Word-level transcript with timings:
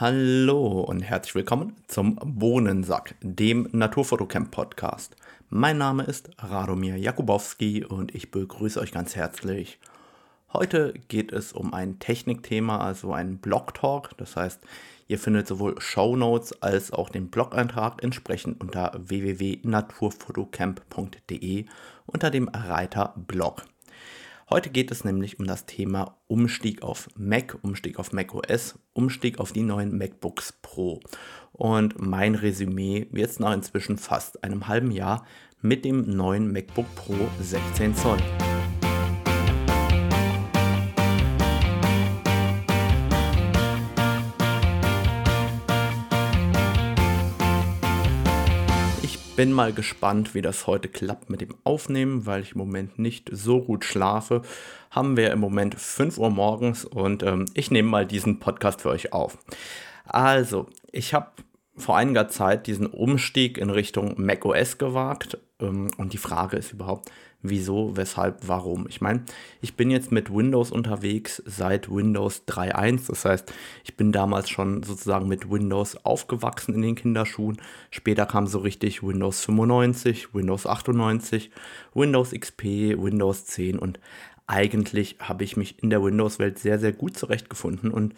Hallo 0.00 0.80
und 0.80 1.02
herzlich 1.02 1.34
willkommen 1.34 1.76
zum 1.86 2.18
Bohnensack, 2.24 3.16
dem 3.20 3.68
Naturfotocamp 3.72 4.50
Podcast. 4.50 5.14
Mein 5.50 5.76
Name 5.76 6.04
ist 6.04 6.30
Radomir 6.38 6.96
Jakubowski 6.96 7.84
und 7.84 8.14
ich 8.14 8.30
begrüße 8.30 8.80
euch 8.80 8.92
ganz 8.92 9.14
herzlich. 9.14 9.78
Heute 10.54 10.94
geht 11.08 11.32
es 11.32 11.52
um 11.52 11.74
ein 11.74 11.98
Technikthema, 11.98 12.78
also 12.78 13.12
ein 13.12 13.36
Blog-Talk. 13.36 14.16
Das 14.16 14.36
heißt, 14.36 14.62
ihr 15.06 15.18
findet 15.18 15.46
sowohl 15.46 15.78
Show 15.82 16.16
Notes 16.16 16.62
als 16.62 16.94
auch 16.94 17.10
den 17.10 17.28
Blog-Eintrag 17.28 18.02
entsprechend 18.02 18.58
unter 18.58 18.92
www.naturfotocamp.de 18.96 21.66
unter 22.06 22.30
dem 22.30 22.48
Reiter 22.48 23.12
Blog. 23.16 23.64
Heute 24.52 24.70
geht 24.70 24.90
es 24.90 25.04
nämlich 25.04 25.38
um 25.38 25.46
das 25.46 25.64
Thema 25.64 26.16
Umstieg 26.26 26.82
auf 26.82 27.08
Mac, 27.16 27.56
Umstieg 27.62 28.00
auf 28.00 28.12
Mac 28.12 28.34
OS, 28.34 28.80
Umstieg 28.92 29.38
auf 29.38 29.52
die 29.52 29.62
neuen 29.62 29.96
MacBooks 29.96 30.54
Pro. 30.60 30.98
Und 31.52 32.00
mein 32.00 32.34
Resümee 32.34 33.06
jetzt 33.12 33.38
nach 33.38 33.54
inzwischen 33.54 33.96
fast 33.96 34.42
einem 34.42 34.66
halben 34.66 34.90
Jahr 34.90 35.24
mit 35.60 35.84
dem 35.84 36.00
neuen 36.00 36.50
MacBook 36.50 36.92
Pro 36.96 37.14
16 37.40 37.94
Zoll. 37.94 38.18
Bin 49.40 49.52
mal 49.54 49.72
gespannt, 49.72 50.34
wie 50.34 50.42
das 50.42 50.66
heute 50.66 50.86
klappt 50.86 51.30
mit 51.30 51.40
dem 51.40 51.54
Aufnehmen, 51.64 52.26
weil 52.26 52.42
ich 52.42 52.52
im 52.52 52.58
Moment 52.58 52.98
nicht 52.98 53.30
so 53.32 53.62
gut 53.62 53.86
schlafe. 53.86 54.42
Haben 54.90 55.16
wir 55.16 55.32
im 55.32 55.38
Moment 55.38 55.76
5 55.76 56.18
Uhr 56.18 56.28
morgens 56.28 56.84
und 56.84 57.22
ähm, 57.22 57.46
ich 57.54 57.70
nehme 57.70 57.88
mal 57.88 58.04
diesen 58.04 58.38
Podcast 58.38 58.82
für 58.82 58.90
euch 58.90 59.14
auf. 59.14 59.38
Also, 60.04 60.66
ich 60.92 61.14
habe 61.14 61.28
vor 61.74 61.96
einiger 61.96 62.28
Zeit 62.28 62.66
diesen 62.66 62.86
Umstieg 62.86 63.56
in 63.56 63.70
Richtung 63.70 64.22
macOS 64.22 64.76
gewagt. 64.76 65.38
Ähm, 65.58 65.90
und 65.96 66.12
die 66.12 66.18
Frage 66.18 66.58
ist 66.58 66.74
überhaupt, 66.74 67.10
wieso, 67.42 67.96
weshalb, 67.96 68.46
warum. 68.46 68.86
Ich 68.88 69.00
meine, 69.00 69.24
ich 69.60 69.76
bin 69.76 69.90
jetzt 69.90 70.12
mit 70.12 70.34
Windows 70.34 70.70
unterwegs 70.70 71.42
seit 71.46 71.90
Windows 71.90 72.42
3.1. 72.46 73.08
Das 73.08 73.24
heißt, 73.24 73.52
ich 73.84 73.96
bin 73.96 74.12
damals 74.12 74.50
schon 74.50 74.82
sozusagen 74.82 75.28
mit 75.28 75.50
Windows 75.50 76.04
aufgewachsen 76.04 76.74
in 76.74 76.82
den 76.82 76.94
Kinderschuhen. 76.94 77.60
Später 77.90 78.26
kam 78.26 78.46
so 78.46 78.58
richtig 78.58 79.02
Windows 79.02 79.44
95, 79.44 80.34
Windows 80.34 80.66
98, 80.66 81.50
Windows 81.94 82.30
XP, 82.32 82.64
Windows 82.96 83.46
10 83.46 83.78
und 83.78 83.98
eigentlich 84.46 85.16
habe 85.20 85.44
ich 85.44 85.56
mich 85.56 85.80
in 85.80 85.90
der 85.90 86.02
Windows-Welt 86.02 86.58
sehr, 86.58 86.80
sehr 86.80 86.92
gut 86.92 87.16
zurechtgefunden 87.16 87.92
und 87.92 88.14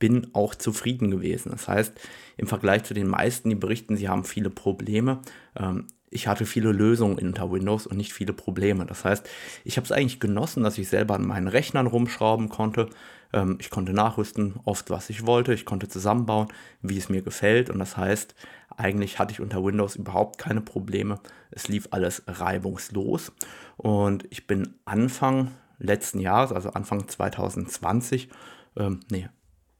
bin 0.00 0.28
auch 0.34 0.54
zufrieden 0.54 1.10
gewesen. 1.12 1.50
Das 1.50 1.68
heißt, 1.68 1.92
im 2.36 2.48
Vergleich 2.48 2.82
zu 2.84 2.92
den 2.92 3.06
meisten, 3.06 3.48
die 3.48 3.54
berichten, 3.54 3.96
sie 3.96 4.08
haben 4.08 4.24
viele 4.24 4.50
Probleme, 4.50 5.22
ähm, 5.56 5.86
ich 6.10 6.28
hatte 6.28 6.46
viele 6.46 6.72
Lösungen 6.72 7.18
unter 7.18 7.50
Windows 7.50 7.86
und 7.86 7.96
nicht 7.96 8.12
viele 8.12 8.32
Probleme. 8.32 8.86
Das 8.86 9.04
heißt, 9.04 9.28
ich 9.64 9.76
habe 9.76 9.84
es 9.84 9.92
eigentlich 9.92 10.20
genossen, 10.20 10.62
dass 10.62 10.78
ich 10.78 10.88
selber 10.88 11.14
an 11.14 11.26
meinen 11.26 11.48
Rechnern 11.48 11.86
rumschrauben 11.86 12.48
konnte. 12.48 12.88
Ähm, 13.32 13.58
ich 13.60 13.70
konnte 13.70 13.92
nachrüsten, 13.92 14.54
oft 14.64 14.90
was 14.90 15.10
ich 15.10 15.26
wollte. 15.26 15.52
Ich 15.52 15.64
konnte 15.64 15.88
zusammenbauen, 15.88 16.48
wie 16.80 16.96
es 16.98 17.08
mir 17.08 17.22
gefällt. 17.22 17.70
Und 17.70 17.78
das 17.78 17.96
heißt, 17.96 18.34
eigentlich 18.76 19.18
hatte 19.18 19.32
ich 19.32 19.40
unter 19.40 19.64
Windows 19.64 19.96
überhaupt 19.96 20.38
keine 20.38 20.60
Probleme. 20.60 21.18
Es 21.50 21.68
lief 21.68 21.88
alles 21.90 22.22
reibungslos. 22.26 23.32
Und 23.76 24.24
ich 24.30 24.46
bin 24.46 24.74
Anfang 24.84 25.52
letzten 25.78 26.20
Jahres, 26.20 26.52
also 26.52 26.70
Anfang 26.70 27.08
2020, 27.08 28.28
ähm, 28.76 29.00
nee, 29.10 29.28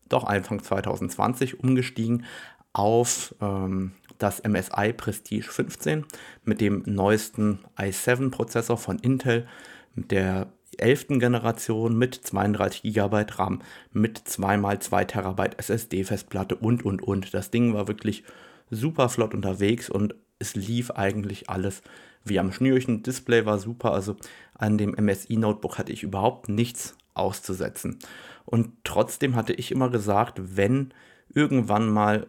doch 0.08 0.24
Anfang 0.24 0.62
2020 0.62 1.60
umgestiegen 1.60 2.24
auf 2.72 3.34
ähm, 3.40 3.92
das 4.18 4.42
MSI 4.42 4.92
Prestige 4.92 5.50
15 5.50 6.04
mit 6.44 6.60
dem 6.60 6.82
neuesten 6.86 7.60
i7-Prozessor 7.76 8.76
von 8.76 8.98
Intel, 8.98 9.46
der 9.94 10.48
11. 10.78 11.06
Generation 11.18 11.96
mit 11.96 12.14
32 12.14 12.82
GB 12.82 13.24
RAM, 13.36 13.62
mit 13.92 14.18
2x2 14.18 15.04
TB 15.06 15.58
SSD-Festplatte 15.58 16.56
und 16.56 16.84
und 16.84 17.02
und. 17.02 17.32
Das 17.34 17.50
Ding 17.50 17.74
war 17.74 17.88
wirklich 17.88 18.24
super 18.70 19.08
flott 19.08 19.34
unterwegs 19.34 19.88
und 19.88 20.14
es 20.38 20.54
lief 20.54 20.90
eigentlich 20.90 21.48
alles 21.48 21.82
wie 22.24 22.38
am 22.38 22.52
Schnürchen. 22.52 23.02
Display 23.02 23.46
war 23.46 23.58
super, 23.58 23.92
also 23.92 24.16
an 24.54 24.76
dem 24.78 24.90
MSI 24.98 25.36
Notebook 25.36 25.78
hatte 25.78 25.92
ich 25.92 26.02
überhaupt 26.02 26.48
nichts 26.48 26.96
auszusetzen. 27.14 27.98
Und 28.44 28.72
trotzdem 28.84 29.34
hatte 29.36 29.52
ich 29.52 29.72
immer 29.72 29.90
gesagt, 29.90 30.40
wenn 30.56 30.92
irgendwann 31.32 31.88
mal 31.88 32.26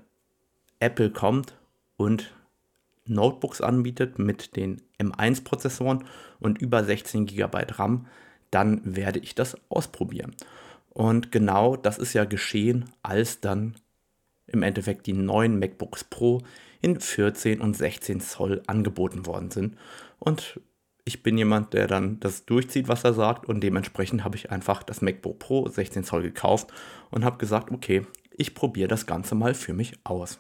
Apple 0.80 1.12
kommt 1.12 1.58
und 1.98 2.34
Notebooks 3.06 3.62
anbietet 3.62 4.20
mit 4.20 4.56
den 4.56 4.82
M1-Prozessoren 5.00 6.06
und 6.40 6.62
über 6.62 6.84
16 6.84 7.26
GB 7.26 7.58
RAM, 7.74 8.08
dann 8.52 8.82
werde 8.84 9.20
ich 9.20 9.36
das 9.36 9.58
ausprobieren. 9.70 10.36
Und 10.90 11.32
genau 11.32 11.76
das 11.76 11.98
ist 11.98 12.14
ja 12.14 12.26
geschehen, 12.26 12.86
als 13.04 13.40
dann 13.40 13.76
im 14.48 14.64
Endeffekt 14.64 15.06
die 15.06 15.14
neuen 15.14 15.60
MacBooks 15.60 16.06
Pro 16.06 16.42
in 16.82 17.00
14 17.00 17.62
und 17.62 17.76
16 17.76 18.22
Zoll 18.22 18.64
angeboten 18.68 19.26
worden 19.26 19.52
sind. 19.52 19.78
Und 20.20 20.60
ich 21.06 21.24
bin 21.24 21.38
jemand, 21.38 21.74
der 21.74 21.88
dann 21.88 22.20
das 22.20 22.46
durchzieht, 22.46 22.88
was 22.88 23.04
er 23.04 23.14
sagt. 23.14 23.46
Und 23.46 23.62
dementsprechend 23.62 24.24
habe 24.24 24.36
ich 24.36 24.52
einfach 24.52 24.84
das 24.84 25.02
MacBook 25.02 25.40
Pro 25.40 25.68
16 25.68 26.04
Zoll 26.04 26.22
gekauft 26.22 26.72
und 27.12 27.24
habe 27.24 27.38
gesagt, 27.38 27.72
okay, 27.72 28.06
ich 28.32 28.56
probiere 28.56 28.88
das 28.88 29.06
Ganze 29.06 29.36
mal 29.36 29.54
für 29.54 29.74
mich 29.74 29.94
aus 30.04 30.40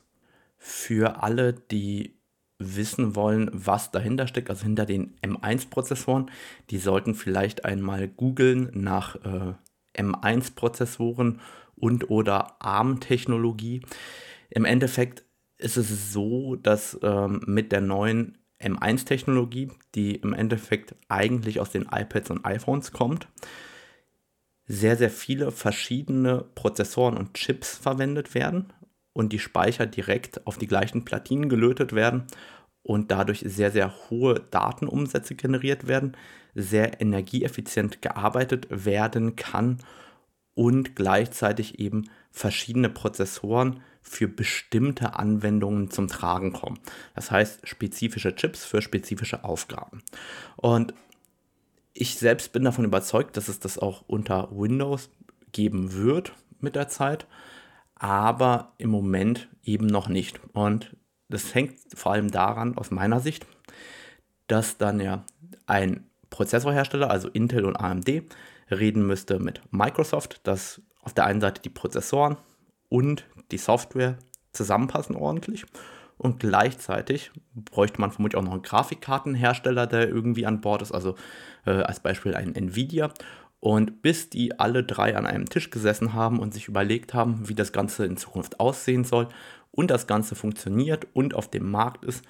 für 0.58 1.24
alle, 1.24 1.54
die 1.54 2.18
wissen 2.60 3.16
wollen, 3.16 3.50
was 3.54 3.92
dahinter 3.92 4.28
steckt, 4.28 4.50
also 4.50 4.64
hinter 4.64 4.86
den 4.86 5.16
M1-Prozessoren, 5.22 6.32
die 6.70 6.80
sollten 6.80 7.14
vielleicht 7.14 7.66
einmal 7.66 8.08
googeln 8.08 8.72
nach 8.74 9.16
äh, 9.16 9.54
M1-Prozessoren 10.02 11.40
und 11.76 12.10
oder 12.10 12.62
ARM-Technologie. 12.62 13.82
Im 14.50 14.66
Endeffekt 14.66 15.24
ist 15.58 15.78
es 15.78 16.12
so, 16.12 16.56
dass 16.56 16.98
ähm, 17.04 17.42
mit 17.46 17.72
der 17.72 17.82
neuen 17.82 18.38
M1-Technologie, 18.60 19.72
die 19.94 20.16
im 20.16 20.34
Endeffekt 20.34 20.96
eigentlich 21.10 21.60
aus 21.60 21.70
den 21.70 21.88
iPads 21.92 22.32
und 22.32 22.44
iPhones 22.44 22.92
kommt, 22.92 23.28
sehr, 24.66 24.98
sehr 24.98 25.12
viele 25.12 25.52
verschiedene 25.52 26.44
Prozessoren 26.56 27.18
und 27.18 27.36
Chips 27.36 27.78
verwendet 27.78 28.34
werden 28.34 28.74
und 29.18 29.34
die 29.34 29.40
Speicher 29.40 29.88
direkt 29.88 30.46
auf 30.46 30.60
die 30.60 30.68
gleichen 30.68 31.04
Platinen 31.04 31.50
gelötet 31.50 31.92
werden 31.92 32.26
und 32.84 33.10
dadurch 33.10 33.44
sehr, 33.48 33.72
sehr 33.72 33.92
hohe 34.12 34.36
Datenumsätze 34.52 35.34
generiert 35.34 35.88
werden, 35.88 36.16
sehr 36.54 37.02
energieeffizient 37.02 38.04
gearbeitet 38.04 38.68
werden 38.70 39.36
kann 39.36 39.80
und 40.54 40.96
gleichzeitig 40.96 41.80
eben 41.80 42.12
verschiedene 42.30 42.90
Prozessoren 42.90 43.82
für 44.04 44.28
bestimmte 44.28 45.16
Anwendungen 45.16 45.90
zum 45.90 46.08
Tragen 46.08 46.54
kommen. 46.54 46.78
Das 47.16 47.32
heißt, 47.32 47.68
spezifische 47.68 48.36
Chips 48.36 48.66
für 48.66 48.84
spezifische 48.84 49.44
Aufgaben. 49.44 50.04
Und 50.58 50.94
ich 51.96 52.20
selbst 52.20 52.52
bin 52.54 52.64
davon 52.64 52.86
überzeugt, 52.86 53.36
dass 53.36 53.48
es 53.48 53.60
das 53.60 53.80
auch 53.80 54.04
unter 54.06 54.50
Windows 54.52 55.10
geben 55.54 55.94
wird 55.94 56.34
mit 56.60 56.76
der 56.76 56.88
Zeit 56.88 57.26
aber 58.00 58.74
im 58.78 58.90
Moment 58.90 59.50
eben 59.64 59.88
noch 59.88 60.08
nicht. 60.08 60.40
Und 60.54 60.96
das 61.30 61.54
hängt 61.56 61.80
vor 61.94 62.14
allem 62.14 62.32
daran, 62.32 62.78
aus 62.78 62.92
meiner 62.92 63.20
Sicht, 63.20 63.46
dass 64.48 64.78
dann 64.78 65.00
ja 65.00 65.24
ein 65.66 66.10
Prozessorhersteller, 66.30 67.10
also 67.10 67.28
Intel 67.30 67.66
und 67.66 67.76
AMD, 67.76 68.24
reden 68.70 69.06
müsste 69.06 69.40
mit 69.40 69.62
Microsoft, 69.72 70.42
dass 70.44 70.82
auf 71.02 71.14
der 71.14 71.26
einen 71.26 71.42
Seite 71.42 71.62
die 71.62 71.70
Prozessoren 71.70 72.38
und 72.90 73.26
die 73.52 73.58
Software 73.58 74.18
zusammenpassen 74.52 75.16
ordentlich. 75.16 75.66
Und 76.18 76.40
gleichzeitig 76.40 77.32
bräuchte 77.54 78.02
man 78.02 78.12
vermutlich 78.12 78.38
auch 78.38 78.44
noch 78.44 78.54
einen 78.54 78.64
Grafikkartenhersteller, 78.64 79.86
der 79.86 80.10
irgendwie 80.10 80.46
an 80.46 80.62
Bord 80.62 80.82
ist, 80.82 80.92
also 80.92 81.16
äh, 81.66 81.72
als 81.72 82.00
Beispiel 82.00 82.34
ein 82.34 82.56
Nvidia. 82.56 83.12
Und 83.60 84.02
bis 84.02 84.30
die 84.30 84.60
alle 84.60 84.84
drei 84.84 85.16
an 85.16 85.26
einem 85.26 85.50
Tisch 85.50 85.72
gesessen 85.72 86.14
haben 86.14 86.40
und 86.40 86.54
sich 86.54 86.68
überlegt 86.68 87.14
haben, 87.14 87.50
wie 87.50 87.56
das 87.56 87.72
Ganze 87.72 88.06
in 88.06 88.18
Zukunft 88.18 88.60
aussehen 88.60 89.04
soll 89.04 89.28
und 89.72 89.90
das 89.90 90.08
Ganze 90.08 90.36
funktioniert 90.36 91.08
und 91.14 91.34
auf 91.34 91.50
dem 91.50 91.70
Markt 91.70 92.06
ist, 92.06 92.24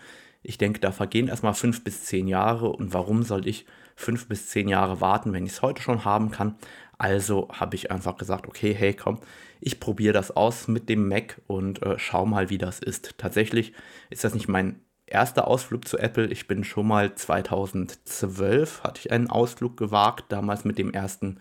ich 0.44 0.58
denke, 0.58 0.80
da 0.80 0.92
vergehen 0.92 1.28
erstmal 1.28 1.54
fünf 1.54 1.84
bis 1.84 2.06
zehn 2.06 2.28
Jahre. 2.28 2.70
Und 2.70 2.94
warum 2.94 3.24
soll 3.24 3.48
ich 3.48 3.66
fünf 3.96 4.28
bis 4.28 4.48
zehn 4.48 4.70
Jahre 4.70 5.02
warten, 5.02 5.34
wenn 5.34 5.46
ich 5.46 5.54
es 5.54 5.62
heute 5.62 5.82
schon 5.82 6.06
haben 6.06 6.32
kann? 6.32 6.56
Also 6.98 7.50
habe 7.52 7.76
ich 7.76 7.92
einfach 7.92 8.18
gesagt, 8.18 8.48
okay, 8.48 8.74
hey, 8.74 8.94
komm, 8.94 9.20
ich 9.60 9.80
probiere 9.80 10.14
das 10.14 10.32
aus 10.32 10.68
mit 10.68 10.90
dem 10.90 11.08
Mac 11.08 11.42
und 11.48 11.82
äh, 11.84 12.00
schau 12.00 12.26
mal, 12.26 12.50
wie 12.50 12.58
das 12.58 12.80
ist. 12.80 13.18
Tatsächlich 13.18 13.74
ist 14.10 14.24
das 14.24 14.34
nicht 14.34 14.48
mein 14.48 14.80
erster 15.08 15.48
Ausflug 15.48 15.88
zu 15.88 15.98
Apple. 15.98 16.28
Ich 16.28 16.48
bin 16.48 16.64
schon 16.64 16.88
mal 16.88 17.16
2012, 17.16 18.84
hatte 18.84 19.00
ich 19.00 19.12
einen 19.12 19.30
Ausflug 19.30 19.78
gewagt, 19.78 20.26
damals 20.30 20.66
mit 20.66 20.78
dem 20.78 20.92
ersten 20.92 21.40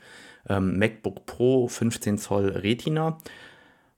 ähm, 0.49 0.79
MacBook 0.79 1.27
Pro 1.27 1.69
15 1.69 2.19
Zoll 2.19 2.49
Retina. 2.49 3.19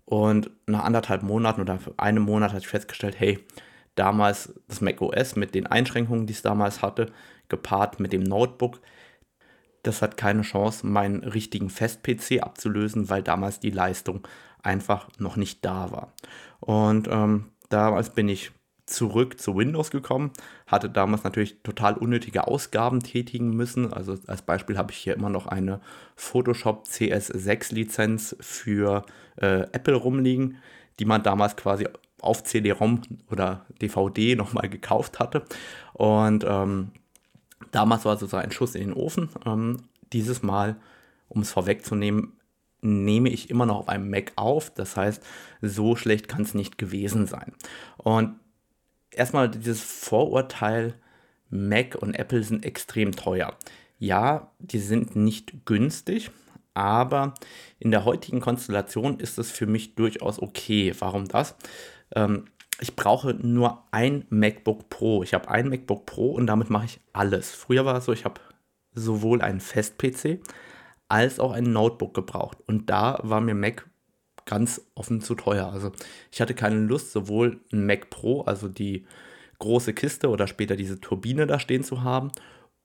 Und 0.04 0.50
nach 0.66 0.84
anderthalb 0.84 1.22
Monaten 1.22 1.60
oder 1.60 1.78
einem 1.98 2.22
Monat 2.22 2.52
hatte 2.52 2.62
ich 2.62 2.68
festgestellt, 2.68 3.20
hey, 3.20 3.38
damals 3.94 4.54
das 4.66 4.80
Mac 4.80 5.00
OS 5.02 5.36
mit 5.36 5.54
den 5.54 5.66
Einschränkungen, 5.66 6.26
die 6.26 6.32
es 6.32 6.42
damals 6.42 6.80
hatte, 6.80 7.12
gepaart 7.48 8.00
mit 8.00 8.12
dem 8.12 8.22
Notebook, 8.22 8.80
das 9.82 10.02
hat 10.02 10.16
keine 10.16 10.42
Chance, 10.42 10.86
meinen 10.86 11.24
richtigen 11.24 11.70
Fest-PC 11.70 12.42
abzulösen, 12.42 13.10
weil 13.10 13.22
damals 13.22 13.60
die 13.60 13.70
Leistung 13.70 14.26
einfach 14.62 15.08
noch 15.18 15.36
nicht 15.36 15.64
da 15.64 15.90
war. 15.90 16.12
Und 16.60 17.08
ähm, 17.10 17.50
damals 17.68 18.10
bin 18.10 18.28
ich 18.28 18.50
zurück 18.88 19.38
zu 19.38 19.56
Windows 19.56 19.90
gekommen, 19.90 20.32
hatte 20.66 20.88
damals 20.88 21.24
natürlich 21.24 21.62
total 21.62 21.94
unnötige 21.94 22.46
Ausgaben 22.46 23.00
tätigen 23.00 23.50
müssen. 23.50 23.92
Also 23.92 24.16
als 24.26 24.42
Beispiel 24.42 24.78
habe 24.78 24.92
ich 24.92 24.98
hier 24.98 25.14
immer 25.14 25.28
noch 25.28 25.46
eine 25.46 25.80
Photoshop 26.16 26.86
CS6 26.86 27.74
Lizenz 27.74 28.36
für 28.40 29.04
äh, 29.36 29.62
Apple 29.72 29.94
rumliegen, 29.94 30.56
die 30.98 31.04
man 31.04 31.22
damals 31.22 31.56
quasi 31.56 31.86
auf 32.20 32.42
CD-ROM 32.42 33.02
oder 33.30 33.66
DVD 33.80 34.34
nochmal 34.34 34.68
gekauft 34.70 35.18
hatte. 35.18 35.42
Und 35.92 36.44
ähm, 36.48 36.90
damals 37.70 38.04
war 38.04 38.16
sozusagen 38.16 38.46
ein 38.46 38.52
Schuss 38.52 38.74
in 38.74 38.88
den 38.88 38.92
Ofen. 38.94 39.28
Ähm, 39.44 39.82
dieses 40.12 40.42
Mal, 40.42 40.76
um 41.28 41.42
es 41.42 41.52
vorwegzunehmen, 41.52 42.32
nehme 42.80 43.28
ich 43.28 43.50
immer 43.50 43.66
noch 43.66 43.76
auf 43.76 43.88
einem 43.88 44.08
Mac 44.08 44.32
auf. 44.36 44.70
Das 44.70 44.96
heißt, 44.96 45.22
so 45.60 45.94
schlecht 45.94 46.28
kann 46.28 46.42
es 46.42 46.54
nicht 46.54 46.78
gewesen 46.78 47.26
sein. 47.26 47.52
Und 47.98 48.36
erstmal 49.10 49.48
dieses 49.48 49.80
Vorurteil, 49.80 50.94
Mac 51.50 51.96
und 51.96 52.14
Apple 52.14 52.42
sind 52.42 52.64
extrem 52.64 53.12
teuer. 53.12 53.56
Ja, 53.98 54.52
die 54.58 54.78
sind 54.78 55.16
nicht 55.16 55.64
günstig, 55.64 56.30
aber 56.74 57.34
in 57.78 57.90
der 57.90 58.04
heutigen 58.04 58.40
Konstellation 58.40 59.18
ist 59.18 59.38
es 59.38 59.50
für 59.50 59.66
mich 59.66 59.94
durchaus 59.94 60.40
okay. 60.40 60.94
Warum 60.98 61.26
das? 61.26 61.56
Ähm, 62.14 62.44
ich 62.80 62.94
brauche 62.94 63.34
nur 63.34 63.84
ein 63.90 64.24
MacBook 64.30 64.88
Pro. 64.88 65.22
Ich 65.22 65.34
habe 65.34 65.48
ein 65.48 65.68
MacBook 65.68 66.06
Pro 66.06 66.30
und 66.30 66.46
damit 66.46 66.70
mache 66.70 66.84
ich 66.84 67.00
alles. 67.12 67.50
Früher 67.50 67.84
war 67.84 67.96
es 67.96 68.04
so, 68.04 68.12
ich 68.12 68.24
habe 68.24 68.40
sowohl 68.92 69.42
einen 69.42 69.60
Fest-PC 69.60 70.40
als 71.08 71.40
auch 71.40 71.52
ein 71.52 71.72
Notebook 71.72 72.14
gebraucht. 72.14 72.58
Und 72.66 72.90
da 72.90 73.18
war 73.22 73.40
mir 73.40 73.54
Mac 73.54 73.88
ganz 74.48 74.80
offen 74.96 75.20
zu 75.20 75.36
teuer. 75.36 75.70
Also 75.72 75.92
ich 76.32 76.40
hatte 76.40 76.54
keine 76.54 76.80
Lust, 76.80 77.12
sowohl 77.12 77.60
ein 77.72 77.86
Mac 77.86 78.10
Pro, 78.10 78.40
also 78.40 78.66
die 78.66 79.06
große 79.60 79.92
Kiste 79.92 80.30
oder 80.30 80.48
später 80.48 80.74
diese 80.74 81.00
Turbine 81.00 81.46
da 81.46 81.60
stehen 81.60 81.84
zu 81.84 82.02
haben, 82.02 82.32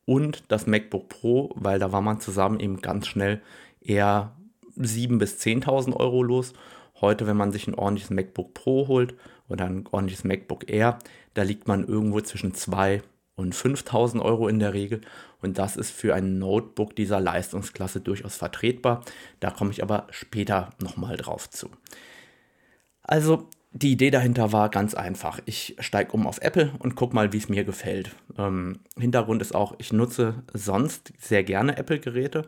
und 0.06 0.44
das 0.50 0.68
MacBook 0.68 1.10
Pro, 1.10 1.52
weil 1.56 1.80
da 1.80 1.92
war 1.92 2.02
man 2.02 2.20
zusammen 2.20 2.60
eben 2.60 2.82
ganz 2.82 3.08
schnell 3.08 3.42
eher 3.82 4.36
7.000 4.78 5.18
bis 5.18 5.40
10.000 5.40 5.96
Euro 5.96 6.24
los. 6.24 6.54
Heute, 7.00 7.28
wenn 7.28 7.38
man 7.38 7.52
sich 7.52 7.68
ein 7.68 7.76
ordentliches 7.76 8.10
MacBook 8.10 8.54
Pro 8.54 8.88
holt 8.88 9.16
oder 9.48 9.66
ein 9.66 9.86
ordentliches 9.92 10.24
MacBook 10.24 10.70
Air, 10.70 11.00
da 11.34 11.44
liegt 11.44 11.68
man 11.68 11.88
irgendwo 11.88 12.22
zwischen 12.22 12.54
2 12.54 13.02
und 13.36 13.56
5000 13.56 14.24
Euro 14.24 14.48
in 14.48 14.60
der 14.60 14.74
Regel. 14.74 15.02
Und 15.42 15.58
das 15.58 15.76
ist 15.76 15.92
für 15.92 16.14
ein 16.14 16.40
Notebook 16.40 16.96
dieser 16.96 17.20
Leistungsklasse 17.20 18.00
durchaus 18.00 18.36
vertretbar. 18.36 19.04
Da 19.40 19.52
komme 19.52 19.72
ich 19.72 19.84
aber 19.84 20.08
später 20.12 20.70
nochmal 20.80 21.18
drauf 21.18 21.50
zu. 21.50 21.70
Also 23.02 23.50
die 23.72 23.92
Idee 23.92 24.12
dahinter 24.12 24.52
war 24.52 24.70
ganz 24.70 24.94
einfach. 24.94 25.40
Ich 25.46 25.76
steige 25.80 26.12
um 26.12 26.28
auf 26.28 26.40
Apple 26.42 26.72
und 26.80 26.96
gucke 26.96 27.16
mal, 27.16 27.34
wie 27.34 27.38
es 27.38 27.50
mir 27.50 27.64
gefällt. 27.64 28.12
Ähm, 28.38 28.80
Hintergrund 28.98 29.42
ist 29.42 29.56
auch, 29.56 29.74
ich 29.80 29.92
nutze 29.92 30.44
sonst 30.54 31.12
sehr 31.18 31.44
gerne 31.44 31.78
Apple-Geräte. 31.78 32.44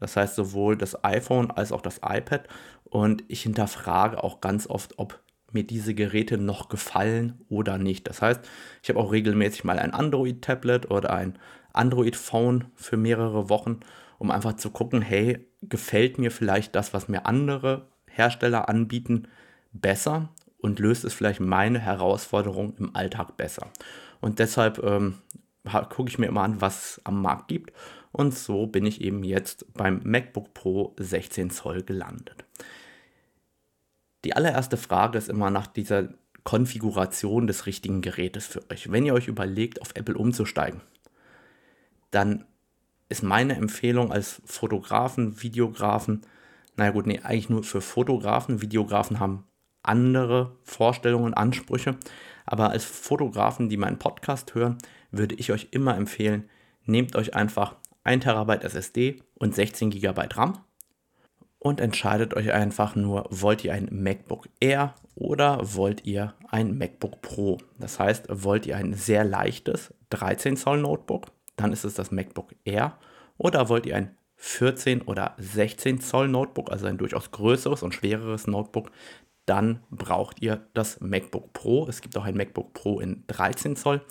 Das 0.00 0.16
heißt 0.16 0.34
sowohl 0.34 0.76
das 0.76 1.04
iPhone 1.04 1.50
als 1.50 1.70
auch 1.70 1.82
das 1.82 2.00
iPad. 2.02 2.48
Und 2.84 3.24
ich 3.28 3.42
hinterfrage 3.42 4.24
auch 4.24 4.40
ganz 4.40 4.66
oft, 4.66 4.98
ob 4.98 5.20
mir 5.54 5.64
diese 5.64 5.94
Geräte 5.94 6.38
noch 6.38 6.68
gefallen 6.68 7.40
oder 7.48 7.78
nicht. 7.78 8.08
Das 8.08 8.22
heißt, 8.22 8.40
ich 8.82 8.88
habe 8.88 9.00
auch 9.00 9.12
regelmäßig 9.12 9.64
mal 9.64 9.78
ein 9.78 9.92
Android-Tablet 9.92 10.90
oder 10.90 11.12
ein 11.12 11.38
Android-Phone 11.72 12.66
für 12.74 12.96
mehrere 12.96 13.48
Wochen, 13.48 13.80
um 14.18 14.30
einfach 14.30 14.56
zu 14.56 14.70
gucken, 14.70 15.02
hey, 15.02 15.46
gefällt 15.62 16.18
mir 16.18 16.30
vielleicht 16.30 16.74
das, 16.74 16.94
was 16.94 17.08
mir 17.08 17.26
andere 17.26 17.88
Hersteller 18.06 18.68
anbieten, 18.68 19.28
besser 19.72 20.28
und 20.58 20.78
löst 20.78 21.04
es 21.04 21.14
vielleicht 21.14 21.40
meine 21.40 21.78
Herausforderung 21.78 22.74
im 22.78 22.94
Alltag 22.94 23.36
besser. 23.36 23.66
Und 24.20 24.38
deshalb 24.38 24.82
ähm, 24.82 25.18
gucke 25.90 26.08
ich 26.08 26.18
mir 26.18 26.26
immer 26.26 26.42
an, 26.42 26.60
was 26.60 26.92
es 26.92 27.00
am 27.04 27.20
Markt 27.20 27.48
gibt. 27.48 27.72
Und 28.12 28.34
so 28.34 28.66
bin 28.66 28.86
ich 28.86 29.00
eben 29.00 29.24
jetzt 29.24 29.72
beim 29.74 30.00
MacBook 30.04 30.54
Pro 30.54 30.94
16 30.98 31.50
Zoll 31.50 31.82
gelandet. 31.82 32.44
Die 34.24 34.34
allererste 34.34 34.76
Frage 34.76 35.18
ist 35.18 35.28
immer 35.28 35.50
nach 35.50 35.66
dieser 35.66 36.08
Konfiguration 36.44 37.46
des 37.46 37.66
richtigen 37.66 38.00
Gerätes 38.02 38.46
für 38.46 38.62
euch. 38.70 38.90
Wenn 38.90 39.06
ihr 39.06 39.14
euch 39.14 39.28
überlegt, 39.28 39.80
auf 39.80 39.92
Apple 39.94 40.16
umzusteigen, 40.16 40.80
dann 42.10 42.44
ist 43.08 43.22
meine 43.22 43.56
Empfehlung 43.56 44.12
als 44.12 44.42
Fotografen, 44.44 45.42
Videografen, 45.42 46.22
naja 46.76 46.90
gut, 46.90 47.06
nee, 47.06 47.20
eigentlich 47.20 47.50
nur 47.50 47.62
für 47.62 47.80
Fotografen. 47.80 48.60
Videografen 48.60 49.20
haben 49.20 49.44
andere 49.82 50.56
Vorstellungen, 50.64 51.34
Ansprüche. 51.34 51.96
Aber 52.46 52.70
als 52.70 52.84
Fotografen, 52.84 53.68
die 53.68 53.76
meinen 53.76 53.98
Podcast 53.98 54.54
hören, 54.54 54.78
würde 55.10 55.34
ich 55.36 55.52
euch 55.52 55.68
immer 55.70 55.96
empfehlen, 55.96 56.48
nehmt 56.84 57.14
euch 57.16 57.34
einfach 57.34 57.76
1 58.02 58.24
Terabyte 58.24 58.64
SSD 58.64 59.22
und 59.34 59.54
16 59.54 59.90
GB 59.90 60.20
RAM 60.34 60.58
und 61.64 61.80
entscheidet 61.80 62.34
euch 62.34 62.52
einfach 62.52 62.94
nur, 62.94 63.24
wollt 63.30 63.64
ihr 63.64 63.72
ein 63.72 63.88
MacBook 63.90 64.50
Air 64.60 64.94
oder 65.14 65.58
wollt 65.62 66.04
ihr 66.04 66.34
ein 66.50 66.76
MacBook 66.76 67.22
Pro. 67.22 67.56
Das 67.78 67.98
heißt, 67.98 68.26
wollt 68.28 68.66
ihr 68.66 68.76
ein 68.76 68.92
sehr 68.92 69.24
leichtes 69.24 69.94
13 70.10 70.58
Zoll 70.58 70.82
Notebook, 70.82 71.28
dann 71.56 71.72
ist 71.72 71.84
es 71.84 71.94
das 71.94 72.10
MacBook 72.10 72.54
Air 72.66 72.98
oder 73.38 73.70
wollt 73.70 73.86
ihr 73.86 73.96
ein 73.96 74.14
14 74.36 75.02
oder 75.02 75.34
16 75.38 76.02
Zoll 76.02 76.28
Notebook, 76.28 76.70
also 76.70 76.84
ein 76.84 76.98
durchaus 76.98 77.30
größeres 77.30 77.82
und 77.82 77.94
schwereres 77.94 78.46
Notebook, 78.46 78.90
dann 79.46 79.80
braucht 79.90 80.42
ihr 80.42 80.66
das 80.74 81.00
MacBook 81.00 81.54
Pro. 81.54 81.86
Es 81.88 82.02
gibt 82.02 82.18
auch 82.18 82.24
ein 82.24 82.36
MacBook 82.36 82.74
Pro 82.74 83.00
in 83.00 83.24
13 83.28 83.76
Zoll. 83.76 84.02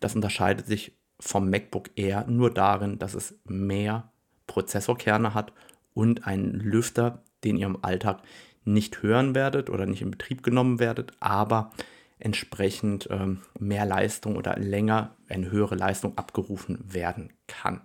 Das 0.00 0.14
unterscheidet 0.14 0.66
sich 0.66 0.96
vom 1.20 1.50
MacBook 1.50 1.90
Air 1.94 2.24
nur 2.26 2.50
darin, 2.54 2.98
dass 2.98 3.12
es 3.12 3.38
mehr 3.44 4.10
Prozessorkerne 4.46 5.34
hat 5.34 5.52
und 5.94 6.26
einen 6.26 6.54
Lüfter, 6.54 7.22
den 7.44 7.56
ihr 7.56 7.66
im 7.66 7.84
Alltag 7.84 8.22
nicht 8.64 9.02
hören 9.02 9.34
werdet 9.34 9.70
oder 9.70 9.86
nicht 9.86 10.02
in 10.02 10.10
Betrieb 10.10 10.42
genommen 10.42 10.78
werdet, 10.78 11.12
aber 11.20 11.70
entsprechend 12.18 13.08
ähm, 13.10 13.40
mehr 13.58 13.84
Leistung 13.84 14.36
oder 14.36 14.56
länger 14.56 15.16
eine 15.28 15.50
höhere 15.50 15.74
Leistung 15.74 16.16
abgerufen 16.16 16.78
werden 16.92 17.32
kann. 17.48 17.80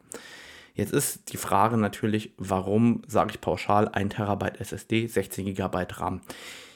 Jetzt 0.76 0.94
ist 0.94 1.34
die 1.34 1.38
Frage 1.38 1.76
natürlich, 1.76 2.36
warum 2.38 3.02
sage 3.08 3.32
ich 3.32 3.42
pauschal 3.42 3.88
1 3.88 4.14
Terabyte 4.14 4.62
SSD, 4.62 5.08
16 5.08 5.56
GB 5.56 5.86
RAM? 5.94 6.22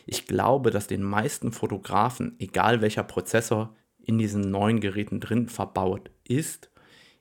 Ich 0.08 0.26
glaube, 0.26 0.72
dass 0.72 0.88
den 0.88 1.04
meisten 1.04 1.52
Fotografen, 1.52 2.36
egal 2.40 2.82
welcher 2.82 3.04
Prozessor 3.04 3.76
in 4.00 4.18
diesen 4.18 4.50
neuen 4.50 4.80
Geräten 4.80 5.20
drin 5.20 5.48
verbaut 5.48 6.10
ist, 6.28 6.72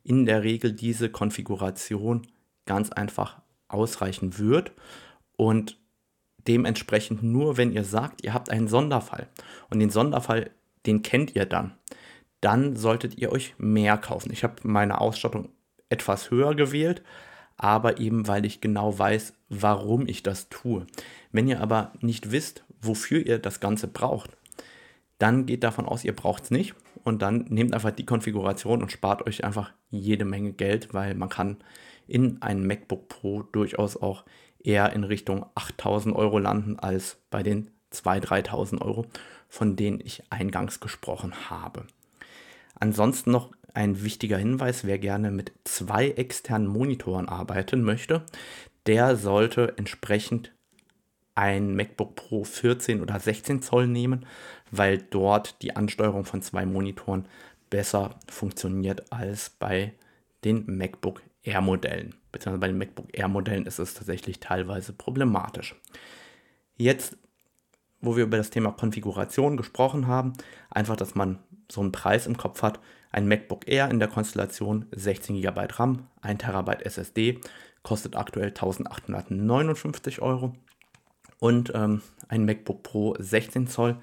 in 0.02 0.24
der 0.24 0.42
Regel 0.42 0.72
diese 0.72 1.10
Konfiguration 1.10 2.26
ganz 2.64 2.90
einfach 2.90 3.42
ausreichen 3.72 4.38
wird 4.38 4.72
und 5.36 5.78
dementsprechend 6.46 7.22
nur, 7.22 7.56
wenn 7.56 7.72
ihr 7.72 7.84
sagt, 7.84 8.24
ihr 8.24 8.34
habt 8.34 8.50
einen 8.50 8.68
Sonderfall 8.68 9.28
und 9.68 9.80
den 9.80 9.90
Sonderfall, 9.90 10.50
den 10.86 11.02
kennt 11.02 11.36
ihr 11.36 11.46
dann, 11.46 11.74
dann 12.40 12.76
solltet 12.76 13.18
ihr 13.18 13.32
euch 13.32 13.54
mehr 13.58 13.98
kaufen. 13.98 14.32
Ich 14.32 14.44
habe 14.44 14.56
meine 14.62 15.00
Ausstattung 15.00 15.50
etwas 15.88 16.30
höher 16.30 16.54
gewählt, 16.54 17.02
aber 17.56 17.98
eben 17.98 18.26
weil 18.26 18.46
ich 18.46 18.60
genau 18.60 18.98
weiß, 18.98 19.34
warum 19.50 20.06
ich 20.06 20.22
das 20.22 20.48
tue. 20.48 20.86
Wenn 21.32 21.48
ihr 21.48 21.60
aber 21.60 21.92
nicht 22.00 22.32
wisst, 22.32 22.64
wofür 22.80 23.24
ihr 23.26 23.38
das 23.38 23.60
Ganze 23.60 23.86
braucht, 23.86 24.30
dann 25.18 25.44
geht 25.44 25.64
davon 25.64 25.84
aus, 25.84 26.04
ihr 26.04 26.16
braucht 26.16 26.44
es 26.44 26.50
nicht 26.50 26.74
und 27.04 27.20
dann 27.20 27.44
nehmt 27.50 27.74
einfach 27.74 27.90
die 27.90 28.06
Konfiguration 28.06 28.80
und 28.80 28.90
spart 28.90 29.26
euch 29.26 29.44
einfach 29.44 29.72
jede 29.90 30.24
Menge 30.24 30.52
Geld, 30.52 30.94
weil 30.94 31.14
man 31.14 31.28
kann 31.28 31.58
in 32.10 32.42
ein 32.42 32.66
MacBook 32.66 33.08
Pro 33.08 33.42
durchaus 33.42 33.96
auch 33.96 34.24
eher 34.62 34.92
in 34.92 35.04
Richtung 35.04 35.46
8000 35.54 36.14
Euro 36.14 36.38
landen 36.38 36.78
als 36.78 37.18
bei 37.30 37.42
den 37.42 37.70
2.000, 37.92 38.48
3.000 38.48 38.82
Euro, 38.82 39.06
von 39.48 39.76
denen 39.76 40.00
ich 40.00 40.22
eingangs 40.30 40.80
gesprochen 40.80 41.50
habe. 41.50 41.86
Ansonsten 42.78 43.30
noch 43.30 43.52
ein 43.74 44.02
wichtiger 44.02 44.38
Hinweis, 44.38 44.84
wer 44.84 44.98
gerne 44.98 45.30
mit 45.30 45.52
zwei 45.64 46.10
externen 46.10 46.66
Monitoren 46.66 47.28
arbeiten 47.28 47.82
möchte, 47.82 48.24
der 48.86 49.16
sollte 49.16 49.74
entsprechend 49.76 50.52
ein 51.34 51.74
MacBook 51.74 52.16
Pro 52.16 52.44
14 52.44 53.00
oder 53.00 53.20
16 53.20 53.62
Zoll 53.62 53.86
nehmen, 53.86 54.26
weil 54.70 54.98
dort 54.98 55.62
die 55.62 55.76
Ansteuerung 55.76 56.24
von 56.24 56.42
zwei 56.42 56.66
Monitoren 56.66 57.26
besser 57.70 58.18
funktioniert 58.28 59.12
als 59.12 59.50
bei 59.50 59.92
den 60.44 60.64
MacBook 60.66 61.22
Air-Modellen. 61.42 62.14
Beziehungsweise 62.32 62.60
bei 62.60 62.66
den 62.68 62.78
MacBook 62.78 63.08
Air-Modellen 63.12 63.66
ist 63.66 63.78
es 63.78 63.94
tatsächlich 63.94 64.40
teilweise 64.40 64.92
problematisch. 64.92 65.74
Jetzt 66.76 67.16
wo 68.00 68.16
wir 68.16 68.24
über 68.24 68.36
das 68.36 68.50
Thema 68.50 68.72
Konfiguration 68.72 69.56
gesprochen 69.56 70.06
haben. 70.06 70.32
Einfach, 70.70 70.96
dass 70.96 71.14
man 71.14 71.38
so 71.70 71.80
einen 71.80 71.92
Preis 71.92 72.26
im 72.26 72.36
Kopf 72.36 72.62
hat. 72.62 72.80
Ein 73.12 73.28
MacBook 73.28 73.68
Air 73.68 73.90
in 73.90 73.98
der 73.98 74.08
Konstellation 74.08 74.86
16 74.92 75.40
GB 75.40 75.60
RAM, 75.72 76.06
1 76.22 76.42
TB 76.42 76.82
SSD, 76.84 77.40
kostet 77.82 78.16
aktuell 78.16 78.48
1859 78.48 80.22
Euro. 80.22 80.54
Und 81.38 81.72
ähm, 81.74 82.02
ein 82.28 82.44
MacBook 82.44 82.82
Pro 82.82 83.14
16 83.18 83.66
Zoll 83.66 83.96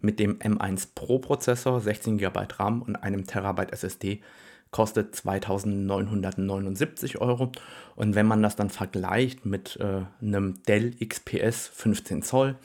mit 0.00 0.18
dem 0.18 0.38
M1 0.38 0.88
Pro 0.94 1.18
Prozessor, 1.18 1.80
16 1.80 2.18
GB 2.18 2.40
RAM 2.58 2.82
und 2.82 2.96
einem 2.96 3.26
Terabyte 3.26 3.72
SSD 3.72 4.22
kostet 4.70 5.14
2979 5.14 7.20
Euro. 7.20 7.52
Und 7.96 8.14
wenn 8.14 8.26
man 8.26 8.42
das 8.42 8.56
dann 8.56 8.70
vergleicht 8.70 9.44
mit 9.44 9.78
äh, 9.80 10.02
einem 10.20 10.62
Dell 10.64 10.94
XPS 11.04 11.68
15 11.68 12.22
Zoll 12.22 12.56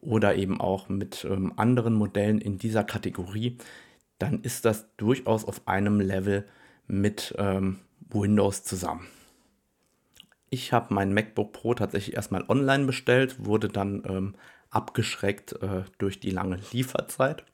oder 0.00 0.36
eben 0.36 0.60
auch 0.60 0.88
mit 0.88 1.26
ähm, 1.28 1.52
anderen 1.56 1.94
Modellen 1.94 2.40
in 2.40 2.58
dieser 2.58 2.84
Kategorie, 2.84 3.58
dann 4.18 4.42
ist 4.42 4.64
das 4.64 4.86
durchaus 4.96 5.44
auf 5.44 5.66
einem 5.66 6.00
Level 6.00 6.46
mit 6.86 7.34
ähm, 7.38 7.78
Windows 8.08 8.64
zusammen. 8.64 9.06
Ich 10.50 10.72
habe 10.72 10.94
mein 10.94 11.12
MacBook 11.12 11.52
Pro 11.52 11.74
tatsächlich 11.74 12.16
erstmal 12.16 12.44
online 12.48 12.86
bestellt, 12.86 13.44
wurde 13.44 13.68
dann 13.68 14.02
ähm, 14.06 14.34
abgeschreckt 14.70 15.60
äh, 15.62 15.82
durch 15.98 16.20
die 16.20 16.30
lange 16.30 16.58
Lieferzeit. 16.72 17.44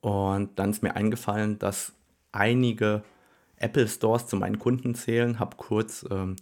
Und 0.00 0.58
dann 0.58 0.70
ist 0.70 0.82
mir 0.82 0.94
eingefallen, 0.94 1.58
dass 1.58 1.92
einige 2.30 3.02
Apple 3.56 3.88
Stores 3.88 4.26
zu 4.26 4.36
meinen 4.36 4.58
Kunden 4.58 4.94
zählen. 4.94 5.38
Habe 5.38 5.56
kurz 5.56 6.04
ähm, 6.10 6.36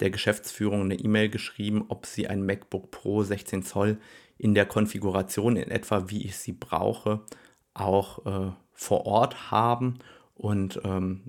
der 0.00 0.10
Geschäftsführung 0.10 0.82
eine 0.82 0.96
E-Mail 0.98 1.28
geschrieben, 1.28 1.86
ob 1.88 2.06
sie 2.06 2.28
ein 2.28 2.44
MacBook 2.44 2.90
Pro 2.90 3.22
16 3.22 3.62
Zoll 3.62 3.98
in 4.38 4.54
der 4.54 4.66
Konfiguration 4.66 5.56
in 5.56 5.70
etwa, 5.70 6.08
wie 6.08 6.24
ich 6.24 6.36
sie 6.36 6.52
brauche, 6.52 7.20
auch 7.74 8.26
äh, 8.26 8.52
vor 8.72 9.06
Ort 9.06 9.50
haben. 9.50 9.98
Und 10.34 10.80
ähm, 10.84 11.22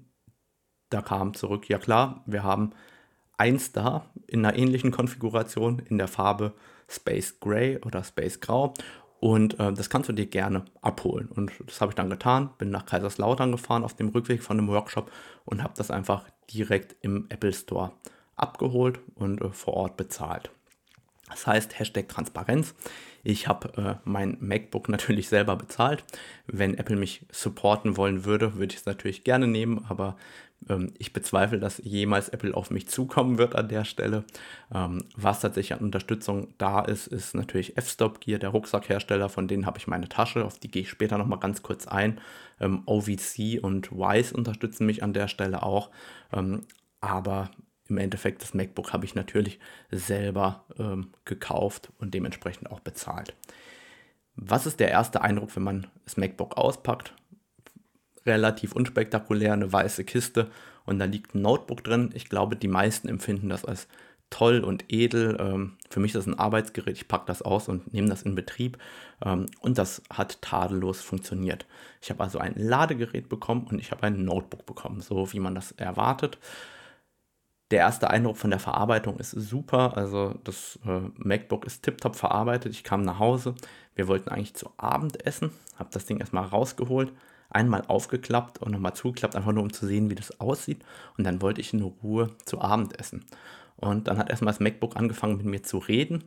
da 0.89 1.01
kam 1.01 1.33
zurück, 1.33 1.69
ja 1.69 1.77
klar, 1.77 2.23
wir 2.25 2.43
haben 2.43 2.71
eins 3.37 3.71
da 3.71 4.09
in 4.25 4.45
einer 4.45 4.57
ähnlichen 4.57 4.91
Konfiguration 4.91 5.79
in 5.79 5.97
der 5.97 6.07
Farbe 6.07 6.53
Space 6.89 7.39
Gray 7.39 7.77
oder 7.85 8.03
Space 8.03 8.39
Grau. 8.39 8.73
Und 9.19 9.59
äh, 9.59 9.73
das 9.73 9.89
kannst 9.89 10.09
du 10.09 10.13
dir 10.13 10.27
gerne 10.27 10.65
abholen. 10.81 11.27
Und 11.27 11.51
das 11.65 11.81
habe 11.81 11.91
ich 11.91 11.95
dann 11.95 12.09
getan, 12.09 12.51
bin 12.57 12.69
nach 12.69 12.85
Kaiserslautern 12.85 13.51
gefahren 13.51 13.83
auf 13.83 13.95
dem 13.95 14.09
Rückweg 14.09 14.43
von 14.43 14.57
dem 14.57 14.67
Workshop 14.67 15.11
und 15.45 15.63
habe 15.63 15.73
das 15.75 15.89
einfach 15.91 16.25
direkt 16.53 16.95
im 17.01 17.25
Apple 17.29 17.53
Store 17.53 17.91
abgeholt 18.35 18.99
und 19.15 19.41
äh, 19.41 19.49
vor 19.49 19.73
Ort 19.73 19.97
bezahlt. 19.97 20.51
Das 21.29 21.45
heißt, 21.45 21.77
Hashtag 21.77 22.07
Transparenz. 22.07 22.73
Ich 23.23 23.47
habe 23.47 23.73
äh, 23.77 23.95
mein 24.05 24.37
MacBook 24.39 24.87
natürlich 24.89 25.27
selber 25.29 25.55
bezahlt. 25.55 26.03
Wenn 26.45 26.75
Apple 26.75 26.95
mich 26.95 27.25
supporten 27.31 27.97
wollen 27.97 28.23
würde, 28.23 28.55
würde 28.55 28.73
ich 28.73 28.81
es 28.81 28.85
natürlich 28.85 29.23
gerne 29.23 29.47
nehmen, 29.47 29.85
aber 29.89 30.15
ich 30.97 31.13
bezweifle, 31.13 31.59
dass 31.59 31.81
jemals 31.83 32.29
Apple 32.29 32.53
auf 32.53 32.71
mich 32.71 32.87
zukommen 32.87 33.37
wird 33.37 33.55
an 33.55 33.69
der 33.69 33.85
Stelle. 33.85 34.23
Ähm, 34.73 35.03
was 35.15 35.39
tatsächlich 35.39 35.77
an 35.77 35.85
Unterstützung 35.85 36.53
da 36.57 36.81
ist, 36.81 37.07
ist 37.07 37.35
natürlich 37.35 37.77
F-Stop 37.77 38.19
Gear, 38.21 38.39
der 38.39 38.49
Rucksackhersteller, 38.49 39.29
von 39.29 39.47
denen 39.47 39.65
habe 39.65 39.77
ich 39.77 39.87
meine 39.87 40.09
Tasche, 40.09 40.43
auf 40.45 40.59
die 40.59 40.69
gehe 40.69 40.81
ich 40.81 40.89
später 40.89 41.17
nochmal 41.17 41.39
ganz 41.39 41.61
kurz 41.61 41.87
ein. 41.87 42.19
Ähm, 42.59 42.83
OVC 42.85 43.61
und 43.61 43.91
Wise 43.91 44.35
unterstützen 44.35 44.85
mich 44.85 45.03
an 45.03 45.13
der 45.13 45.27
Stelle 45.27 45.63
auch. 45.63 45.89
aber 46.99 47.51
im 47.89 47.97
Endeffekt 47.97 48.41
das 48.41 48.53
MacBook 48.53 48.93
habe 48.93 49.05
ich 49.05 49.15
natürlich 49.15 49.59
selber 49.91 50.65
ähm, 50.77 51.11
gekauft 51.25 51.91
und 51.99 52.13
dementsprechend 52.13 52.69
auch 52.71 52.81
bezahlt. 52.81 53.33
Was 54.35 54.65
ist 54.65 54.79
der 54.79 54.89
erste 54.89 55.21
Eindruck, 55.21 55.55
wenn 55.55 55.63
man 55.63 55.87
das 56.03 56.17
MacBook 56.17 56.57
auspackt? 56.57 57.13
Relativ 58.27 58.73
unspektakulär, 58.73 59.53
eine 59.53 59.71
weiße 59.71 60.03
Kiste 60.03 60.51
und 60.85 60.99
da 60.99 61.05
liegt 61.05 61.33
ein 61.33 61.41
Notebook 61.41 61.83
drin. 61.83 62.11
Ich 62.13 62.29
glaube, 62.29 62.55
die 62.55 62.67
meisten 62.67 63.07
empfinden 63.07 63.49
das 63.49 63.65
als 63.65 63.87
toll 64.29 64.59
und 64.59 64.85
edel. 64.89 65.37
Ähm, 65.39 65.77
für 65.89 65.99
mich 65.99 66.11
ist 66.13 66.17
das 66.17 66.27
ein 66.27 66.37
Arbeitsgerät, 66.37 66.95
ich 66.95 67.07
packe 67.07 67.25
das 67.27 67.41
aus 67.41 67.69
und 67.69 67.93
nehme 67.93 68.09
das 68.09 68.23
in 68.23 68.35
Betrieb. 68.35 68.77
Ähm, 69.25 69.47
und 69.61 69.77
das 69.77 70.03
hat 70.11 70.41
tadellos 70.41 71.01
funktioniert. 71.01 71.65
Ich 72.01 72.09
habe 72.09 72.23
also 72.23 72.37
ein 72.37 72.53
Ladegerät 72.55 73.29
bekommen 73.29 73.65
und 73.71 73.79
ich 73.79 73.91
habe 73.91 74.03
ein 74.03 74.25
Notebook 74.25 74.65
bekommen, 74.65 75.01
so 75.01 75.31
wie 75.33 75.39
man 75.39 75.55
das 75.55 75.71
erwartet 75.71 76.37
der 77.71 77.79
erste 77.79 78.09
Eindruck 78.09 78.37
von 78.37 78.49
der 78.49 78.59
Verarbeitung 78.59 79.17
ist 79.17 79.31
super. 79.31 79.97
Also 79.97 80.35
das 80.43 80.79
äh, 80.85 81.01
MacBook 81.15 81.65
ist 81.65 81.83
tiptop 81.83 82.15
verarbeitet. 82.15 82.71
Ich 82.71 82.83
kam 82.83 83.01
nach 83.01 83.19
Hause. 83.19 83.55
Wir 83.95 84.07
wollten 84.07 84.29
eigentlich 84.29 84.55
zu 84.55 84.71
Abend 84.77 85.25
essen. 85.25 85.51
Habe 85.77 85.89
das 85.91 86.05
Ding 86.05 86.19
erstmal 86.19 86.45
rausgeholt, 86.45 87.11
einmal 87.49 87.83
aufgeklappt 87.87 88.61
und 88.61 88.71
nochmal 88.71 88.93
zugeklappt, 88.93 89.35
einfach 89.35 89.51
nur 89.51 89.63
um 89.63 89.73
zu 89.73 89.85
sehen, 89.85 90.09
wie 90.09 90.15
das 90.15 90.39
aussieht. 90.39 90.83
Und 91.17 91.23
dann 91.23 91.41
wollte 91.41 91.61
ich 91.61 91.73
in 91.73 91.81
Ruhe 91.81 92.31
zu 92.45 92.61
Abend 92.61 92.99
essen. 92.99 93.25
Und 93.75 94.07
dann 94.07 94.17
hat 94.17 94.29
erstmal 94.29 94.53
das 94.53 94.59
MacBook 94.59 94.95
angefangen 94.95 95.37
mit 95.37 95.45
mir 95.45 95.63
zu 95.63 95.77
reden 95.77 96.23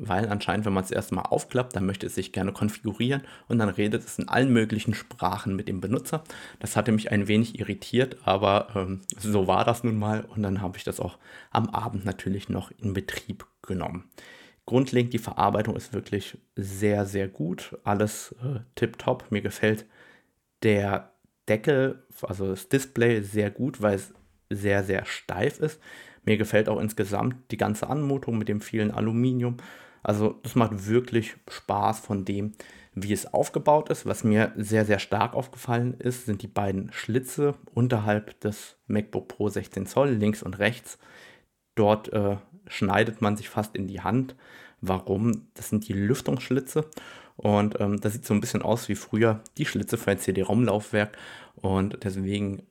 weil 0.00 0.28
anscheinend, 0.28 0.64
wenn 0.64 0.72
man 0.72 0.84
es 0.84 0.90
erstmal 0.90 1.26
aufklappt, 1.26 1.76
dann 1.76 1.84
möchte 1.84 2.06
es 2.06 2.14
sich 2.14 2.32
gerne 2.32 2.52
konfigurieren 2.52 3.22
und 3.48 3.58
dann 3.58 3.68
redet 3.68 4.04
es 4.04 4.18
in 4.18 4.28
allen 4.28 4.52
möglichen 4.52 4.94
Sprachen 4.94 5.54
mit 5.54 5.68
dem 5.68 5.80
Benutzer. 5.80 6.24
Das 6.58 6.76
hatte 6.76 6.92
mich 6.92 7.12
ein 7.12 7.28
wenig 7.28 7.58
irritiert, 7.58 8.16
aber 8.24 8.68
ähm, 8.74 9.02
so 9.18 9.46
war 9.46 9.64
das 9.64 9.84
nun 9.84 9.98
mal 9.98 10.24
und 10.24 10.42
dann 10.42 10.62
habe 10.62 10.78
ich 10.78 10.84
das 10.84 11.00
auch 11.00 11.18
am 11.50 11.68
Abend 11.68 12.04
natürlich 12.04 12.48
noch 12.48 12.70
in 12.78 12.94
Betrieb 12.94 13.46
genommen. 13.62 14.04
Grundlegend 14.64 15.12
die 15.12 15.18
Verarbeitung 15.18 15.76
ist 15.76 15.92
wirklich 15.92 16.38
sehr, 16.56 17.04
sehr 17.04 17.28
gut. 17.28 17.76
Alles 17.84 18.34
äh, 18.42 18.60
tipptopp. 18.76 19.30
Mir 19.30 19.42
gefällt 19.42 19.84
der 20.62 21.12
Deckel, 21.48 22.02
also 22.22 22.48
das 22.48 22.68
Display, 22.68 23.22
sehr 23.22 23.50
gut, 23.50 23.82
weil 23.82 23.96
es 23.96 24.12
sehr, 24.50 24.84
sehr 24.84 25.04
steif 25.04 25.60
ist. 25.60 25.80
Mir 26.24 26.36
gefällt 26.36 26.68
auch 26.68 26.80
insgesamt 26.80 27.36
die 27.50 27.56
ganze 27.56 27.88
Anmutung 27.88 28.38
mit 28.38 28.48
dem 28.48 28.60
vielen 28.60 28.90
Aluminium. 28.90 29.56
Also 30.02 30.38
das 30.42 30.54
macht 30.54 30.86
wirklich 30.86 31.36
Spaß 31.48 32.00
von 32.00 32.24
dem, 32.24 32.52
wie 32.94 33.12
es 33.12 33.32
aufgebaut 33.32 33.90
ist. 33.90 34.06
Was 34.06 34.24
mir 34.24 34.52
sehr, 34.56 34.84
sehr 34.84 34.98
stark 34.98 35.34
aufgefallen 35.34 35.94
ist, 35.98 36.26
sind 36.26 36.42
die 36.42 36.48
beiden 36.48 36.92
Schlitze 36.92 37.54
unterhalb 37.74 38.40
des 38.40 38.76
MacBook 38.86 39.28
Pro 39.28 39.48
16 39.48 39.86
Zoll, 39.86 40.10
links 40.10 40.42
und 40.42 40.58
rechts. 40.58 40.98
Dort 41.74 42.12
äh, 42.12 42.36
schneidet 42.66 43.22
man 43.22 43.36
sich 43.36 43.48
fast 43.48 43.76
in 43.76 43.86
die 43.86 44.00
Hand. 44.00 44.34
Warum? 44.80 45.48
Das 45.54 45.68
sind 45.68 45.88
die 45.88 45.92
Lüftungsschlitze. 45.92 46.86
Und 47.40 47.80
ähm, 47.80 48.00
das 48.00 48.12
sieht 48.12 48.26
so 48.26 48.34
ein 48.34 48.40
bisschen 48.40 48.60
aus 48.60 48.90
wie 48.90 48.94
früher 48.94 49.40
die 49.56 49.64
Schlitze 49.64 49.96
für 49.96 50.10
ein 50.10 50.18
CD-ROM-Laufwerk. 50.18 51.16
Und 51.56 52.04
deswegen 52.04 52.62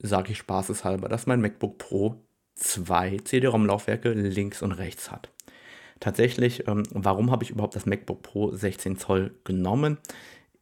sage 0.00 0.32
ich 0.32 0.38
spaßeshalber, 0.38 1.08
dass 1.08 1.26
mein 1.26 1.40
MacBook 1.40 1.78
Pro 1.78 2.16
zwei 2.56 3.18
CD-ROM-Laufwerke 3.22 4.12
links 4.12 4.60
und 4.60 4.72
rechts 4.72 5.12
hat. 5.12 5.30
Tatsächlich, 6.00 6.66
ähm, 6.66 6.82
warum 6.90 7.30
habe 7.30 7.44
ich 7.44 7.50
überhaupt 7.50 7.76
das 7.76 7.86
MacBook 7.86 8.22
Pro 8.22 8.50
16 8.50 8.96
Zoll 8.98 9.36
genommen? 9.44 9.98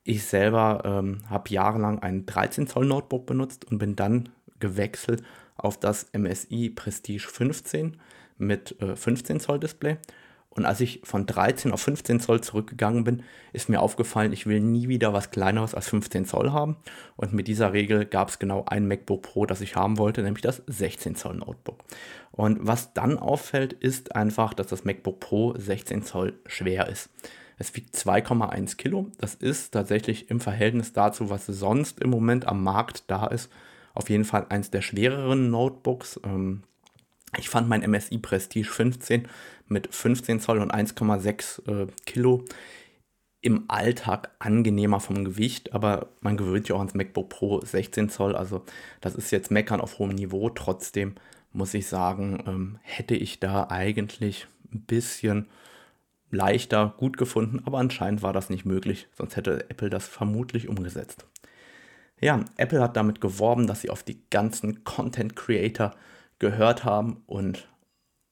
Ich 0.04 0.24
selber 0.24 0.82
ähm, 0.84 1.22
habe 1.30 1.48
jahrelang 1.48 1.98
ein 2.00 2.26
13 2.26 2.66
Zoll 2.66 2.84
Notebook 2.84 3.24
benutzt 3.24 3.64
und 3.64 3.78
bin 3.78 3.96
dann 3.96 4.28
gewechselt 4.58 5.22
auf 5.56 5.80
das 5.80 6.08
MSI 6.12 6.68
Prestige 6.68 7.26
15 7.26 7.96
mit 8.36 8.78
äh, 8.82 8.94
15 8.94 9.40
Zoll 9.40 9.60
Display. 9.60 9.96
Und 10.52 10.66
als 10.66 10.80
ich 10.80 11.00
von 11.04 11.26
13 11.26 11.70
auf 11.72 11.80
15 11.80 12.18
Zoll 12.18 12.40
zurückgegangen 12.40 13.04
bin, 13.04 13.22
ist 13.52 13.68
mir 13.68 13.80
aufgefallen, 13.80 14.32
ich 14.32 14.46
will 14.46 14.60
nie 14.60 14.88
wieder 14.88 15.12
was 15.12 15.30
kleineres 15.30 15.76
als 15.76 15.88
15 15.88 16.24
Zoll 16.24 16.50
haben. 16.50 16.76
Und 17.16 17.32
mit 17.32 17.46
dieser 17.46 17.72
Regel 17.72 18.04
gab 18.04 18.28
es 18.28 18.40
genau 18.40 18.64
ein 18.66 18.88
MacBook 18.88 19.22
Pro, 19.22 19.46
das 19.46 19.60
ich 19.60 19.76
haben 19.76 19.96
wollte, 19.96 20.22
nämlich 20.22 20.42
das 20.42 20.62
16 20.66 21.14
Zoll 21.14 21.36
Notebook. 21.36 21.78
Und 22.32 22.66
was 22.66 22.92
dann 22.94 23.18
auffällt, 23.18 23.72
ist 23.72 24.16
einfach, 24.16 24.52
dass 24.52 24.66
das 24.66 24.84
MacBook 24.84 25.20
Pro 25.20 25.54
16 25.56 26.02
Zoll 26.02 26.34
schwer 26.46 26.88
ist. 26.88 27.10
Es 27.56 27.76
wiegt 27.76 27.94
2,1 27.94 28.76
Kilo. 28.76 29.08
Das 29.18 29.34
ist 29.34 29.72
tatsächlich 29.72 30.30
im 30.30 30.40
Verhältnis 30.40 30.92
dazu, 30.92 31.30
was 31.30 31.46
sonst 31.46 32.00
im 32.00 32.10
Moment 32.10 32.48
am 32.48 32.64
Markt 32.64 33.04
da 33.08 33.26
ist, 33.26 33.50
auf 33.94 34.08
jeden 34.08 34.24
Fall 34.24 34.46
eins 34.48 34.70
der 34.70 34.80
schwereren 34.82 35.50
Notebooks. 35.50 36.20
Ähm, 36.24 36.62
ich 37.38 37.48
fand 37.48 37.68
mein 37.68 37.88
MSI 37.88 38.18
Prestige 38.18 38.68
15 38.68 39.28
mit 39.68 39.94
15 39.94 40.40
Zoll 40.40 40.58
und 40.58 40.74
1,6 40.74 41.84
äh, 41.84 41.86
Kilo 42.06 42.44
im 43.42 43.64
Alltag 43.68 44.30
angenehmer 44.38 45.00
vom 45.00 45.24
Gewicht, 45.24 45.72
aber 45.72 46.08
man 46.20 46.36
gewöhnt 46.36 46.68
ja 46.68 46.74
auch 46.74 46.80
ans 46.80 46.94
MacBook 46.94 47.30
Pro 47.30 47.60
16 47.60 48.10
Zoll, 48.10 48.36
also 48.36 48.64
das 49.00 49.14
ist 49.14 49.30
jetzt 49.30 49.50
Meckern 49.50 49.80
auf 49.80 49.98
hohem 49.98 50.10
Niveau. 50.10 50.50
Trotzdem 50.50 51.14
muss 51.52 51.72
ich 51.74 51.86
sagen, 51.86 52.42
ähm, 52.46 52.78
hätte 52.82 53.14
ich 53.14 53.40
da 53.40 53.68
eigentlich 53.70 54.46
ein 54.72 54.82
bisschen 54.82 55.46
leichter 56.30 56.94
gut 56.98 57.16
gefunden, 57.16 57.62
aber 57.64 57.78
anscheinend 57.78 58.22
war 58.22 58.32
das 58.32 58.50
nicht 58.50 58.64
möglich, 58.64 59.08
sonst 59.16 59.36
hätte 59.36 59.68
Apple 59.70 59.90
das 59.90 60.06
vermutlich 60.06 60.68
umgesetzt. 60.68 61.26
Ja, 62.20 62.44
Apple 62.58 62.80
hat 62.80 62.96
damit 62.96 63.20
geworben, 63.20 63.66
dass 63.66 63.80
sie 63.80 63.90
auf 63.90 64.02
die 64.02 64.20
ganzen 64.28 64.84
Content 64.84 65.34
Creator 65.34 65.94
gehört 66.40 66.84
haben 66.84 67.22
und 67.26 67.68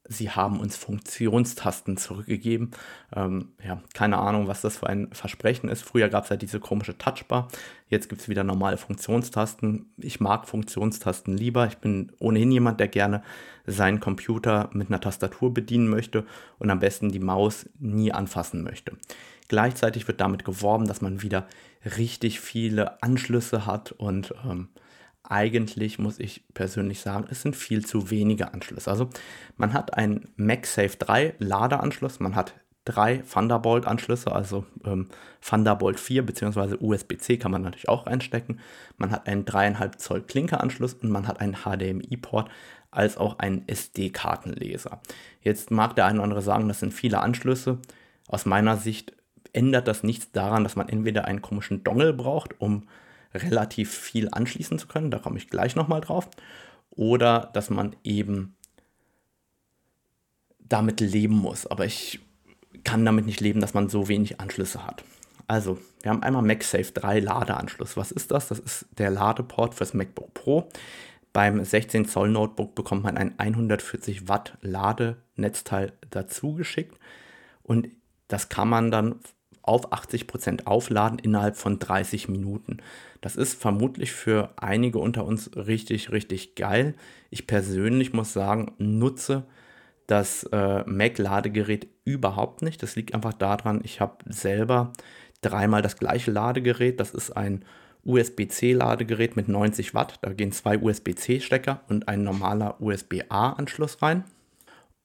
sie 0.09 0.31
haben 0.31 0.59
uns 0.59 0.77
Funktionstasten 0.77 1.97
zurückgegeben. 1.99 2.71
Ähm, 3.15 3.53
ja, 3.63 3.83
keine 3.95 4.19
Ahnung, 4.19 4.49
was 4.49 4.63
das 4.63 4.79
für 4.79 4.89
ein 4.89 5.13
Versprechen 5.13 5.69
ist. 5.69 5.83
Früher 5.83 6.09
gab 6.09 6.25
es 6.25 6.31
ja 6.31 6.37
diese 6.37 6.61
komische 6.61 6.97
Touchbar. 6.97 7.49
Jetzt 7.89 8.09
gibt 8.09 8.23
es 8.23 8.29
wieder 8.29 8.43
normale 8.43 8.79
Funktionstasten. 8.79 9.93
Ich 9.99 10.19
mag 10.19 10.49
Funktionstasten 10.49 11.37
lieber. 11.37 11.67
Ich 11.67 11.77
bin 11.77 12.13
ohnehin 12.19 12.51
jemand, 12.51 12.81
der 12.81 12.89
gerne 12.89 13.23
seinen 13.67 14.01
Computer 14.01 14.71
mit 14.73 14.89
einer 14.89 15.01
Tastatur 15.01 15.53
bedienen 15.53 15.89
möchte 15.89 16.25
und 16.59 16.71
am 16.71 16.81
besten 16.81 17.11
die 17.13 17.21
Maus 17.21 17.69
nie 17.79 18.13
anfassen 18.13 18.63
möchte. 18.63 18.97
Gleichzeitig 19.49 20.09
wird 20.09 20.21
damit 20.21 20.45
geworben, 20.45 20.87
dass 20.87 21.03
man 21.03 21.23
wieder 21.23 21.47
richtig 21.97 22.41
viele 22.41 23.03
Anschlüsse 23.03 23.67
hat 23.67 23.93
und 23.93 24.35
ähm, 24.45 24.69
eigentlich 25.23 25.99
muss 25.99 26.19
ich 26.19 26.45
persönlich 26.55 27.01
sagen, 27.01 27.27
es 27.31 27.43
sind 27.43 27.57
viel 27.57 27.85
zu 27.85 28.11
wenige 28.11 28.53
Anschlüsse. 28.53 28.91
Also 28.91 29.11
man 29.57 29.73
hat 29.73 29.95
einen 29.95 30.29
MagSafe 30.37 30.97
3 30.97 31.35
Ladeanschluss, 31.39 32.21
man 32.21 32.35
hat 32.35 32.55
drei 32.89 33.19
Thunderbolt-Anschlüsse, 33.19 34.33
also 34.33 34.65
ähm, 34.85 35.09
Thunderbolt 35.43 36.01
4 36.01 36.25
bzw. 36.25 36.77
USB-C 36.81 37.37
kann 37.37 37.51
man 37.51 37.63
natürlich 37.63 37.89
auch 37.89 38.07
reinstecken. 38.07 38.61
Man 38.97 39.11
hat 39.11 39.27
einen 39.27 39.45
3,5 39.45 39.99
Zoll 39.99 40.23
Klinkeranschluss 40.23 40.95
und 40.95 41.11
man 41.11 41.29
hat 41.29 41.41
einen 41.41 41.59
HDMI-Port 41.65 42.51
als 42.91 43.19
auch 43.19 43.39
einen 43.39 43.69
SD-Kartenleser. 43.69 45.03
Jetzt 45.43 45.71
mag 45.71 45.97
der 45.97 46.07
eine 46.07 46.19
oder 46.19 46.25
andere 46.25 46.43
sagen, 46.43 46.69
das 46.69 46.81
sind 46.81 46.95
viele 46.95 47.21
Anschlüsse. 47.21 47.79
Aus 48.27 48.47
meiner 48.47 48.79
Sicht 48.79 49.13
ändert 49.53 49.87
das 49.87 50.03
nichts 50.03 50.33
daran, 50.33 50.65
dass 50.65 50.77
man 50.77 50.89
entweder 50.89 51.27
einen 51.27 51.43
komischen 51.43 51.85
Dongle 51.85 52.15
braucht, 52.15 52.59
um 52.59 52.89
relativ 53.35 53.93
viel 53.93 54.29
anschließen 54.31 54.79
zu 54.79 54.87
können, 54.87 55.11
da 55.11 55.19
komme 55.19 55.39
ich 55.39 55.49
gleich 55.49 55.77
nochmal 55.77 56.01
drauf, 56.01 56.29
oder 56.91 57.51
dass 57.53 57.71
man 57.71 57.97
eben 58.05 58.57
damit 60.59 61.01
leben 61.01 61.37
muss. 61.37 61.67
Aber 61.67 61.85
ich 61.85 62.21
kann 62.85 63.05
damit 63.05 63.27
nicht 63.27 63.41
leben, 63.41 63.61
dass 63.61 63.75
man 63.75 63.89
so 63.89 64.09
wenig 64.09 64.41
Anschlüsse 64.41 64.87
hat. 64.87 65.05
Also, 65.47 65.79
wir 66.03 66.11
haben 66.11 66.23
einmal 66.23 66.43
MagSafe 66.43 66.93
3 66.93 67.21
Ladeanschluss. 67.21 67.97
Was 67.97 68.13
ist 68.13 68.31
das? 68.31 68.49
Das 68.49 68.59
ist 68.59 68.87
der 68.99 69.11
Ladeport 69.11 69.75
fürs 69.75 69.95
MacBook 69.95 70.35
Pro. 70.35 70.69
Beim 71.33 71.65
16 71.65 72.07
Zoll 72.07 72.31
Notebook 72.31 72.75
bekommt 72.75 73.05
man 73.05 73.17
ein 73.17 73.39
140 73.39 74.29
Watt 74.29 74.59
Ladenetzteil 74.61 75.93
dazu 76.11 76.55
geschickt 76.55 76.99
und 77.63 77.89
das 78.29 78.49
kann 78.49 78.69
man 78.69 78.91
dann 78.91 79.21
auf 79.69 79.93
80% 79.93 80.67
aufladen 80.67 81.19
innerhalb 81.19 81.57
von 81.57 81.79
30 81.79 82.29
Minuten. 82.29 82.79
Das 83.21 83.37
ist 83.37 83.61
vermutlich 83.61 84.13
für 84.13 84.51
einige 84.57 84.99
unter 84.99 85.25
uns 85.25 85.51
richtig, 85.57 86.11
richtig 86.11 86.55
geil. 86.55 86.95
Ich 87.31 87.47
persönlich 87.47 88.13
muss 88.13 88.33
sagen, 88.33 88.73
nutze 88.79 89.45
das 90.07 90.45
äh, 90.45 90.85
Mac-Ladegerät 90.87 91.87
überhaupt 92.05 92.63
nicht. 92.63 92.83
Das 92.83 92.97
liegt 92.97 93.15
einfach 93.15 93.35
daran, 93.35 93.81
ich 93.85 94.01
habe 94.01 94.17
selber 94.27 94.93
dreimal 95.43 95.83
das 95.83 95.99
gleiche 95.99 96.31
Ladegerät. 96.31 96.99
Das 96.99 97.11
ist 97.11 97.37
ein 97.37 97.65
USB-C-Ladegerät 98.05 99.37
mit 99.37 99.49
90 99.49 99.95
Watt. 99.95 100.19
Da 100.23 100.33
gehen 100.33 100.51
zwei 100.51 100.79
USB-C-Stecker 100.79 101.83
und 101.89 102.09
ein 102.09 102.25
normaler 102.25 102.81
USB-A-Anschluss 102.81 104.01
rein. 104.01 104.25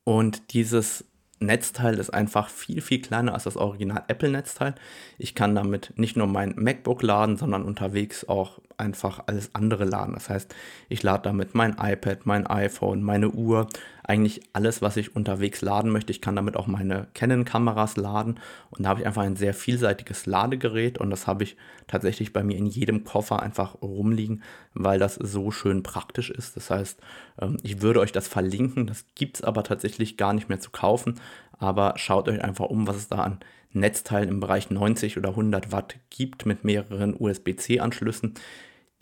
Und 0.05 0.53
dieses 0.53 1.05
Netzteil 1.45 1.99
ist 1.99 2.13
einfach 2.13 2.49
viel, 2.49 2.81
viel 2.81 3.01
kleiner 3.01 3.33
als 3.33 3.43
das 3.43 3.57
Original 3.57 4.03
Apple-Netzteil. 4.07 4.75
Ich 5.17 5.35
kann 5.35 5.55
damit 5.55 5.93
nicht 5.95 6.17
nur 6.17 6.27
mein 6.27 6.55
MacBook 6.55 7.01
laden, 7.01 7.37
sondern 7.37 7.63
unterwegs 7.63 8.27
auch 8.27 8.59
einfach 8.77 9.23
alles 9.27 9.51
andere 9.53 9.85
laden. 9.85 10.13
Das 10.13 10.29
heißt, 10.29 10.53
ich 10.89 11.03
lade 11.03 11.23
damit 11.23 11.55
mein 11.55 11.75
iPad, 11.79 12.25
mein 12.25 12.47
iPhone, 12.47 13.03
meine 13.03 13.29
Uhr, 13.29 13.67
eigentlich 14.03 14.41
alles, 14.51 14.81
was 14.81 14.97
ich 14.97 15.15
unterwegs 15.15 15.61
laden 15.61 15.91
möchte. 15.91 16.11
Ich 16.11 16.21
kann 16.21 16.35
damit 16.35 16.57
auch 16.57 16.67
meine 16.67 17.07
Canon-Kameras 17.13 17.95
laden. 17.95 18.39
Und 18.69 18.83
da 18.83 18.89
habe 18.89 18.99
ich 18.99 19.07
einfach 19.07 19.23
ein 19.23 19.37
sehr 19.37 19.53
vielseitiges 19.53 20.25
Ladegerät. 20.25 20.97
Und 20.97 21.09
das 21.09 21.25
habe 21.25 21.43
ich 21.43 21.55
tatsächlich 21.87 22.33
bei 22.33 22.43
mir 22.43 22.57
in 22.57 22.65
jedem 22.65 23.05
Koffer 23.05 23.41
einfach 23.41 23.81
rumliegen, 23.81 24.43
weil 24.73 24.99
das 24.99 25.15
so 25.15 25.51
schön 25.51 25.83
praktisch 25.83 26.29
ist. 26.29 26.57
Das 26.57 26.69
heißt, 26.69 26.99
ähm, 27.41 27.57
ich 27.63 27.81
würde 27.81 28.01
euch 28.01 28.11
das 28.11 28.27
verlinken, 28.27 28.87
das 28.87 29.05
gibt 29.15 29.37
es 29.37 29.43
aber 29.43 29.63
tatsächlich 29.63 30.17
gar 30.17 30.33
nicht 30.33 30.49
mehr 30.49 30.59
zu 30.59 30.71
kaufen, 30.71 31.19
aber 31.57 31.93
schaut 31.97 32.27
euch 32.27 32.43
einfach 32.43 32.65
um, 32.65 32.87
was 32.87 32.97
es 32.97 33.07
da 33.07 33.17
an 33.17 33.39
Netzteilen 33.71 34.29
im 34.29 34.39
Bereich 34.39 34.69
90 34.69 35.17
oder 35.17 35.29
100 35.29 35.71
Watt 35.71 35.95
gibt 36.09 36.45
mit 36.45 36.63
mehreren 36.63 37.15
USB-C-Anschlüssen 37.17 38.35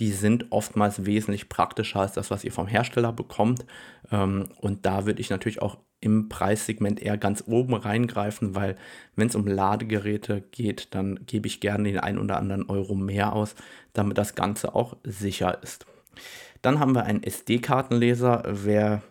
die 0.02 0.12
sind 0.12 0.48
oftmals 0.50 1.06
wesentlich 1.06 1.48
praktischer 1.48 2.00
als 2.00 2.14
das, 2.14 2.32
was 2.32 2.44
ihr 2.44 2.52
vom 2.52 2.66
Hersteller 2.66 3.14
bekommt. 3.14 3.68
Ähm, 4.12 4.50
und 4.60 4.88
da 4.88 5.06
würde 5.06 5.22
ich 5.22 5.30
natürlich 5.30 5.62
auch 5.62 5.78
im 6.00 6.28
Preissegment 6.28 7.00
eher 7.00 7.20
ganz 7.20 7.44
oben 7.46 7.76
reingreifen, 7.76 8.56
weil 8.56 8.78
wenn 9.16 9.28
es 9.28 9.36
um 9.36 9.46
Ladegeräte 9.46 10.42
geht, 10.50 10.96
dann 10.96 11.20
gebe 11.28 11.46
ich 11.46 11.62
gerne 11.62 11.84
den 11.84 12.00
einen 12.00 12.18
oder 12.18 12.38
anderen 12.38 12.68
Euro 12.68 12.96
mehr 12.96 13.34
aus, 13.34 13.54
damit 13.94 14.18
das 14.18 14.34
Ganze 14.34 14.74
auch 14.74 14.98
sicher 15.04 15.62
ist. 15.62 15.86
Dann 16.64 16.80
haben 16.80 16.96
wir 16.96 17.04
einen 17.04 17.22
SD-Kartenleser. 17.22 18.42
Wer 18.48 19.04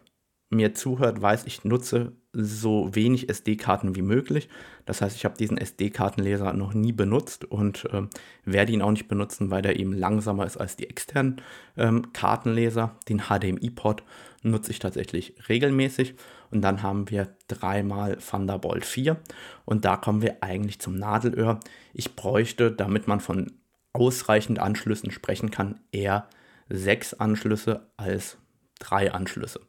mir 0.48 0.74
zuhört, 0.74 1.22
weiß, 1.22 1.46
ich 1.46 1.62
nutze 1.62 2.16
so 2.32 2.94
wenig 2.94 3.28
SD-Karten 3.28 3.96
wie 3.96 4.02
möglich. 4.02 4.48
Das 4.86 5.02
heißt, 5.02 5.16
ich 5.16 5.24
habe 5.24 5.36
diesen 5.36 5.58
SD-Kartenleser 5.58 6.52
noch 6.52 6.74
nie 6.74 6.92
benutzt 6.92 7.44
und 7.44 7.86
äh, 7.86 8.02
werde 8.44 8.72
ihn 8.72 8.82
auch 8.82 8.92
nicht 8.92 9.08
benutzen, 9.08 9.50
weil 9.50 9.62
der 9.62 9.78
eben 9.80 9.92
langsamer 9.92 10.46
ist 10.46 10.56
als 10.56 10.76
die 10.76 10.88
externen 10.88 11.40
ähm, 11.76 12.12
Kartenleser. 12.12 12.96
Den 13.08 13.22
HDMI-Port 13.28 14.04
nutze 14.42 14.70
ich 14.70 14.78
tatsächlich 14.78 15.34
regelmäßig. 15.48 16.14
Und 16.50 16.62
dann 16.62 16.82
haben 16.82 17.10
wir 17.10 17.34
dreimal 17.48 18.16
Thunderbolt 18.16 18.84
4 18.84 19.16
und 19.64 19.84
da 19.84 19.96
kommen 19.96 20.22
wir 20.22 20.42
eigentlich 20.42 20.80
zum 20.80 20.96
Nadelöhr. 20.96 21.60
Ich 21.92 22.16
bräuchte, 22.16 22.72
damit 22.72 23.06
man 23.06 23.20
von 23.20 23.52
ausreichend 23.92 24.58
Anschlüssen 24.58 25.10
sprechen 25.10 25.50
kann, 25.50 25.80
eher 25.92 26.28
sechs 26.68 27.14
Anschlüsse 27.14 27.90
als 27.96 28.38
drei 28.78 29.12
Anschlüsse. 29.12 29.60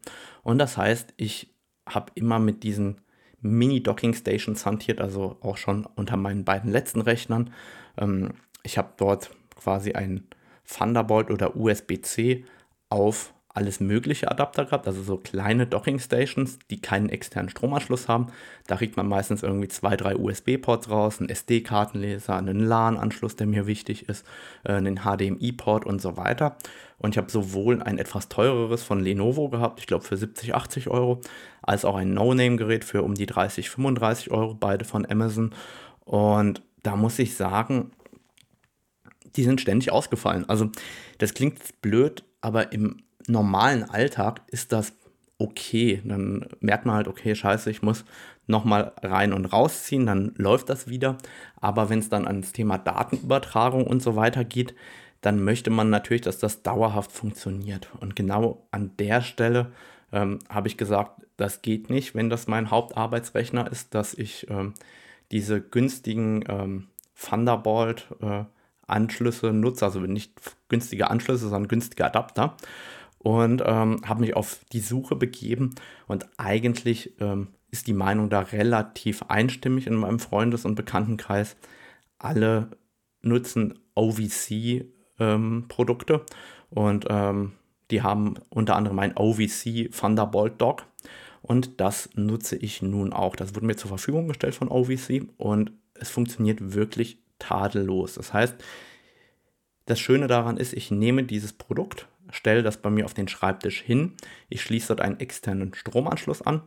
Und 0.43 0.57
das 0.57 0.77
heißt, 0.77 1.13
ich 1.17 1.53
habe 1.95 2.11
immer 2.15 2.39
mit 2.39 2.63
diesen 2.63 3.01
Mini-Docking-Stations 3.41 4.65
hantiert, 4.65 5.01
also 5.01 5.37
auch 5.41 5.57
schon 5.57 5.85
unter 5.95 6.17
meinen 6.17 6.45
beiden 6.45 6.71
letzten 6.71 7.01
Rechnern. 7.01 7.51
Ähm, 7.97 8.33
ich 8.63 8.77
habe 8.77 8.93
dort 8.97 9.31
quasi 9.55 9.93
ein 9.93 10.27
Thunderbolt 10.65 11.31
oder 11.31 11.55
USB-C 11.55 12.45
auf 12.89 13.33
alles 13.53 13.79
mögliche 13.79 14.31
Adapter 14.31 14.65
gehabt, 14.65 14.87
also 14.87 15.01
so 15.03 15.17
kleine 15.17 15.67
Docking 15.67 15.99
Stations, 15.99 16.57
die 16.69 16.81
keinen 16.81 17.09
externen 17.09 17.49
Stromanschluss 17.49 18.07
haben. 18.07 18.27
Da 18.67 18.77
kriegt 18.77 18.95
man 18.95 19.07
meistens 19.07 19.43
irgendwie 19.43 19.67
zwei, 19.67 19.97
drei 19.97 20.15
USB-Ports 20.15 20.89
raus, 20.89 21.19
einen 21.19 21.29
SD-Kartenleser, 21.29 22.37
einen 22.37 22.59
LAN-Anschluss, 22.59 23.35
der 23.35 23.47
mir 23.47 23.67
wichtig 23.67 24.07
ist, 24.07 24.25
äh, 24.63 24.73
einen 24.73 25.01
HDMI-Port 25.01 25.85
und 25.85 26.01
so 26.01 26.15
weiter. 26.15 26.55
Und 26.97 27.15
ich 27.15 27.17
habe 27.17 27.31
sowohl 27.31 27.81
ein 27.81 27.97
etwas 27.97 28.29
teureres 28.29 28.83
von 28.83 29.01
Lenovo 29.01 29.49
gehabt, 29.49 29.79
ich 29.79 29.87
glaube 29.87 30.05
für 30.05 30.17
70, 30.17 30.55
80 30.55 30.89
Euro, 30.89 31.19
als 31.61 31.83
auch 31.83 31.95
ein 31.95 32.13
No-Name-Gerät 32.13 32.85
für 32.85 33.03
um 33.03 33.15
die 33.15 33.25
30, 33.25 33.69
35 33.69 34.31
Euro, 34.31 34.53
beide 34.53 34.85
von 34.85 35.05
Amazon. 35.09 35.53
Und 36.05 36.61
da 36.83 36.95
muss 36.95 37.19
ich 37.19 37.35
sagen, 37.35 37.91
die 39.35 39.43
sind 39.43 39.61
ständig 39.61 39.91
ausgefallen. 39.91 40.47
Also 40.47 40.69
das 41.17 41.33
klingt 41.33 41.81
blöd, 41.81 42.23
aber 42.41 42.71
im 42.71 42.97
normalen 43.27 43.83
Alltag 43.83 44.41
ist 44.47 44.71
das 44.71 44.93
okay. 45.37 46.01
Dann 46.05 46.45
merkt 46.59 46.85
man 46.85 46.95
halt, 46.95 47.07
okay, 47.07 47.35
scheiße, 47.35 47.69
ich 47.69 47.81
muss 47.81 48.05
nochmal 48.47 48.93
rein 49.01 49.33
und 49.33 49.45
rausziehen, 49.45 50.05
dann 50.05 50.33
läuft 50.35 50.69
das 50.69 50.87
wieder. 50.87 51.17
Aber 51.59 51.89
wenn 51.89 51.99
es 51.99 52.09
dann 52.09 52.27
ans 52.27 52.53
Thema 52.53 52.77
Datenübertragung 52.77 53.87
und 53.87 54.01
so 54.01 54.15
weiter 54.15 54.43
geht, 54.43 54.75
dann 55.21 55.43
möchte 55.43 55.69
man 55.69 55.89
natürlich, 55.89 56.21
dass 56.21 56.39
das 56.39 56.63
dauerhaft 56.63 57.11
funktioniert. 57.11 57.89
Und 57.99 58.15
genau 58.15 58.67
an 58.71 58.91
der 58.97 59.21
Stelle 59.21 59.71
ähm, 60.11 60.39
habe 60.49 60.67
ich 60.67 60.77
gesagt, 60.77 61.21
das 61.37 61.61
geht 61.61 61.89
nicht, 61.89 62.15
wenn 62.15 62.29
das 62.29 62.47
mein 62.47 62.69
Hauptarbeitsrechner 62.71 63.71
ist, 63.71 63.95
dass 63.95 64.13
ich 64.13 64.47
ähm, 64.49 64.73
diese 65.31 65.61
günstigen 65.61 66.43
ähm, 66.47 66.87
Thunderbolt 67.19 68.07
äh, 68.21 68.43
nutze, 68.89 69.85
also 69.85 69.99
nicht 70.01 70.33
günstige 70.67 71.09
Anschlüsse, 71.09 71.47
sondern 71.47 71.69
günstige 71.69 72.05
Adapter 72.05 72.57
und 73.23 73.63
ähm, 73.65 74.01
habe 74.05 74.21
mich 74.21 74.35
auf 74.35 74.61
die 74.71 74.79
Suche 74.79 75.15
begeben 75.15 75.75
und 76.07 76.27
eigentlich 76.37 77.13
ähm, 77.19 77.49
ist 77.69 77.87
die 77.87 77.93
Meinung 77.93 78.29
da 78.29 78.39
relativ 78.39 79.23
einstimmig 79.27 79.87
in 79.87 79.95
meinem 79.95 80.19
Freundes- 80.19 80.65
und 80.65 80.75
Bekanntenkreis. 80.75 81.55
Alle 82.17 82.71
nutzen 83.21 83.79
OVC-Produkte 83.95 86.13
ähm, 86.13 86.21
und 86.69 87.05
ähm, 87.09 87.53
die 87.91 88.01
haben 88.01 88.35
unter 88.49 88.75
anderem 88.75 88.99
ein 88.99 89.15
OVC 89.15 89.91
Thunderbolt 89.91 90.59
Dock 90.59 90.85
und 91.41 91.79
das 91.79 92.09
nutze 92.15 92.55
ich 92.55 92.81
nun 92.81 93.13
auch. 93.13 93.35
Das 93.35 93.55
wurde 93.55 93.65
mir 93.65 93.75
zur 93.75 93.89
Verfügung 93.89 94.27
gestellt 94.27 94.55
von 94.55 94.69
OVC 94.69 95.27
und 95.37 95.71
es 95.93 96.09
funktioniert 96.09 96.73
wirklich 96.73 97.19
tadellos. 97.39 98.15
Das 98.15 98.33
heißt, 98.33 98.55
das 99.85 99.99
Schöne 99.99 100.27
daran 100.27 100.57
ist, 100.57 100.73
ich 100.73 100.91
nehme 100.91 101.23
dieses 101.23 101.53
Produkt, 101.53 102.07
stelle 102.31 102.63
das 102.63 102.77
bei 102.77 102.89
mir 102.89 103.05
auf 103.05 103.13
den 103.13 103.27
Schreibtisch 103.27 103.81
hin, 103.81 104.13
ich 104.49 104.61
schließe 104.61 104.87
dort 104.87 105.01
einen 105.01 105.19
externen 105.19 105.73
Stromanschluss 105.73 106.41
an 106.41 106.61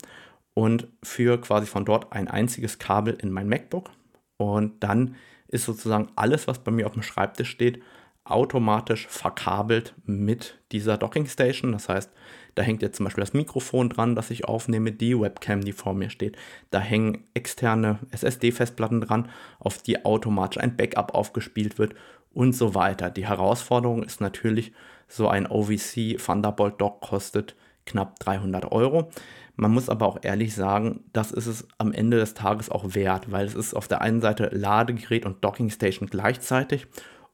und 0.54 0.88
führe 1.02 1.40
quasi 1.40 1.66
von 1.66 1.84
dort 1.84 2.12
ein 2.12 2.28
einziges 2.28 2.78
Kabel 2.78 3.14
in 3.20 3.30
mein 3.30 3.48
MacBook 3.48 3.90
und 4.36 4.82
dann 4.82 5.16
ist 5.48 5.64
sozusagen 5.64 6.08
alles, 6.16 6.46
was 6.48 6.58
bei 6.58 6.70
mir 6.70 6.86
auf 6.86 6.94
dem 6.94 7.02
Schreibtisch 7.02 7.50
steht, 7.50 7.82
automatisch 8.24 9.06
verkabelt 9.08 9.94
mit 10.06 10.58
dieser 10.72 10.96
Docking 10.96 11.26
Station. 11.26 11.72
Das 11.72 11.88
heißt, 11.88 12.10
da 12.54 12.62
hängt 12.62 12.80
jetzt 12.80 12.96
zum 12.96 13.04
Beispiel 13.04 13.22
das 13.22 13.34
Mikrofon 13.34 13.90
dran, 13.90 14.14
das 14.14 14.30
ich 14.30 14.46
aufnehme, 14.46 14.92
die 14.92 15.18
Webcam, 15.18 15.60
die 15.60 15.72
vor 15.72 15.92
mir 15.92 16.08
steht. 16.08 16.36
Da 16.70 16.80
hängen 16.80 17.24
externe 17.34 17.98
SSD-Festplatten 18.12 19.02
dran, 19.02 19.28
auf 19.58 19.82
die 19.82 20.04
automatisch 20.04 20.62
ein 20.62 20.76
Backup 20.76 21.14
aufgespielt 21.14 21.78
wird 21.78 21.94
und 22.34 22.54
so 22.54 22.74
weiter. 22.74 23.10
Die 23.10 23.26
Herausforderung 23.26 24.02
ist 24.02 24.20
natürlich, 24.20 24.72
so 25.06 25.28
ein 25.28 25.46
OVC 25.46 26.18
Thunderbolt 26.18 26.80
Dock 26.80 27.00
kostet 27.00 27.54
knapp 27.86 28.18
300 28.20 28.72
Euro. 28.72 29.10
Man 29.56 29.70
muss 29.70 29.88
aber 29.88 30.06
auch 30.06 30.18
ehrlich 30.22 30.54
sagen, 30.54 31.04
das 31.12 31.30
ist 31.30 31.46
es 31.46 31.68
am 31.78 31.92
Ende 31.92 32.18
des 32.18 32.34
Tages 32.34 32.70
auch 32.70 32.94
wert, 32.94 33.30
weil 33.30 33.46
es 33.46 33.54
ist 33.54 33.74
auf 33.74 33.86
der 33.86 34.00
einen 34.00 34.20
Seite 34.20 34.50
Ladegerät 34.52 35.24
und 35.24 35.44
Docking 35.44 35.70
Station 35.70 36.08
gleichzeitig 36.08 36.86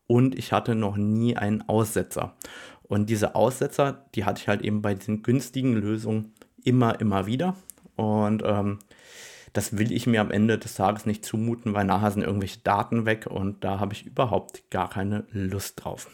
und 0.06 0.36
ich 0.36 0.52
hatte 0.52 0.74
noch 0.74 0.96
nie 0.96 1.36
einen 1.36 1.66
Aussetzer. 1.68 2.34
Und 2.82 3.08
diese 3.08 3.36
Aussetzer, 3.36 4.04
die 4.14 4.24
hatte 4.24 4.42
ich 4.42 4.48
halt 4.48 4.62
eben 4.62 4.82
bei 4.82 4.94
diesen 4.94 5.22
günstigen 5.22 5.74
Lösungen 5.74 6.34
immer, 6.64 7.00
immer 7.00 7.26
wieder. 7.26 7.54
Und 7.94 8.42
ähm, 8.44 8.80
das 9.52 9.76
will 9.76 9.92
ich 9.92 10.06
mir 10.06 10.20
am 10.20 10.30
Ende 10.30 10.58
des 10.58 10.74
Tages 10.74 11.06
nicht 11.06 11.24
zumuten, 11.24 11.74
weil 11.74 11.84
nachher 11.84 12.10
sind 12.10 12.22
irgendwelche 12.22 12.60
Daten 12.60 13.06
weg 13.06 13.26
und 13.26 13.64
da 13.64 13.80
habe 13.80 13.94
ich 13.94 14.06
überhaupt 14.06 14.70
gar 14.70 14.88
keine 14.88 15.24
Lust 15.30 15.84
drauf. 15.84 16.08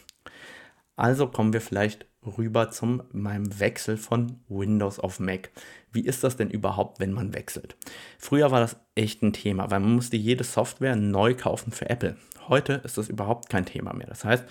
Also 0.97 1.27
kommen 1.27 1.53
wir 1.53 1.61
vielleicht 1.61 2.07
rüber 2.27 2.71
zum 2.71 3.03
meinem 3.13 3.61
Wechsel 3.61 3.97
von 3.97 4.41
Windows 4.49 4.99
auf 4.99 5.21
Mac. 5.21 5.51
Wie 5.93 6.05
ist 6.05 6.25
das 6.25 6.37
denn 6.37 6.51
überhaupt, 6.51 6.99
wenn 7.01 7.13
man 7.13 7.35
wechselt? 7.35 7.77
Früher 8.19 8.51
war 8.51 8.61
das 8.61 8.77
echt 8.95 9.23
ein 9.23 9.33
Thema, 9.33 9.71
weil 9.71 9.81
man 9.81 9.95
musste 9.95 10.17
jede 10.17 10.45
Software 10.45 10.97
neu 10.97 11.35
kaufen 11.35 11.71
für 11.71 11.89
Apple. 11.89 12.17
Heute 12.49 12.81
ist 12.85 12.99
das 12.99 13.09
überhaupt 13.09 13.49
kein 13.49 13.67
Thema 13.67 13.93
mehr. 13.93 14.07
Das 14.07 14.25
heißt, 14.25 14.45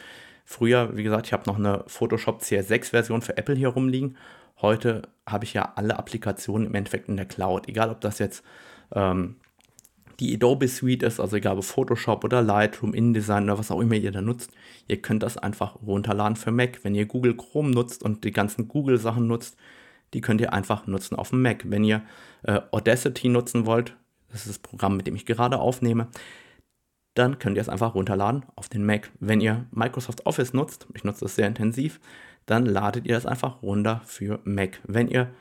früher, 0.46 0.96
wie 0.96 1.04
gesagt, 1.04 1.28
ich 1.28 1.34
habe 1.34 1.44
noch 1.48 1.58
eine 1.58 1.84
Photoshop 1.88 2.42
CS6-Version 2.42 3.22
für 3.22 3.38
Apple 3.38 3.56
hier 3.56 3.70
rumliegen. 3.70 4.18
Heute 4.62 5.04
habe 5.26 5.44
ich 5.44 5.54
ja 5.54 5.74
alle 5.76 5.98
Applikationen 5.98 6.68
im 6.68 6.76
Endeffekt 6.76 7.10
in 7.10 7.18
der 7.18 7.26
Cloud. 7.26 7.68
Egal, 7.68 7.90
ob 7.90 8.02
das 8.02 8.20
jetzt 8.20 8.44
ähm, 8.94 9.36
die 10.20 10.34
Adobe 10.34 10.68
Suite 10.68 11.04
ist, 11.04 11.20
also 11.20 11.36
egal 11.36 11.58
ob 11.58 11.66
Photoshop 11.66 12.24
oder 12.24 12.42
Lightroom, 12.42 12.94
InDesign 12.94 13.46
oder 13.46 13.60
was 13.60 13.72
auch 13.72 13.82
immer 13.82 13.96
ihr 13.96 14.12
da 14.12 14.22
nutzt, 14.22 14.52
ihr 14.88 15.02
könnt 15.02 15.24
das 15.24 15.38
einfach 15.38 15.82
runterladen 15.82 16.38
für 16.38 16.52
Mac. 16.52 16.80
Wenn 16.84 16.96
ihr 16.96 17.06
Google 17.06 17.36
Chrome 17.36 17.72
nutzt 17.72 18.02
und 18.02 18.24
die 18.24 18.32
ganzen 18.32 18.68
Google-Sachen 18.68 19.28
nutzt, 19.28 19.58
die 20.14 20.22
könnt 20.22 20.40
ihr 20.40 20.54
einfach 20.54 20.88
nutzen 20.88 21.16
auf 21.16 21.32
dem 21.32 21.42
Mac. 21.42 21.70
Wenn 21.70 21.84
ihr 21.84 22.02
äh, 22.44 22.62
Audacity 22.72 23.28
nutzen 23.28 23.66
wollt, 23.66 23.96
das 24.30 24.42
ist 24.42 24.50
das 24.50 24.60
Programm, 24.60 24.98
mit 24.98 25.08
dem 25.08 25.16
ich 25.16 25.26
gerade 25.26 25.60
aufnehme, 25.60 26.08
dann 27.14 27.40
könnt 27.40 27.58
ihr 27.58 27.62
es 27.62 27.70
einfach 27.70 27.96
runterladen 27.96 28.46
auf 28.56 28.70
den 28.70 28.86
Mac. 28.86 29.12
Wenn 29.20 29.42
ihr 29.42 29.66
Microsoft 29.72 30.26
Office 30.26 30.54
nutzt, 30.54 30.88
ich 30.94 31.04
nutze 31.04 31.26
das 31.26 31.36
sehr 31.36 31.48
intensiv, 31.48 32.00
dann 32.46 32.66
ladet 32.66 33.06
ihr 33.06 33.16
das 33.16 33.26
einfach 33.26 33.62
runter 33.62 34.02
für 34.06 34.40
Mac. 34.44 34.80
Wenn 34.86 35.08
ihr 35.08 35.32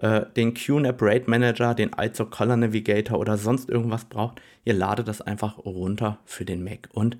äh, 0.00 0.24
den 0.36 0.54
QNAP 0.54 1.02
Rate 1.02 1.30
Manager, 1.30 1.74
den 1.74 1.90
IZO 1.98 2.26
Color 2.26 2.56
Navigator 2.56 3.18
oder 3.18 3.36
sonst 3.36 3.68
irgendwas 3.68 4.06
braucht, 4.06 4.40
ihr 4.64 4.74
ladet 4.74 5.08
das 5.08 5.20
einfach 5.20 5.58
runter 5.58 6.18
für 6.24 6.44
den 6.44 6.64
Mac. 6.64 6.88
Und 6.92 7.18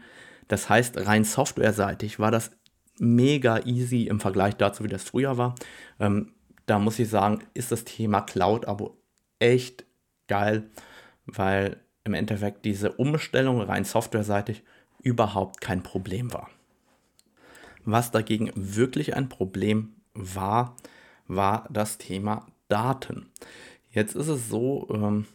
das 0.48 0.68
heißt, 0.68 1.06
rein 1.06 1.24
softwareseitig 1.24 2.18
war 2.18 2.30
das 2.30 2.50
mega 2.98 3.60
easy 3.60 4.04
im 4.04 4.20
Vergleich 4.20 4.56
dazu, 4.56 4.84
wie 4.84 4.88
das 4.88 5.04
früher 5.04 5.36
war. 5.36 5.54
Ähm, 5.98 6.32
da 6.66 6.78
muss 6.78 6.98
ich 6.98 7.08
sagen, 7.08 7.44
ist 7.54 7.72
das 7.72 7.84
Thema 7.84 8.22
Cloud-Abo 8.22 8.96
echt 9.38 9.84
geil, 10.26 10.70
weil 11.26 11.78
im 12.04 12.14
Endeffekt 12.14 12.64
diese 12.64 12.92
Umstellung 12.92 13.60
rein 13.60 13.84
softwareseitig 13.84 14.62
überhaupt 15.02 15.60
kein 15.60 15.82
Problem 15.82 16.32
war. 16.32 16.50
Was 17.84 18.10
dagegen 18.10 18.50
wirklich 18.54 19.16
ein 19.16 19.28
Problem 19.28 19.94
war, 20.14 20.76
war 21.26 21.68
das 21.70 21.98
Thema 21.98 22.46
Daten. 22.70 23.30
Jetzt 23.90 24.14
ist 24.14 24.28
es 24.28 24.48
so, 24.48 24.88
ähm, 24.90 25.26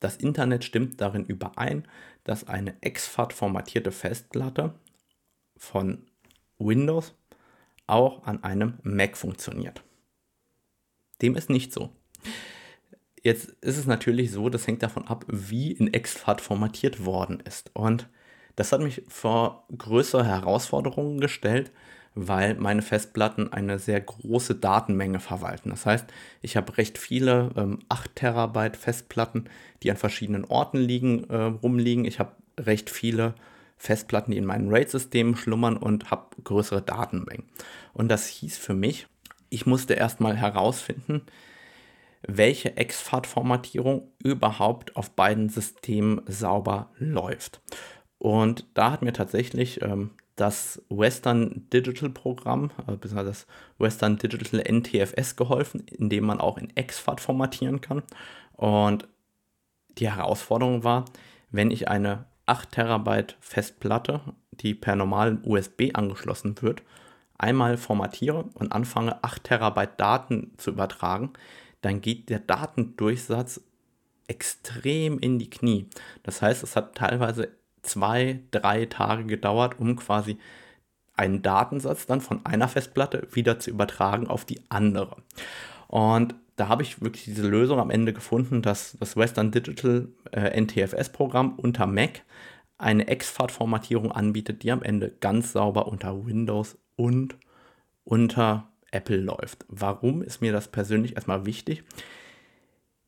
das 0.00 0.16
Internet 0.16 0.64
stimmt 0.64 1.00
darin 1.00 1.24
überein, 1.24 1.86
dass 2.24 2.48
eine 2.48 2.80
exFAT 2.82 3.32
formatierte 3.32 3.92
Festplatte 3.92 4.74
von 5.56 6.06
Windows 6.58 7.14
auch 7.86 8.24
an 8.24 8.42
einem 8.42 8.78
Mac 8.82 9.16
funktioniert. 9.16 9.82
Dem 11.20 11.36
ist 11.36 11.50
nicht 11.50 11.72
so. 11.72 11.90
Jetzt 13.22 13.50
ist 13.60 13.78
es 13.78 13.86
natürlich 13.86 14.32
so, 14.32 14.48
das 14.48 14.66
hängt 14.66 14.82
davon 14.82 15.06
ab, 15.06 15.24
wie 15.28 15.70
in 15.70 15.92
exFAT 15.92 16.40
formatiert 16.40 17.04
worden 17.04 17.40
ist. 17.40 17.70
Und 17.74 18.08
das 18.56 18.72
hat 18.72 18.80
mich 18.80 19.02
vor 19.08 19.66
größere 19.76 20.26
Herausforderungen 20.26 21.20
gestellt, 21.20 21.70
weil 22.14 22.54
meine 22.56 22.82
Festplatten 22.82 23.52
eine 23.52 23.78
sehr 23.78 24.00
große 24.00 24.56
Datenmenge 24.56 25.20
verwalten. 25.20 25.70
Das 25.70 25.86
heißt, 25.86 26.06
ich 26.42 26.56
habe 26.56 26.76
recht 26.76 26.98
viele 26.98 27.50
ähm, 27.56 27.78
8 27.88 28.14
Terabyte 28.16 28.76
Festplatten, 28.76 29.46
die 29.82 29.90
an 29.90 29.96
verschiedenen 29.96 30.44
Orten 30.44 30.78
liegen, 30.78 31.24
äh, 31.30 31.36
rumliegen. 31.36 32.04
Ich 32.04 32.18
habe 32.18 32.32
recht 32.58 32.90
viele 32.90 33.34
Festplatten, 33.76 34.30
die 34.30 34.38
in 34.38 34.44
meinen 34.44 34.70
RAID-Systemen 34.70 35.36
schlummern 35.36 35.76
und 35.76 36.10
habe 36.10 36.36
größere 36.44 36.82
Datenmengen. 36.82 37.48
Und 37.94 38.08
das 38.08 38.26
hieß 38.28 38.58
für 38.58 38.74
mich, 38.74 39.06
ich 39.48 39.66
musste 39.66 39.94
erstmal 39.94 40.36
herausfinden, 40.36 41.22
welche 42.26 42.76
exFAT-Formatierung 42.76 44.12
überhaupt 44.22 44.96
auf 44.96 45.10
beiden 45.10 45.48
Systemen 45.48 46.20
sauber 46.26 46.90
läuft. 46.98 47.60
Und 48.18 48.66
da 48.74 48.92
hat 48.92 49.02
mir 49.02 49.12
tatsächlich 49.12 49.82
ähm, 49.82 50.10
das 50.36 50.82
Western 50.88 51.68
Digital 51.72 52.10
Programm, 52.10 52.70
äh, 52.86 52.92
beziehungsweise 52.92 53.28
das 53.28 53.46
Western 53.78 54.18
Digital 54.18 54.60
NTFS 54.60 55.36
geholfen, 55.36 55.84
indem 55.86 56.24
man 56.24 56.40
auch 56.40 56.58
in 56.58 56.74
exFAT 56.76 57.20
formatieren 57.20 57.80
kann. 57.80 58.02
Und 58.52 59.08
die 59.98 60.10
Herausforderung 60.10 60.84
war, 60.84 61.04
wenn 61.50 61.70
ich 61.70 61.88
eine 61.88 62.24
8 62.46 62.72
Terabyte 62.72 63.36
Festplatte, 63.40 64.20
die 64.52 64.74
per 64.74 64.96
normalen 64.96 65.42
USB 65.44 65.90
angeschlossen 65.94 66.60
wird, 66.62 66.82
einmal 67.38 67.76
formatiere 67.76 68.44
und 68.54 68.72
anfange 68.72 69.22
8 69.22 69.44
Terabyte 69.44 70.00
Daten 70.00 70.52
zu 70.56 70.70
übertragen, 70.70 71.32
dann 71.82 72.00
geht 72.00 72.30
der 72.30 72.38
Datendurchsatz 72.38 73.60
extrem 74.28 75.18
in 75.18 75.38
die 75.38 75.50
Knie. 75.50 75.86
Das 76.22 76.40
heißt, 76.40 76.62
es 76.62 76.76
hat 76.76 76.94
teilweise 76.94 77.50
zwei, 77.82 78.40
drei 78.50 78.86
Tage 78.86 79.24
gedauert, 79.24 79.78
um 79.78 79.96
quasi 79.96 80.38
einen 81.14 81.42
Datensatz 81.42 82.06
dann 82.06 82.20
von 82.20 82.44
einer 82.46 82.68
Festplatte 82.68 83.28
wieder 83.32 83.58
zu 83.58 83.70
übertragen 83.70 84.26
auf 84.28 84.44
die 84.44 84.60
andere. 84.70 85.16
Und 85.88 86.34
da 86.56 86.68
habe 86.68 86.82
ich 86.82 87.02
wirklich 87.02 87.24
diese 87.24 87.46
Lösung 87.46 87.78
am 87.78 87.90
Ende 87.90 88.12
gefunden, 88.12 88.62
dass 88.62 88.96
das 88.98 89.16
Western 89.16 89.50
Digital 89.50 90.08
äh, 90.32 90.60
NTFS-Programm 90.60 91.54
unter 91.56 91.86
Mac 91.86 92.22
eine 92.78 93.08
exFAT-Formatierung 93.08 94.12
anbietet, 94.12 94.62
die 94.62 94.72
am 94.72 94.82
Ende 94.82 95.10
ganz 95.20 95.52
sauber 95.52 95.86
unter 95.86 96.26
Windows 96.26 96.78
und 96.96 97.36
unter 98.04 98.68
Apple 98.90 99.18
läuft. 99.18 99.64
Warum 99.68 100.22
ist 100.22 100.40
mir 100.40 100.52
das 100.52 100.68
persönlich 100.68 101.14
erstmal 101.14 101.46
wichtig? 101.46 101.84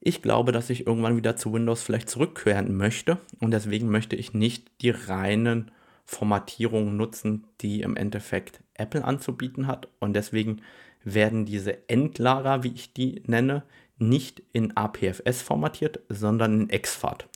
Ich 0.06 0.20
glaube, 0.20 0.52
dass 0.52 0.68
ich 0.68 0.86
irgendwann 0.86 1.16
wieder 1.16 1.34
zu 1.34 1.54
Windows 1.54 1.82
vielleicht 1.82 2.10
zurückkehren 2.10 2.76
möchte 2.76 3.16
und 3.40 3.52
deswegen 3.52 3.88
möchte 3.88 4.16
ich 4.16 4.34
nicht 4.34 4.70
die 4.82 4.90
reinen 4.90 5.70
Formatierungen 6.04 6.94
nutzen, 6.98 7.46
die 7.62 7.80
im 7.80 7.96
Endeffekt 7.96 8.62
Apple 8.74 9.02
anzubieten 9.02 9.66
hat 9.66 9.88
und 10.00 10.12
deswegen 10.12 10.60
werden 11.04 11.46
diese 11.46 11.88
Endlager, 11.88 12.62
wie 12.62 12.72
ich 12.74 12.92
die 12.92 13.22
nenne, 13.26 13.62
nicht 13.96 14.42
in 14.52 14.76
APFS 14.76 15.40
formatiert, 15.40 16.00
sondern 16.10 16.60
in 16.60 16.70
exFAT. 16.70 17.26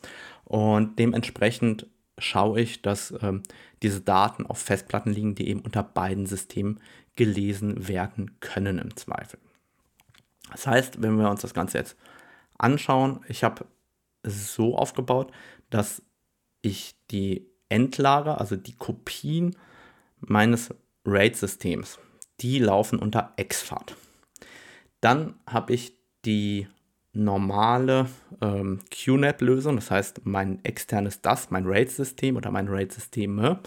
Und 0.45 0.99
dementsprechend 0.99 1.87
schaue 2.19 2.61
ich, 2.61 2.83
dass 2.83 3.15
ähm, 3.23 3.45
diese 3.83 4.03
Daten 4.03 4.45
auf 4.45 4.59
Festplatten 4.59 5.15
liegen, 5.15 5.35
die 5.35 5.49
eben 5.49 5.61
unter 5.61 5.83
beiden 5.83 6.27
Systemen 6.27 6.81
gelesen 7.17 7.89
werden 7.89 8.39
können 8.41 8.79
im 8.79 8.95
Zweifel. 8.95 9.39
Das 10.51 10.67
heißt, 10.67 11.01
wenn 11.01 11.17
wir 11.17 11.31
uns 11.31 11.41
das 11.41 11.55
Ganze 11.55 11.79
jetzt 11.79 11.97
anschauen, 12.59 13.21
ich 13.29 13.45
habe 13.45 13.67
es 14.23 14.55
so 14.55 14.77
aufgebaut, 14.77 15.33
dass 15.71 16.03
ich 16.63 16.97
die 17.11 17.47
Endlager, 17.69 18.41
also 18.41 18.57
die 18.57 18.77
Kopien 18.77 19.57
meines 20.21 20.75
RAID-Systems, 21.05 21.99
die 22.41 22.59
laufen 22.59 22.99
unter 22.99 23.33
exFAT. 23.37 23.97
Dann 25.01 25.35
habe 25.47 25.75
ich 25.75 25.93
die 26.25 26.67
normale 27.13 28.07
ähm, 28.41 28.81
QNAP-Lösung, 28.91 29.77
das 29.77 29.91
heißt 29.91 30.21
mein 30.25 30.65
externes 30.65 31.21
DAS, 31.21 31.51
mein 31.51 31.67
RAID-System 31.67 32.37
oder 32.37 32.51
mein 32.51 32.69
RAID-Systeme, 32.69 33.61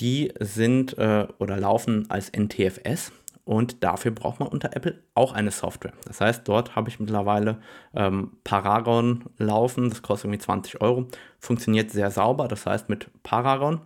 die 0.00 0.32
sind 0.40 0.98
äh, 0.98 1.26
oder 1.38 1.56
laufen 1.56 2.10
als 2.10 2.30
NTFS 2.30 3.12
und 3.44 3.82
dafür 3.84 4.10
braucht 4.10 4.40
man 4.40 4.48
unter 4.48 4.74
Apple 4.74 5.02
auch 5.14 5.32
eine 5.32 5.50
Software. 5.50 5.92
Das 6.06 6.20
heißt, 6.20 6.48
dort 6.48 6.76
habe 6.76 6.88
ich 6.88 6.98
mittlerweile 6.98 7.60
ähm, 7.94 8.32
Paragon 8.42 9.24
laufen, 9.38 9.90
das 9.90 10.02
kostet 10.02 10.26
irgendwie 10.26 10.44
20 10.44 10.80
Euro, 10.80 11.06
funktioniert 11.38 11.90
sehr 11.90 12.10
sauber, 12.10 12.48
das 12.48 12.64
heißt 12.66 12.88
mit 12.88 13.10
Paragon, 13.22 13.80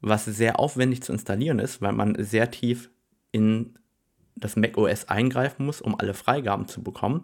was 0.00 0.24
sehr 0.24 0.58
aufwendig 0.58 1.02
zu 1.02 1.12
installieren 1.12 1.58
ist, 1.58 1.82
weil 1.82 1.92
man 1.92 2.16
sehr 2.18 2.50
tief 2.50 2.90
in 3.32 3.78
das 4.34 4.56
macOS 4.56 5.08
eingreifen 5.08 5.66
muss, 5.66 5.80
um 5.80 5.98
alle 5.98 6.14
Freigaben 6.14 6.68
zu 6.68 6.82
bekommen, 6.82 7.22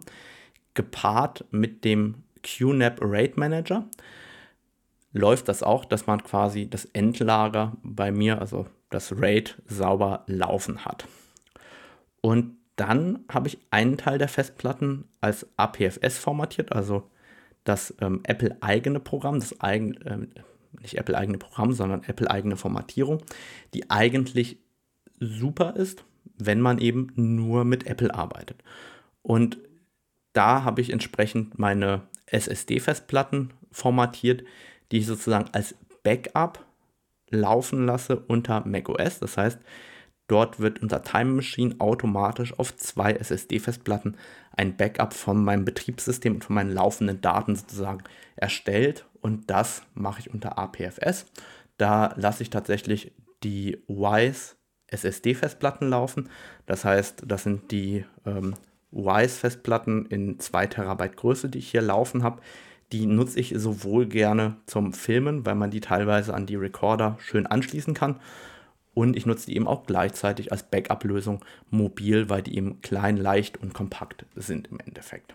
gepaart 0.73 1.45
mit 1.51 1.83
dem 1.85 2.23
QNAP 2.43 2.99
RAID 3.01 3.37
Manager 3.37 3.85
läuft 5.13 5.47
das 5.47 5.63
auch, 5.63 5.85
dass 5.85 6.07
man 6.07 6.23
quasi 6.23 6.69
das 6.69 6.85
Endlager 6.85 7.77
bei 7.83 8.11
mir, 8.11 8.41
also 8.41 8.65
das 8.89 9.13
RAID, 9.15 9.61
sauber 9.67 10.23
laufen 10.27 10.85
hat. 10.85 11.07
Und 12.23 12.55
dann 12.77 13.19
habe 13.29 13.49
ich 13.49 13.59
einen 13.69 13.97
Teil 13.97 14.17
der 14.17 14.29
Festplatten 14.29 15.09
als 15.19 15.45
APFS 15.57 16.17
formatiert, 16.17 16.71
also 16.71 17.11
das 17.65 17.93
ähm, 17.99 18.21
Apple-eigene 18.23 19.01
Programm, 19.01 19.41
das 19.41 19.59
eigen, 19.59 19.93
äh, 20.01 20.19
nicht 20.81 20.97
Apple-eigene 20.97 21.37
Programm, 21.37 21.73
sondern 21.73 22.03
Apple-eigene 22.03 22.55
Formatierung, 22.55 23.21
die 23.73 23.91
eigentlich 23.91 24.57
super 25.19 25.75
ist, 25.75 26.05
wenn 26.37 26.61
man 26.61 26.79
eben 26.79 27.11
nur 27.15 27.65
mit 27.65 27.87
Apple 27.87 28.15
arbeitet. 28.15 28.63
Und 29.21 29.57
da 30.31 30.63
habe 30.63 30.79
ich 30.79 30.91
entsprechend 30.91 31.59
meine 31.59 32.03
SSD-Festplatten 32.27 33.51
formatiert, 33.71 34.43
die 34.91 34.99
ich 34.99 35.07
sozusagen 35.07 35.49
als 35.51 35.75
Backup 36.03 36.65
laufen 37.29 37.85
lasse 37.85 38.17
unter 38.17 38.65
macOS. 38.65 39.19
Das 39.19 39.35
heißt, 39.35 39.59
dort 40.27 40.59
wird 40.59 40.81
unter 40.81 41.03
Time 41.03 41.31
Machine 41.33 41.75
automatisch 41.79 42.57
auf 42.57 42.75
zwei 42.75 43.13
SSD-Festplatten 43.13 44.17
ein 44.55 44.77
Backup 44.77 45.13
von 45.13 45.43
meinem 45.43 45.65
Betriebssystem 45.65 46.35
und 46.35 46.43
von 46.43 46.55
meinen 46.55 46.71
laufenden 46.71 47.21
Daten 47.21 47.55
sozusagen 47.55 48.03
erstellt. 48.35 49.05
Und 49.21 49.49
das 49.49 49.83
mache 49.93 50.19
ich 50.19 50.33
unter 50.33 50.57
APFS. 50.57 51.25
Da 51.77 52.13
lasse 52.17 52.43
ich 52.43 52.49
tatsächlich 52.49 53.13
die 53.43 53.83
Wise 53.87 54.55
SSD-Festplatten 54.87 55.89
laufen. 55.89 56.29
Das 56.65 56.85
heißt, 56.85 57.23
das 57.25 57.43
sind 57.43 57.71
die 57.71 58.05
ähm, 58.25 58.55
Wise-Festplatten 58.91 60.05
in 60.05 60.39
2 60.39 60.67
Terabyte 60.67 61.17
Größe, 61.17 61.49
die 61.49 61.59
ich 61.59 61.71
hier 61.71 61.81
laufen 61.81 62.23
habe. 62.23 62.41
Die 62.91 63.07
nutze 63.07 63.39
ich 63.39 63.53
sowohl 63.57 64.05
gerne 64.05 64.57
zum 64.67 64.93
Filmen, 64.93 65.45
weil 65.45 65.55
man 65.55 65.71
die 65.71 65.81
teilweise 65.81 66.33
an 66.33 66.45
die 66.45 66.55
Recorder 66.55 67.17
schön 67.19 67.47
anschließen 67.47 67.95
kann. 67.95 68.19
Und 68.93 69.15
ich 69.15 69.25
nutze 69.25 69.47
die 69.47 69.55
eben 69.55 69.67
auch 69.67 69.85
gleichzeitig 69.85 70.51
als 70.51 70.63
Backup-Lösung 70.63 71.43
mobil, 71.69 72.29
weil 72.29 72.43
die 72.43 72.55
eben 72.55 72.81
klein, 72.81 73.17
leicht 73.17 73.57
und 73.57 73.73
kompakt 73.73 74.25
sind 74.35 74.67
im 74.67 74.79
Endeffekt. 74.79 75.33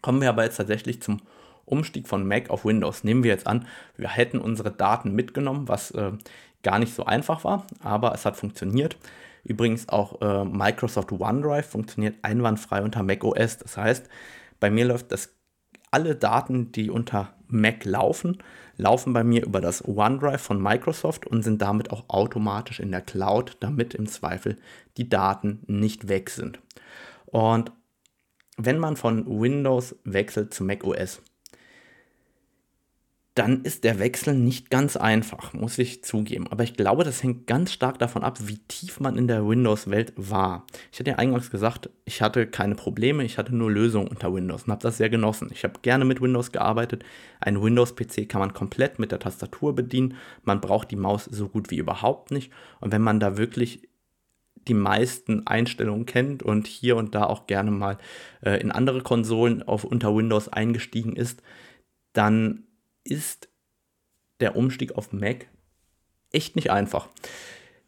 Kommen 0.00 0.20
wir 0.20 0.28
aber 0.28 0.44
jetzt 0.44 0.56
tatsächlich 0.56 1.02
zum 1.02 1.20
Umstieg 1.64 2.06
von 2.06 2.26
Mac 2.26 2.50
auf 2.50 2.64
Windows. 2.64 3.02
Nehmen 3.02 3.24
wir 3.24 3.32
jetzt 3.32 3.46
an, 3.46 3.66
wir 3.96 4.08
hätten 4.08 4.38
unsere 4.38 4.70
Daten 4.70 5.12
mitgenommen, 5.12 5.66
was 5.66 5.90
äh, 5.90 6.12
gar 6.62 6.78
nicht 6.78 6.94
so 6.94 7.04
einfach 7.04 7.44
war, 7.44 7.66
aber 7.80 8.14
es 8.14 8.24
hat 8.24 8.36
funktioniert. 8.36 8.96
Übrigens 9.44 9.88
auch 9.88 10.20
äh, 10.20 10.44
Microsoft 10.44 11.12
OneDrive 11.12 11.66
funktioniert 11.66 12.16
einwandfrei 12.22 12.82
unter 12.82 13.02
Mac 13.02 13.22
OS. 13.22 13.58
Das 13.58 13.76
heißt, 13.76 14.08
bei 14.58 14.70
mir 14.70 14.86
läuft 14.86 15.12
das 15.12 15.34
alle 15.90 16.16
Daten, 16.16 16.72
die 16.72 16.90
unter 16.90 17.35
Mac 17.48 17.84
laufen, 17.84 18.38
laufen 18.76 19.12
bei 19.12 19.24
mir 19.24 19.44
über 19.44 19.60
das 19.60 19.86
OneDrive 19.86 20.40
von 20.40 20.62
Microsoft 20.62 21.26
und 21.26 21.42
sind 21.42 21.62
damit 21.62 21.90
auch 21.90 22.08
automatisch 22.08 22.80
in 22.80 22.90
der 22.90 23.00
Cloud, 23.00 23.56
damit 23.60 23.94
im 23.94 24.06
Zweifel 24.06 24.56
die 24.96 25.08
Daten 25.08 25.62
nicht 25.66 26.08
weg 26.08 26.30
sind. 26.30 26.60
Und 27.26 27.72
wenn 28.56 28.78
man 28.78 28.96
von 28.96 29.26
Windows 29.26 29.96
wechselt 30.04 30.54
zu 30.54 30.64
Mac 30.64 30.84
OS, 30.84 31.22
dann 33.36 33.64
ist 33.64 33.84
der 33.84 33.98
Wechsel 33.98 34.34
nicht 34.34 34.70
ganz 34.70 34.96
einfach, 34.96 35.52
muss 35.52 35.76
ich 35.76 36.02
zugeben. 36.02 36.46
Aber 36.48 36.64
ich 36.64 36.74
glaube, 36.74 37.04
das 37.04 37.22
hängt 37.22 37.46
ganz 37.46 37.70
stark 37.70 37.98
davon 37.98 38.24
ab, 38.24 38.38
wie 38.48 38.56
tief 38.66 38.98
man 38.98 39.18
in 39.18 39.28
der 39.28 39.46
Windows-Welt 39.46 40.14
war. 40.16 40.66
Ich 40.90 40.98
hatte 40.98 41.10
ja 41.10 41.16
eingangs 41.16 41.50
gesagt, 41.50 41.90
ich 42.06 42.22
hatte 42.22 42.46
keine 42.46 42.76
Probleme, 42.76 43.24
ich 43.24 43.36
hatte 43.36 43.54
nur 43.54 43.70
Lösungen 43.70 44.08
unter 44.08 44.32
Windows 44.32 44.62
und 44.62 44.70
habe 44.70 44.82
das 44.82 44.96
sehr 44.96 45.10
genossen. 45.10 45.50
Ich 45.52 45.64
habe 45.64 45.80
gerne 45.82 46.06
mit 46.06 46.22
Windows 46.22 46.50
gearbeitet. 46.50 47.04
Ein 47.38 47.62
Windows-PC 47.62 48.26
kann 48.26 48.40
man 48.40 48.54
komplett 48.54 48.98
mit 48.98 49.12
der 49.12 49.18
Tastatur 49.18 49.74
bedienen. 49.74 50.14
Man 50.42 50.62
braucht 50.62 50.90
die 50.90 50.96
Maus 50.96 51.26
so 51.26 51.50
gut 51.50 51.70
wie 51.70 51.76
überhaupt 51.76 52.30
nicht. 52.30 52.50
Und 52.80 52.90
wenn 52.90 53.02
man 53.02 53.20
da 53.20 53.36
wirklich 53.36 53.86
die 54.66 54.74
meisten 54.74 55.46
Einstellungen 55.46 56.06
kennt 56.06 56.42
und 56.42 56.66
hier 56.66 56.96
und 56.96 57.14
da 57.14 57.24
auch 57.24 57.46
gerne 57.46 57.70
mal 57.70 57.98
äh, 58.40 58.58
in 58.62 58.72
andere 58.72 59.02
Konsolen 59.02 59.62
auf 59.62 59.84
unter 59.84 60.16
Windows 60.16 60.48
eingestiegen 60.48 61.14
ist, 61.14 61.42
dann 62.14 62.65
ist 63.06 63.48
der 64.40 64.56
Umstieg 64.56 64.92
auf 64.92 65.12
Mac 65.12 65.46
echt 66.32 66.56
nicht 66.56 66.70
einfach. 66.70 67.08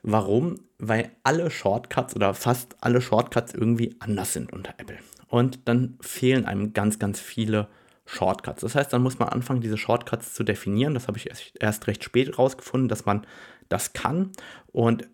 Warum? 0.03 0.61
Weil 0.79 1.11
alle 1.25 1.51
Shortcuts 1.51 2.15
oder 2.15 2.35
fast 2.35 2.77
alle 2.81 3.01
Shortcuts 3.01 3.53
irgendwie 3.53 3.97
anders 3.99 4.33
sind 4.33 4.53
unter 4.53 4.75
Apple. 4.79 4.99
Und 5.27 5.69
dann 5.69 5.99
fehlen 6.01 6.47
einem 6.47 6.73
ganz, 6.73 6.99
ganz 6.99 7.21
viele 7.21 7.69
Shortcuts. 8.07 8.63
Das 8.63 8.75
heißt, 8.75 8.93
dann 8.93 9.03
muss 9.03 9.19
man 9.19 9.29
anfangen, 9.29 9.61
diese 9.61 9.77
Shortcuts 9.77 10.33
zu 10.33 10.45
definieren. 10.45 10.95
Das 10.95 11.09
habe 11.09 11.19
ich 11.19 11.29
erst 11.61 11.87
recht 11.87 12.05
spät 12.05 12.39
rausgefunden, 12.39 12.89
dass 12.89 13.05
man 13.05 13.27
das 13.69 13.93
kann. 13.93 14.33
Und 14.73 15.09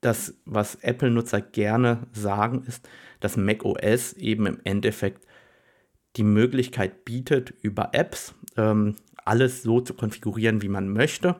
das, 0.00 0.34
was 0.44 0.76
Apple-Nutzer 0.76 1.40
gerne 1.40 2.06
sagen, 2.12 2.64
ist, 2.66 2.88
dass 3.20 3.36
macOS 3.36 4.14
eben 4.14 4.46
im 4.46 4.60
Endeffekt 4.64 5.26
die 6.16 6.24
Möglichkeit 6.24 7.04
bietet, 7.04 7.50
über 7.62 7.90
Apps 7.92 8.34
ähm, 8.56 8.96
alles 9.28 9.62
so 9.62 9.80
zu 9.80 9.94
konfigurieren, 9.94 10.62
wie 10.62 10.68
man 10.68 10.88
möchte. 10.88 11.36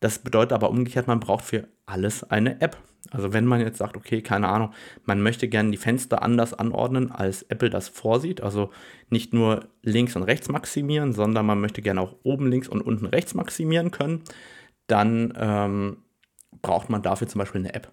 Das 0.00 0.18
bedeutet 0.18 0.52
aber 0.52 0.70
umgekehrt, 0.70 1.06
man 1.06 1.20
braucht 1.20 1.44
für 1.44 1.68
alles 1.86 2.24
eine 2.24 2.60
App. 2.60 2.76
Also 3.10 3.32
wenn 3.32 3.44
man 3.44 3.60
jetzt 3.60 3.78
sagt, 3.78 3.96
okay, 3.96 4.22
keine 4.22 4.48
Ahnung, 4.48 4.72
man 5.04 5.22
möchte 5.22 5.46
gerne 5.48 5.70
die 5.70 5.76
Fenster 5.76 6.22
anders 6.22 6.54
anordnen, 6.54 7.12
als 7.12 7.42
Apple 7.42 7.70
das 7.70 7.88
vorsieht, 7.88 8.40
also 8.40 8.70
nicht 9.10 9.34
nur 9.34 9.66
links 9.82 10.16
und 10.16 10.22
rechts 10.22 10.48
maximieren, 10.48 11.12
sondern 11.12 11.46
man 11.46 11.60
möchte 11.60 11.82
gerne 11.82 12.00
auch 12.00 12.16
oben 12.22 12.48
links 12.50 12.68
und 12.68 12.80
unten 12.80 13.06
rechts 13.06 13.34
maximieren 13.34 13.90
können, 13.90 14.22
dann 14.86 15.34
ähm, 15.36 15.98
braucht 16.62 16.88
man 16.88 17.02
dafür 17.02 17.28
zum 17.28 17.38
Beispiel 17.38 17.60
eine 17.60 17.74
App. 17.74 17.92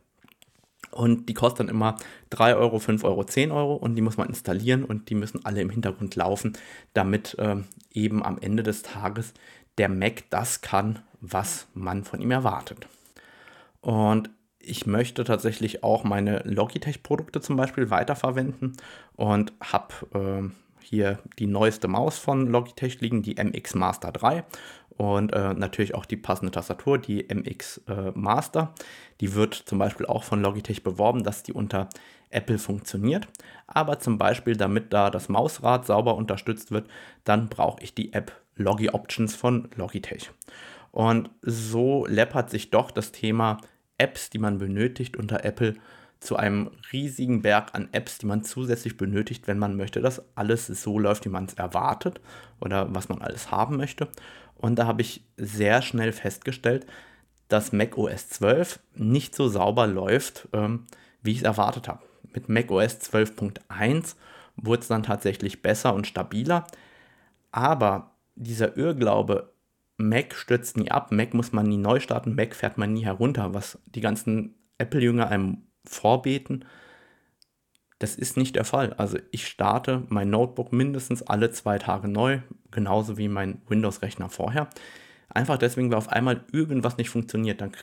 Und 0.91 1.29
die 1.29 1.33
kostet 1.33 1.61
dann 1.61 1.69
immer 1.69 1.95
3 2.31 2.55
Euro, 2.55 2.79
5 2.79 3.03
Euro, 3.03 3.23
10 3.23 3.51
Euro 3.51 3.75
und 3.75 3.95
die 3.95 4.01
muss 4.01 4.17
man 4.17 4.27
installieren 4.27 4.83
und 4.83 5.09
die 5.09 5.15
müssen 5.15 5.45
alle 5.45 5.61
im 5.61 5.69
Hintergrund 5.69 6.15
laufen, 6.15 6.53
damit 6.93 7.35
ähm, 7.39 7.65
eben 7.91 8.23
am 8.23 8.37
Ende 8.37 8.63
des 8.63 8.83
Tages 8.83 9.33
der 9.77 9.89
Mac 9.89 10.23
das 10.29 10.61
kann, 10.61 10.99
was 11.21 11.67
man 11.73 12.03
von 12.03 12.19
ihm 12.19 12.31
erwartet. 12.31 12.87
Und 13.79 14.29
ich 14.59 14.85
möchte 14.85 15.23
tatsächlich 15.23 15.83
auch 15.83 16.03
meine 16.03 16.39
Logitech-Produkte 16.39 17.41
zum 17.41 17.55
Beispiel 17.55 17.89
weiterverwenden 17.89 18.77
und 19.15 19.53
habe 19.59 19.93
äh, 20.13 20.49
hier 20.81 21.19
die 21.39 21.47
neueste 21.47 21.87
Maus 21.87 22.17
von 22.19 22.47
Logitech 22.47 23.01
liegen, 23.01 23.23
die 23.23 23.35
MX 23.41 23.75
Master 23.75 24.11
3 24.11 24.43
und 24.97 25.33
äh, 25.33 25.53
natürlich 25.53 25.95
auch 25.95 26.05
die 26.05 26.17
passende 26.17 26.51
Tastatur, 26.51 26.97
die 26.97 27.25
MX 27.33 27.81
äh, 27.87 28.11
Master. 28.13 28.73
Die 29.19 29.33
wird 29.33 29.53
zum 29.53 29.79
Beispiel 29.79 30.05
auch 30.05 30.23
von 30.23 30.41
Logitech 30.41 30.83
beworben, 30.83 31.23
dass 31.23 31.43
die 31.43 31.53
unter 31.53 31.89
Apple 32.29 32.59
funktioniert. 32.59 33.27
Aber 33.67 33.99
zum 33.99 34.17
Beispiel, 34.17 34.55
damit 34.55 34.93
da 34.93 35.09
das 35.09 35.29
Mausrad 35.29 35.85
sauber 35.85 36.15
unterstützt 36.15 36.71
wird, 36.71 36.87
dann 37.23 37.49
brauche 37.49 37.81
ich 37.83 37.93
die 37.93 38.13
App 38.13 38.31
Logi 38.55 38.89
Options 38.89 39.35
von 39.35 39.69
Logitech. 39.75 40.31
Und 40.91 41.29
so 41.41 42.05
läppert 42.05 42.49
sich 42.49 42.69
doch 42.69 42.91
das 42.91 43.11
Thema 43.11 43.57
Apps, 43.97 44.29
die 44.29 44.39
man 44.39 44.57
benötigt 44.57 45.15
unter 45.17 45.45
Apple, 45.45 45.75
zu 46.19 46.35
einem 46.35 46.69
riesigen 46.93 47.41
Berg 47.41 47.73
an 47.73 47.89
Apps, 47.93 48.19
die 48.19 48.27
man 48.27 48.43
zusätzlich 48.43 48.95
benötigt, 48.95 49.47
wenn 49.47 49.57
man 49.57 49.75
möchte, 49.75 50.01
dass 50.01 50.21
alles 50.35 50.67
so 50.67 50.99
läuft, 50.99 51.25
wie 51.25 51.29
man 51.29 51.45
es 51.45 51.55
erwartet 51.55 52.21
oder 52.59 52.93
was 52.93 53.09
man 53.09 53.23
alles 53.23 53.49
haben 53.49 53.75
möchte. 53.75 54.07
Und 54.61 54.75
da 54.77 54.85
habe 54.85 55.01
ich 55.01 55.25
sehr 55.37 55.81
schnell 55.81 56.11
festgestellt, 56.11 56.85
dass 57.47 57.73
Mac 57.73 57.97
OS 57.97 58.29
12 58.29 58.79
nicht 58.95 59.35
so 59.35 59.47
sauber 59.47 59.87
läuft, 59.87 60.47
ähm, 60.53 60.85
wie 61.21 61.31
ich 61.31 61.39
es 61.39 61.43
erwartet 61.43 61.87
habe. 61.87 62.03
Mit 62.33 62.47
Mac 62.47 62.71
OS 62.71 63.01
12.1 63.01 64.15
wurde 64.55 64.81
es 64.81 64.87
dann 64.87 65.03
tatsächlich 65.03 65.61
besser 65.61 65.93
und 65.93 66.07
stabiler. 66.07 66.65
Aber 67.51 68.15
dieser 68.35 68.77
Irrglaube, 68.77 69.51
Mac 69.97 70.33
stürzt 70.35 70.77
nie 70.77 70.91
ab, 70.91 71.11
Mac 71.11 71.33
muss 71.33 71.51
man 71.51 71.65
nie 71.65 71.77
neu 71.77 71.99
starten, 71.99 72.35
Mac 72.35 72.55
fährt 72.55 72.77
man 72.77 72.93
nie 72.93 73.03
herunter, 73.03 73.53
was 73.53 73.79
die 73.85 74.01
ganzen 74.01 74.55
Apple-Jünger 74.77 75.27
einem 75.29 75.63
vorbeten, 75.85 76.65
das 78.01 78.15
ist 78.15 78.35
nicht 78.35 78.55
der 78.55 78.65
Fall. 78.65 78.93
Also 78.93 79.19
ich 79.29 79.47
starte 79.47 80.03
mein 80.09 80.31
Notebook 80.31 80.73
mindestens 80.73 81.21
alle 81.21 81.51
zwei 81.51 81.77
Tage 81.77 82.07
neu, 82.07 82.39
genauso 82.71 83.17
wie 83.17 83.27
mein 83.27 83.61
Windows-Rechner 83.67 84.29
vorher. 84.29 84.69
Einfach 85.29 85.59
deswegen, 85.59 85.91
weil 85.91 85.99
auf 85.99 86.09
einmal 86.09 86.43
irgendwas 86.51 86.97
nicht 86.97 87.11
funktioniert. 87.11 87.61
Dann 87.61 87.73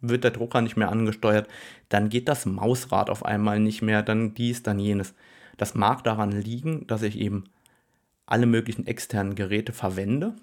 wird 0.00 0.24
der 0.24 0.30
Drucker 0.30 0.62
nicht 0.62 0.76
mehr 0.76 0.90
angesteuert, 0.90 1.48
dann 1.90 2.08
geht 2.08 2.28
das 2.28 2.46
Mausrad 2.46 3.10
auf 3.10 3.24
einmal 3.24 3.60
nicht 3.60 3.82
mehr, 3.82 4.02
dann 4.02 4.32
dies, 4.32 4.62
dann 4.62 4.78
jenes. 4.78 5.14
Das 5.58 5.74
mag 5.74 6.04
daran 6.04 6.32
liegen, 6.32 6.86
dass 6.86 7.02
ich 7.02 7.18
eben 7.18 7.44
alle 8.24 8.46
möglichen 8.46 8.86
externen 8.86 9.34
Geräte 9.34 9.72
verwende, 9.72 10.34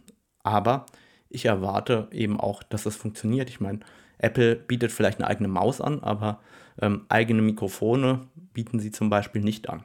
aber 0.44 0.86
ich 1.30 1.46
erwarte 1.46 2.08
eben 2.12 2.40
auch, 2.40 2.62
dass 2.62 2.84
das 2.84 2.96
funktioniert. 2.96 3.50
Ich 3.50 3.60
meine, 3.60 3.80
Apple 4.20 4.56
bietet 4.56 4.92
vielleicht 4.92 5.20
eine 5.20 5.28
eigene 5.28 5.50
Maus 5.50 5.82
an, 5.82 6.02
aber 6.02 6.40
ähm, 6.82 7.06
eigene 7.10 7.42
Mikrofone 7.42 8.28
bieten 8.54 8.80
sie 8.80 8.92
zum 8.92 9.10
Beispiel 9.10 9.42
nicht 9.42 9.70
an. 9.70 9.84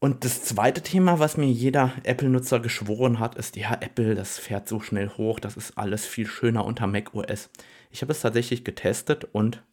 Und 0.00 0.24
das 0.24 0.44
zweite 0.44 0.82
Thema, 0.82 1.18
was 1.18 1.36
mir 1.36 1.48
jeder 1.48 1.92
Apple-Nutzer 2.04 2.60
geschworen 2.60 3.18
hat, 3.18 3.34
ist, 3.34 3.56
ja, 3.56 3.76
Apple, 3.80 4.14
das 4.14 4.38
fährt 4.38 4.68
so 4.68 4.78
schnell 4.78 5.08
hoch, 5.08 5.40
das 5.40 5.56
ist 5.56 5.76
alles 5.76 6.06
viel 6.06 6.26
schöner 6.26 6.64
unter 6.64 6.86
Mac 6.86 7.14
OS. 7.14 7.50
Ich 7.90 8.02
habe 8.02 8.12
es 8.12 8.20
tatsächlich 8.20 8.64
getestet 8.64 9.24
und 9.24 9.64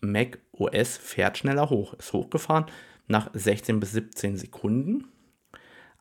Mac 0.00 0.38
OS 0.52 0.96
fährt 0.96 1.38
schneller 1.38 1.68
hoch, 1.68 1.94
ist 1.94 2.12
hochgefahren 2.12 2.66
nach 3.08 3.30
16 3.32 3.80
bis 3.80 3.92
17 3.92 4.36
Sekunden. 4.36 5.08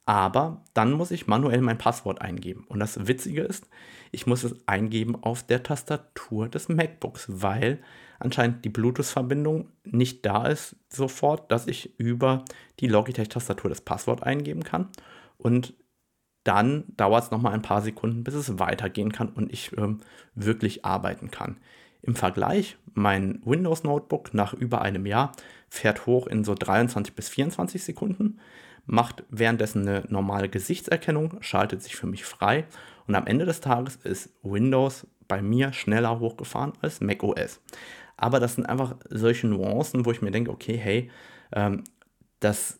Aber 0.06 0.64
dann 0.76 0.92
muss 0.92 1.10
ich 1.10 1.26
manuell 1.26 1.62
mein 1.62 1.80
Passwort 1.80 2.22
eingeben. 2.22 2.66
Und 2.68 2.80
das 2.80 3.08
Witzige 3.08 3.42
ist, 3.42 3.68
ich 4.12 4.28
muss 4.28 4.44
es 4.44 4.68
eingeben 4.68 5.16
auf 5.16 5.42
der 5.42 5.64
Tastatur 5.64 6.48
des 6.48 6.70
MacBooks, 6.70 7.26
weil 7.28 7.80
anscheinend 8.20 8.66
die 8.66 8.70
Bluetooth-Verbindung 8.70 9.70
nicht 9.84 10.26
da 10.26 10.48
ist 10.48 10.76
sofort, 10.90 11.52
dass 11.52 11.68
ich 11.68 12.00
über 12.00 12.46
die 12.80 12.88
Logitech-Tastatur 12.88 13.70
das 13.70 13.82
Passwort 13.82 14.24
eingeben 14.24 14.64
kann. 14.64 14.90
Und 15.38 15.74
dann 16.44 16.86
dauert 16.96 17.26
es 17.26 17.32
nochmal 17.32 17.54
ein 17.54 17.62
paar 17.62 17.82
Sekunden, 17.82 18.24
bis 18.24 18.36
es 18.36 18.60
weitergehen 18.60 19.12
kann 19.12 19.30
und 19.30 19.52
ich 19.52 19.76
ähm, 19.78 20.02
wirklich 20.36 20.86
arbeiten 20.86 21.32
kann. 21.32 21.58
Im 22.02 22.16
Vergleich, 22.16 22.78
mein 22.94 23.42
Windows 23.44 23.84
Notebook 23.84 24.34
nach 24.34 24.54
über 24.54 24.82
einem 24.84 25.08
Jahr 25.08 25.32
fährt 25.70 26.06
hoch 26.06 26.28
in 26.28 26.44
so 26.44 26.54
23 26.54 27.16
bis 27.16 27.30
24 27.30 27.84
Sekunden, 27.84 28.40
macht 28.86 29.24
währenddessen 29.30 29.88
eine 29.88 30.04
normale 30.10 30.48
Gesichtserkennung, 30.48 31.38
schaltet 31.42 31.82
sich 31.82 31.96
für 31.96 32.06
mich 32.06 32.24
frei 32.24 32.66
und 33.08 33.16
am 33.16 33.26
Ende 33.26 33.46
des 33.46 33.60
Tages 33.60 33.96
ist 33.98 34.30
Windows 34.44 35.08
bei 35.28 35.42
mir 35.42 35.74
schneller 35.74 36.20
hochgefahren 36.20 36.74
als 36.82 37.02
macOS. 37.02 37.62
Aber 38.18 38.40
das 38.40 38.56
sind 38.56 38.66
einfach 38.66 38.96
solche 39.10 39.48
Nuancen, 39.48 40.06
wo 40.06 40.12
ich 40.12 40.22
mir 40.22 40.32
denke, 40.32 40.52
okay, 40.52 40.78
hey, 40.78 41.12
ähm, 41.52 41.84
das, 42.40 42.80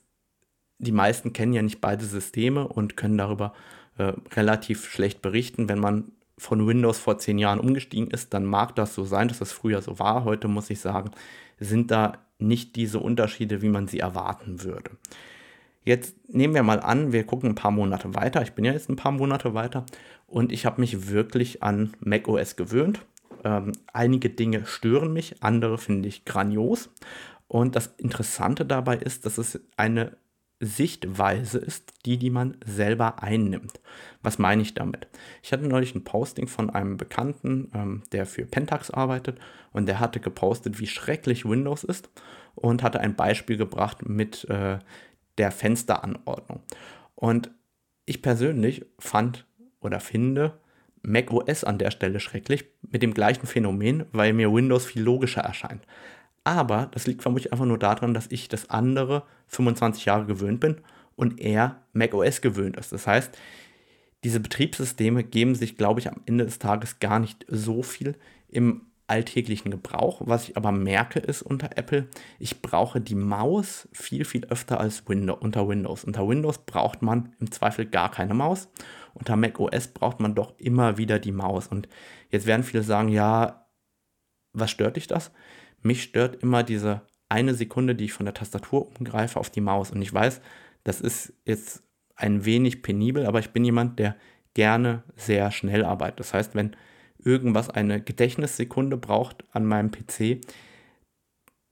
die 0.78 0.92
meisten 0.92 1.34
kennen 1.34 1.54
ja 1.54 1.62
nicht 1.62 1.82
beide 1.82 2.06
Systeme 2.06 2.68
und 2.68 2.98
können 2.98 3.18
darüber 3.18 3.54
äh, 3.98 4.14
relativ 4.34 4.90
schlecht 4.90 5.22
berichten. 5.22 5.70
Wenn 5.70 5.80
man 5.80 6.12
von 6.38 6.68
Windows 6.68 7.00
vor 7.00 7.18
zehn 7.18 7.38
Jahren 7.38 7.60
umgestiegen 7.60 8.12
ist, 8.12 8.34
dann 8.34 8.46
mag 8.46 8.76
das 8.76 8.94
so 8.94 9.06
sein, 9.06 9.28
dass 9.28 9.40
das 9.40 9.52
früher 9.52 9.82
so 9.82 10.00
war. 10.00 10.24
Heute 10.24 10.48
muss 10.48 10.70
ich 10.70 10.80
sagen, 10.80 11.12
sind 11.60 11.92
da 11.92 12.20
nicht 12.38 12.76
diese 12.76 13.00
Unterschiede, 13.00 13.62
wie 13.62 13.70
man 13.70 13.88
sie 13.88 14.00
erwarten 14.00 14.64
würde. 14.64 14.92
Jetzt 15.86 16.16
nehmen 16.28 16.56
wir 16.56 16.64
mal 16.64 16.80
an, 16.80 17.14
wir 17.14 17.24
gucken 17.26 17.52
ein 17.52 17.56
paar 17.56 17.72
Monate 17.72 18.16
weiter. 18.16 18.42
Ich 18.42 18.54
bin 18.54 18.66
ja 18.66 18.74
jetzt 18.74 18.90
ein 18.90 18.96
paar 18.96 19.12
Monate 19.12 19.54
weiter 19.54 19.86
und 20.26 20.52
ich 20.52 20.66
habe 20.66 20.82
mich 20.82 21.10
wirklich 21.10 21.62
an 21.62 21.94
macOS 22.00 22.56
gewöhnt. 22.56 23.06
Ähm, 23.44 23.72
einige 23.94 24.32
Dinge 24.32 24.66
stören 24.66 25.14
mich, 25.14 25.44
andere 25.44 25.78
finde 25.78 26.10
ich 26.10 26.26
grandios. 26.26 26.90
Und 27.48 27.76
das 27.76 27.94
Interessante 27.98 28.66
dabei 28.66 28.98
ist, 28.98 29.28
dass 29.28 29.38
es 29.38 29.62
eine 29.78 30.18
Sichtweise 30.60 31.60
ist, 31.60 31.94
die, 32.06 32.18
die 32.18 32.32
man 32.32 32.58
selber 32.66 33.22
einnimmt. 33.22 33.80
Was 34.24 34.40
meine 34.40 34.64
ich 34.64 34.74
damit? 34.74 35.08
Ich 35.44 35.52
hatte 35.52 35.68
neulich 35.68 35.94
ein 35.94 36.04
Posting 36.04 36.48
von 36.48 36.72
einem 36.72 36.98
Bekannten, 36.98 37.70
ähm, 37.76 38.04
der 38.12 38.26
für 38.26 38.46
Pentax 38.46 38.90
arbeitet 38.90 39.38
und 39.72 39.86
der 39.86 40.00
hatte 40.00 40.20
gepostet, 40.20 40.80
wie 40.80 40.88
schrecklich 40.88 41.46
Windows 41.46 41.84
ist 41.84 42.10
und 42.56 42.82
hatte 42.82 43.02
ein 43.02 43.16
Beispiel 43.16 43.58
gebracht 43.58 44.08
mit 44.08 44.50
äh, 44.50 44.80
der 45.38 45.52
Fensteranordnung. 45.52 46.62
Und 47.16 47.52
ich 48.06 48.22
persönlich 48.22 48.86
fand 49.00 49.46
oder 49.80 50.00
finde 50.00 50.60
Mac 51.02 51.32
OS 51.32 51.64
an 51.64 51.78
der 51.78 51.92
Stelle 51.92 52.20
schrecklich 52.20 52.66
mit 52.82 53.04
dem 53.04 53.14
gleichen 53.14 53.48
Phänomen, 53.48 54.06
weil 54.12 54.34
mir 54.34 54.54
Windows 54.54 54.86
viel 54.86 55.04
logischer 55.04 55.42
erscheint. 55.42 55.86
Aber 56.44 56.90
das 56.92 57.08
liegt 57.08 57.22
vermutlich 57.22 57.52
einfach 57.52 57.66
nur 57.66 57.80
daran, 57.80 58.14
dass 58.14 58.28
ich 58.30 58.50
das 58.50 58.70
andere 58.70 59.24
25 59.48 60.06
Jahre 60.06 60.26
gewöhnt 60.26 60.60
bin 60.60 60.78
und 61.16 61.40
er 61.40 61.82
Mac 61.94 62.14
OS 62.14 62.42
gewöhnt 62.42 62.78
ist. 62.78 62.92
Das 62.92 63.08
heißt, 63.08 63.38
diese 64.24 64.40
Betriebssysteme 64.40 65.24
geben 65.24 65.56
sich, 65.56 65.78
glaube 65.78 66.00
ich, 66.00 66.08
am 66.08 66.22
Ende 66.26 66.46
des 66.46 66.60
Tages 66.60 67.00
gar 67.00 67.20
nicht 67.20 67.46
so 67.48 67.84
viel 67.84 68.16
im 68.48 68.82
alltäglichen 69.08 69.72
Gebrauch. 69.72 70.22
Was 70.26 70.50
ich 70.50 70.58
aber 70.58 70.72
merke, 70.72 71.20
ist 71.20 71.42
unter 71.42 71.78
Apple, 71.78 72.08
ich 72.40 72.62
brauche 72.62 73.02
die 73.02 73.16
Maus 73.16 73.88
viel, 73.92 74.26
viel 74.26 74.46
öfter 74.46 74.80
als 74.80 75.08
Windows, 75.08 75.40
unter 75.42 75.68
Windows. 75.68 76.04
Unter 76.04 76.28
Windows 76.28 76.60
braucht 76.60 77.02
man 77.02 77.36
im 77.40 77.52
Zweifel 77.52 77.86
gar 77.86 78.10
keine 78.10 78.34
Maus. 78.34 78.70
Unter 79.14 79.36
Mac 79.36 79.60
OS 79.60 79.88
braucht 79.88 80.20
man 80.20 80.36
doch 80.36 80.58
immer 80.58 80.98
wieder 80.98 81.20
die 81.20 81.32
Maus. 81.32 81.68
Und 81.68 81.88
jetzt 82.32 82.46
werden 82.46 82.64
viele 82.64 82.84
sagen, 82.84 83.10
ja, 83.10 83.68
was 84.54 84.72
stört 84.72 84.96
dich 84.96 85.08
das? 85.08 85.32
Mich 85.82 86.04
stört 86.04 86.42
immer 86.42 86.64
diese 86.64 87.02
eine 87.30 87.54
Sekunde, 87.54 87.96
die 87.96 88.06
ich 88.06 88.14
von 88.14 88.26
der 88.26 88.34
Tastatur 88.34 88.88
umgreife 88.98 89.40
auf 89.40 89.50
die 89.50 89.62
Maus. 89.62 89.92
Und 89.92 90.02
ich 90.02 90.14
weiß, 90.14 90.42
das 90.84 91.02
ist 91.02 91.34
jetzt 91.46 91.84
ein 92.16 92.46
wenig 92.46 92.82
penibel, 92.82 93.26
aber 93.26 93.40
ich 93.40 93.52
bin 93.52 93.66
jemand, 93.66 94.00
der 94.00 94.16
gerne 94.54 95.04
sehr 95.16 95.52
schnell 95.52 95.84
arbeitet. 95.84 96.22
Das 96.22 96.34
heißt, 96.34 96.56
wenn 96.56 96.76
irgendwas 97.26 97.70
eine 97.70 98.02
Gedächtnissekunde 98.02 98.98
braucht 98.98 99.44
an 99.52 99.66
meinem 99.66 99.92
PC, 99.92 100.42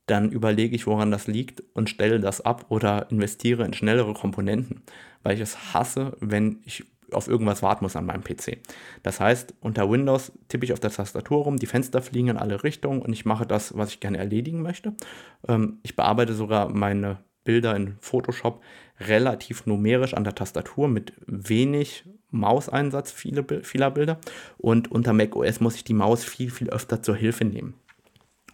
dann 0.07 0.31
überlege 0.31 0.75
ich, 0.75 0.85
woran 0.85 1.11
das 1.11 1.27
liegt 1.27 1.63
und 1.73 1.89
stelle 1.89 2.19
das 2.19 2.41
ab 2.41 2.65
oder 2.69 3.09
investiere 3.09 3.63
in 3.63 3.73
schnellere 3.73 4.13
Komponenten, 4.13 4.81
weil 5.21 5.35
ich 5.35 5.41
es 5.41 5.73
hasse, 5.73 6.17
wenn 6.19 6.59
ich 6.65 6.85
auf 7.11 7.27
irgendwas 7.27 7.61
warten 7.61 7.85
muss 7.85 7.95
an 7.95 8.05
meinem 8.05 8.23
PC. 8.23 8.57
Das 9.03 9.19
heißt, 9.19 9.53
unter 9.61 9.89
Windows 9.89 10.31
tippe 10.47 10.65
ich 10.65 10.73
auf 10.73 10.79
der 10.79 10.91
Tastatur 10.91 11.43
rum, 11.43 11.57
die 11.57 11.67
Fenster 11.67 12.01
fliegen 12.01 12.29
in 12.29 12.37
alle 12.37 12.63
Richtungen 12.63 13.01
und 13.01 13.13
ich 13.13 13.23
mache 13.23 13.45
das, 13.45 13.77
was 13.77 13.91
ich 13.91 13.99
gerne 13.99 14.17
erledigen 14.17 14.61
möchte. 14.61 14.93
Ähm, 15.47 15.79
ich 15.83 15.95
bearbeite 15.95 16.33
sogar 16.33 16.69
meine 16.69 17.19
Bilder 17.43 17.75
in 17.75 17.97
Photoshop 17.99 18.62
relativ 18.99 19.65
numerisch 19.65 20.13
an 20.13 20.23
der 20.23 20.36
Tastatur 20.36 20.88
mit 20.88 21.13
wenig 21.25 22.06
Mauseinsatz 22.32 23.12
viele, 23.12 23.63
vieler 23.63 23.91
Bilder. 23.91 24.19
Und 24.58 24.91
unter 24.91 25.13
macOS 25.13 25.60
muss 25.60 25.75
ich 25.75 25.84
die 25.84 25.93
Maus 25.93 26.23
viel, 26.23 26.49
viel 26.49 26.69
öfter 26.69 27.01
zur 27.01 27.15
Hilfe 27.15 27.45
nehmen. 27.45 27.75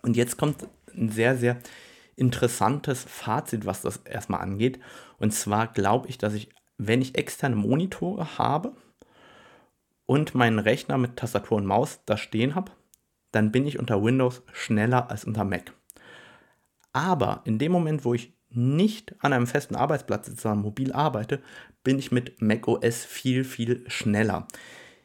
Und 0.01 0.17
jetzt 0.17 0.37
kommt 0.37 0.67
ein 0.95 1.09
sehr, 1.09 1.37
sehr 1.37 1.57
interessantes 2.15 3.03
Fazit, 3.03 3.65
was 3.65 3.81
das 3.81 3.97
erstmal 3.97 4.41
angeht. 4.41 4.79
Und 5.17 5.33
zwar 5.33 5.67
glaube 5.67 6.07
ich, 6.09 6.17
dass 6.17 6.33
ich, 6.33 6.49
wenn 6.77 7.01
ich 7.01 7.17
externe 7.17 7.55
Monitore 7.55 8.37
habe 8.37 8.73
und 10.05 10.35
meinen 10.35 10.59
Rechner 10.59 10.97
mit 10.97 11.15
Tastatur 11.15 11.57
und 11.57 11.65
Maus 11.65 12.01
da 12.05 12.17
stehen 12.17 12.55
habe, 12.55 12.71
dann 13.31 13.51
bin 13.51 13.65
ich 13.65 13.79
unter 13.79 14.03
Windows 14.03 14.41
schneller 14.51 15.09
als 15.09 15.23
unter 15.23 15.45
Mac. 15.45 15.73
Aber 16.91 17.41
in 17.45 17.59
dem 17.59 17.71
Moment, 17.71 18.03
wo 18.03 18.13
ich 18.13 18.33
nicht 18.51 19.15
an 19.19 19.33
einem 19.33 19.47
festen 19.47 19.75
Arbeitsplatz 19.75 20.27
sitze, 20.27 20.41
sondern 20.41 20.63
mobil 20.63 20.91
arbeite, 20.91 21.41
bin 21.83 21.99
ich 21.99 22.11
mit 22.11 22.41
macOS 22.41 23.05
viel, 23.05 23.43
viel 23.43 23.83
schneller. 23.89 24.47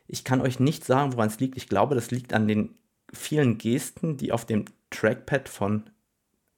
Ich 0.06 0.24
kann 0.24 0.40
euch 0.40 0.60
nicht 0.60 0.84
sagen, 0.84 1.12
woran 1.12 1.28
es 1.28 1.40
liegt. 1.40 1.56
Ich 1.56 1.68
glaube, 1.68 1.94
das 1.94 2.10
liegt 2.10 2.32
an 2.32 2.48
den 2.48 2.74
vielen 3.12 3.58
Gesten, 3.58 4.16
die 4.16 4.32
auf 4.32 4.44
dem 4.44 4.64
Trackpad 4.90 5.48
von 5.48 5.90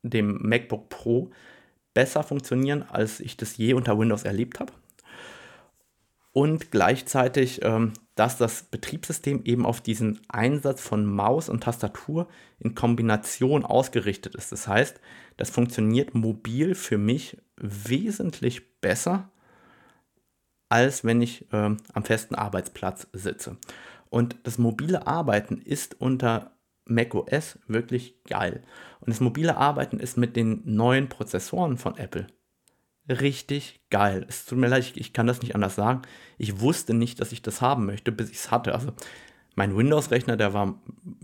dem 0.02 0.38
MacBook 0.42 0.88
Pro 0.88 1.30
besser 1.94 2.22
funktionieren, 2.22 2.82
als 2.82 3.20
ich 3.20 3.36
das 3.36 3.56
je 3.56 3.74
unter 3.74 3.98
Windows 3.98 4.24
erlebt 4.24 4.60
habe. 4.60 4.72
Und 6.36 6.70
gleichzeitig 6.70 7.62
ähm, 7.62 7.94
dass 8.16 8.38
das 8.38 8.64
Betriebssystem 8.64 9.44
eben 9.44 9.64
auf 9.64 9.80
diesen 9.80 10.20
Einsatz 10.28 10.80
von 10.80 11.06
Maus 11.06 11.48
und 11.48 11.62
Tastatur 11.62 12.26
in 12.58 12.74
Kombination 12.74 13.64
ausgerichtet 13.64 14.34
ist. 14.34 14.50
Das 14.52 14.66
heißt, 14.66 15.00
das 15.36 15.50
funktioniert 15.50 16.14
mobil 16.14 16.74
für 16.74 16.98
mich 16.98 17.36
wesentlich 17.56 18.80
besser, 18.80 19.30
als 20.70 21.04
wenn 21.04 21.20
ich 21.20 21.52
äh, 21.52 21.76
am 21.92 22.04
festen 22.04 22.34
Arbeitsplatz 22.34 23.06
sitze. 23.12 23.58
Und 24.08 24.36
das 24.44 24.56
mobile 24.56 25.06
Arbeiten 25.06 25.58
ist 25.58 26.00
unter 26.00 26.56
macOS 26.86 27.58
wirklich 27.66 28.22
geil. 28.24 28.62
Und 29.00 29.10
das 29.10 29.20
mobile 29.20 29.58
Arbeiten 29.58 30.00
ist 30.00 30.16
mit 30.16 30.36
den 30.36 30.62
neuen 30.64 31.10
Prozessoren 31.10 31.76
von 31.76 31.98
Apple 31.98 32.26
richtig 33.08 33.80
geil. 33.90 34.24
Es 34.28 34.46
tut 34.46 34.58
mir 34.58 34.68
leid, 34.68 34.82
ich, 34.82 34.96
ich, 34.96 35.12
kann 35.12 35.26
das 35.26 35.42
nicht 35.42 35.54
anders 35.54 35.74
sagen. 35.74 36.02
Ich 36.38 36.60
wusste 36.60 36.94
nicht, 36.94 37.20
dass 37.20 37.32
ich 37.32 37.42
das 37.42 37.60
haben 37.60 37.86
möchte, 37.86 38.12
bis 38.12 38.30
ich 38.30 38.36
es 38.36 38.50
hatte. 38.50 38.74
Also 38.74 38.92
mein 39.54 39.76
Windows-Rechner, 39.76 40.36
der 40.36 40.52
war, 40.52 40.74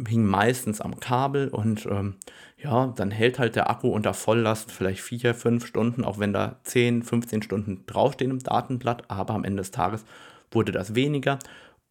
hing 0.08 0.24
meistens 0.24 0.80
am 0.80 0.98
Kabel 1.00 1.48
und 1.48 1.86
ähm, 1.86 2.16
ja, 2.56 2.86
dann 2.86 3.10
hält 3.10 3.38
halt 3.38 3.56
der 3.56 3.68
Akku 3.68 3.88
unter 3.88 4.14
Volllast 4.14 4.72
vielleicht 4.72 5.02
4, 5.02 5.34
5 5.34 5.66
Stunden, 5.66 6.04
auch 6.04 6.18
wenn 6.18 6.32
da 6.32 6.60
10, 6.64 7.02
15 7.02 7.42
Stunden 7.42 7.84
draufstehen 7.86 8.30
im 8.30 8.38
Datenblatt, 8.38 9.10
aber 9.10 9.34
am 9.34 9.44
Ende 9.44 9.60
des 9.60 9.70
Tages 9.70 10.04
wurde 10.50 10.72
das 10.72 10.94
weniger 10.94 11.38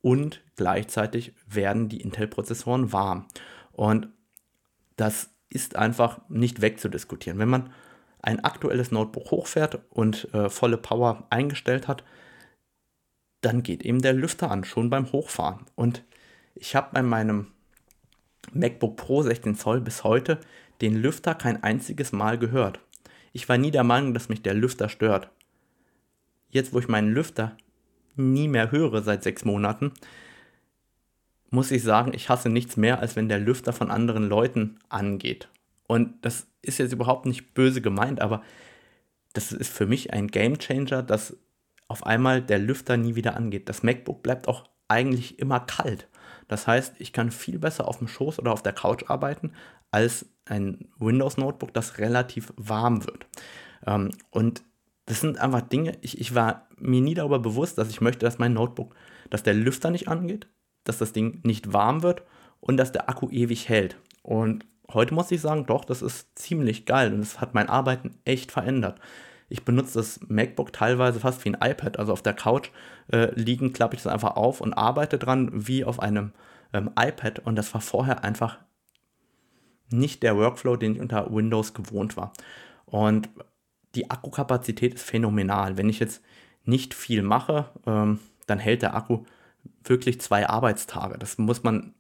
und 0.02 0.42
gleichzeitig 0.56 1.34
werden 1.48 1.90
die 1.90 2.02
Intel-Prozessoren 2.02 2.92
warm. 2.92 3.28
Und 3.72 4.10
das 4.96 5.30
ist 5.50 5.76
einfach 5.76 6.22
nicht 6.30 6.62
wegzudiskutieren. 6.62 7.38
Wenn 7.38 7.50
man 7.50 7.70
ein 8.22 8.44
aktuelles 8.44 8.92
Notebook 8.92 9.32
hochfährt 9.32 9.80
und 9.90 10.34
äh, 10.34 10.50
volle 10.50 10.78
Power 10.78 11.26
eingestellt 11.30 11.88
hat, 11.88 12.04
dann 13.42 13.64
geht 13.64 13.84
eben 13.84 14.02
der 14.02 14.14
Lüfter 14.14 14.52
an, 14.52 14.64
schon 14.64 14.90
beim 14.90 15.12
Hochfahren. 15.12 15.66
Und 15.76 16.04
ich 16.54 16.76
habe 16.76 16.90
bei 16.94 17.02
meinem 17.02 17.48
MacBook 18.54 18.98
Pro 18.98 19.24
16 19.24 19.56
Zoll 19.56 19.82
bis 19.82 20.04
heute 20.04 20.40
den 20.82 20.96
Lüfter 20.96 21.36
kein 21.36 21.64
einziges 21.64 22.12
Mal 22.12 22.38
gehört. 22.38 22.80
Ich 23.34 23.48
war 23.50 23.58
nie 23.58 23.72
der 23.72 23.84
Meinung, 23.84 24.14
dass 24.14 24.30
mich 24.30 24.42
der 24.42 24.54
Lüfter 24.54 24.90
stört. 24.90 25.30
Jetzt, 26.50 26.74
wo 26.74 26.80
ich 26.80 26.88
meinen 26.88 27.14
Lüfter 27.14 27.56
nie 28.16 28.48
mehr 28.48 28.72
höre 28.72 29.02
seit 29.02 29.24
sechs 29.24 29.46
Monaten, 29.46 29.94
muss 31.50 31.72
ich 31.72 31.84
sagen, 31.84 32.14
ich 32.14 32.30
hasse 32.30 32.50
nichts 32.50 32.78
mehr, 32.78 33.00
als 33.00 33.16
wenn 33.16 33.30
der 33.30 33.40
Lüfter 33.40 33.74
von 33.74 33.92
anderen 33.92 34.28
Leuten 34.28 34.80
angeht. 34.90 35.50
Und 35.88 36.14
das 36.26 36.48
ist 36.62 36.78
jetzt 36.78 36.94
überhaupt 36.94 37.26
nicht 37.26 37.54
böse 37.54 37.82
gemeint, 37.82 38.22
aber 38.22 38.42
das 39.34 39.52
ist 39.52 39.72
für 39.72 39.86
mich 39.86 40.14
ein 40.14 40.28
Game 40.28 40.60
Changer, 40.60 41.04
dass 41.04 41.38
auf 41.88 42.06
einmal 42.06 42.42
der 42.42 42.60
Lüfter 42.60 42.98
nie 42.98 43.16
wieder 43.16 43.36
angeht. 43.36 43.70
Das 43.70 43.84
MacBook 43.84 44.24
bleibt 44.24 44.48
auch 44.48 44.66
eigentlich 44.88 45.40
immer 45.40 45.60
kalt. 45.60 46.08
Das 46.48 46.68
heißt, 46.68 46.96
ich 47.00 47.14
kann 47.14 47.32
viel 47.32 47.60
besser 47.60 47.88
auf 47.88 48.00
dem 48.00 48.08
Schoß 48.08 48.40
oder 48.40 48.52
auf 48.52 48.62
der 48.62 48.74
Couch 48.74 49.10
arbeiten 49.10 49.54
als 49.90 50.26
ein 50.46 50.90
Windows 50.98 51.38
Notebook, 51.38 51.74
das 51.74 51.98
relativ 51.98 52.54
warm 52.58 53.06
wird. 53.06 53.26
Ähm, 53.86 54.12
und 54.32 54.64
das 55.06 55.22
sind 55.22 55.40
einfach 55.40 55.62
Dinge, 55.62 55.98
ich, 56.02 56.20
ich 56.20 56.36
war 56.36 56.68
mir 56.78 57.02
nie 57.02 57.14
darüber 57.14 57.40
bewusst, 57.40 57.78
dass 57.78 57.90
ich 57.90 58.02
möchte, 58.02 58.26
dass 58.26 58.40
mein 58.40 58.54
Notebook, 58.54 58.96
dass 59.30 59.44
der 59.44 59.54
Lüfter 59.54 59.92
nicht 59.92 60.08
angeht, 60.08 60.48
dass 60.84 60.98
das 60.98 61.14
Ding 61.14 61.42
nicht 61.44 61.74
warm 61.74 62.04
wird 62.04 62.24
und 62.60 62.78
dass 62.78 62.92
der 62.92 63.10
Akku 63.10 63.30
ewig 63.30 63.70
hält. 63.70 63.98
Und 64.24 64.66
heute 64.94 65.14
muss 65.14 65.32
ich 65.32 65.42
sagen, 65.42 65.66
doch, 65.66 65.86
das 65.86 66.02
ist 66.02 66.38
ziemlich 66.38 66.86
geil 66.86 67.14
und 67.14 67.20
es 67.20 67.42
hat 67.42 67.54
mein 67.54 67.70
Arbeiten 67.70 68.18
echt 68.26 68.52
verändert. 68.52 69.00
Ich 69.50 69.66
benutze 69.66 70.00
das 70.00 70.20
MacBook 70.28 70.72
teilweise 70.72 71.20
fast 71.20 71.44
wie 71.44 71.50
ein 71.50 71.72
iPad, 71.72 72.00
also 72.00 72.14
auf 72.14 72.22
der 72.22 72.34
Couch 72.34 72.70
äh, 73.12 73.32
liegen, 73.36 73.74
klappe 73.74 73.96
ich 73.96 74.04
das 74.04 74.12
einfach 74.12 74.36
auf 74.38 74.62
und 74.62 74.74
arbeite 74.74 75.18
dran 75.18 75.50
wie 75.54 75.84
auf 75.84 76.00
einem 76.00 76.32
ähm, 76.74 76.90
iPad 76.98 77.40
und 77.40 77.56
das 77.56 77.74
war 77.74 77.82
vorher 77.82 78.24
einfach 78.24 78.60
nicht 79.90 80.24
der 80.24 80.38
Workflow, 80.38 80.78
den 80.78 80.96
ich 80.96 81.02
unter 81.02 81.34
Windows 81.34 81.74
gewohnt 81.74 82.16
war. 82.16 82.32
Und 82.86 83.30
die 83.96 84.10
Akkukapazität 84.10 84.94
ist 84.94 85.04
phänomenal. 85.04 85.78
Wenn 85.78 85.90
ich 85.90 86.00
jetzt 86.00 86.24
nicht 86.64 86.94
viel 86.94 87.24
mache, 87.24 87.70
ähm, 87.86 88.20
dann 88.48 88.60
hält 88.60 88.82
der 88.82 88.96
Akku 88.96 89.26
wirklich 89.84 90.22
zwei 90.22 90.48
Arbeitstage. 90.48 91.18
Das 91.18 91.38
muss 91.38 91.64
man 91.64 91.94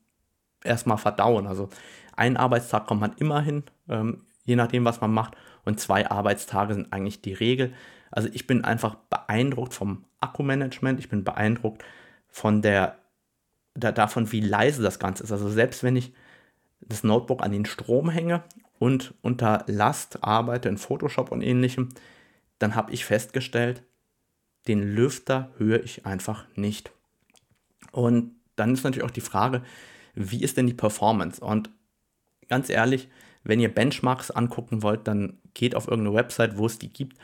erstmal 0.63 0.97
verdauen. 0.97 1.47
Also 1.47 1.69
ein 2.15 2.37
Arbeitstag 2.37 2.87
kommt 2.87 3.01
man 3.01 3.13
immer 3.17 3.41
hin, 3.41 3.63
ähm, 3.89 4.25
je 4.43 4.55
nachdem, 4.55 4.85
was 4.85 5.01
man 5.01 5.13
macht. 5.13 5.35
Und 5.65 5.79
zwei 5.79 6.09
Arbeitstage 6.09 6.73
sind 6.73 6.91
eigentlich 6.91 7.21
die 7.21 7.33
Regel. 7.33 7.73
Also 8.09 8.29
ich 8.33 8.47
bin 8.47 8.63
einfach 8.63 8.95
beeindruckt 8.95 9.73
vom 9.73 10.05
Akkumanagement. 10.19 10.99
Ich 10.99 11.09
bin 11.09 11.23
beeindruckt 11.23 11.83
von 12.27 12.61
der, 12.61 12.97
da, 13.73 13.91
davon, 13.91 14.31
wie 14.31 14.41
leise 14.41 14.81
das 14.81 14.99
Ganze 14.99 15.23
ist. 15.23 15.31
Also 15.31 15.49
selbst 15.49 15.83
wenn 15.83 15.95
ich 15.95 16.13
das 16.81 17.03
Notebook 17.03 17.43
an 17.43 17.51
den 17.51 17.65
Strom 17.65 18.09
hänge 18.09 18.43
und 18.79 19.13
unter 19.21 19.63
Last 19.67 20.23
arbeite 20.23 20.69
in 20.69 20.77
Photoshop 20.77 21.31
und 21.31 21.41
ähnlichem, 21.41 21.89
dann 22.59 22.75
habe 22.75 22.91
ich 22.91 23.05
festgestellt, 23.05 23.83
den 24.67 24.81
Lüfter 24.81 25.51
höre 25.57 25.83
ich 25.83 26.05
einfach 26.05 26.45
nicht. 26.55 26.91
Und 27.91 28.35
dann 28.55 28.73
ist 28.73 28.83
natürlich 28.83 29.05
auch 29.05 29.11
die 29.11 29.21
Frage, 29.21 29.63
wie 30.13 30.43
ist 30.43 30.57
denn 30.57 30.67
die 30.67 30.73
Performance? 30.73 31.43
Und 31.43 31.69
ganz 32.51 32.69
ehrlich, 32.69 33.07
wenn 33.45 33.61
ihr 33.61 33.73
Benchmarks 33.73 34.29
angucken 34.29 34.83
wollt, 34.83 35.07
dann 35.07 35.39
geht 35.53 35.73
auf 35.73 35.87
irgendeine 35.87 36.17
Website, 36.17 36.57
wo 36.57 36.65
es 36.65 36.77
die 36.77 36.91
gibt. 36.91 37.17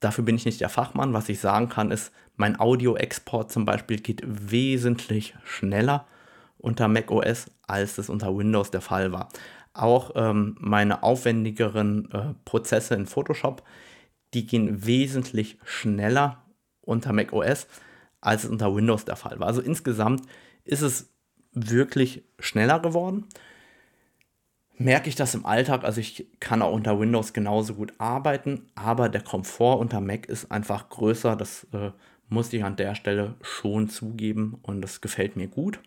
Dafür 0.00 0.24
bin 0.24 0.36
ich 0.36 0.46
nicht 0.46 0.62
der 0.62 0.70
Fachmann. 0.70 1.12
Was 1.12 1.28
ich 1.28 1.38
sagen 1.38 1.68
kann, 1.68 1.90
ist, 1.90 2.12
mein 2.36 2.58
Audio-Export 2.58 3.52
zum 3.52 3.66
Beispiel 3.66 3.98
geht 4.00 4.22
wesentlich 4.24 5.34
schneller 5.44 6.06
unter 6.56 6.88
macOS, 6.88 7.50
als 7.66 7.98
es 7.98 8.08
unter 8.08 8.34
Windows 8.36 8.70
der 8.70 8.80
Fall 8.80 9.12
war. 9.12 9.28
Auch 9.74 10.12
ähm, 10.14 10.56
meine 10.58 11.02
aufwendigeren 11.02 12.10
äh, 12.10 12.34
Prozesse 12.46 12.94
in 12.94 13.06
Photoshop, 13.06 13.62
die 14.32 14.46
gehen 14.46 14.86
wesentlich 14.86 15.58
schneller 15.62 16.42
unter 16.80 17.12
macOS, 17.12 17.66
als 18.22 18.44
es 18.44 18.50
unter 18.50 18.74
Windows 18.74 19.04
der 19.04 19.16
Fall 19.16 19.38
war. 19.40 19.46
Also 19.46 19.60
insgesamt 19.60 20.22
ist 20.64 20.80
es 20.80 21.12
wirklich 21.52 22.24
schneller 22.38 22.80
geworden. 22.80 23.26
Merke 24.76 25.08
ich 25.08 25.14
das 25.14 25.34
im 25.34 25.46
Alltag, 25.46 25.84
also 25.84 26.00
ich 26.00 26.26
kann 26.40 26.60
auch 26.60 26.72
unter 26.72 26.98
Windows 26.98 27.32
genauso 27.32 27.74
gut 27.74 27.92
arbeiten, 27.98 28.66
aber 28.74 29.08
der 29.08 29.22
Komfort 29.22 29.78
unter 29.78 30.00
Mac 30.00 30.26
ist 30.26 30.50
einfach 30.50 30.88
größer. 30.88 31.36
Das 31.36 31.66
äh, 31.72 31.90
muss 32.28 32.52
ich 32.52 32.64
an 32.64 32.76
der 32.76 32.96
Stelle 32.96 33.34
schon 33.40 33.88
zugeben 33.88 34.58
und 34.62 34.82
das 34.82 35.00
gefällt 35.00 35.36
mir 35.36 35.46
gut. 35.46 35.78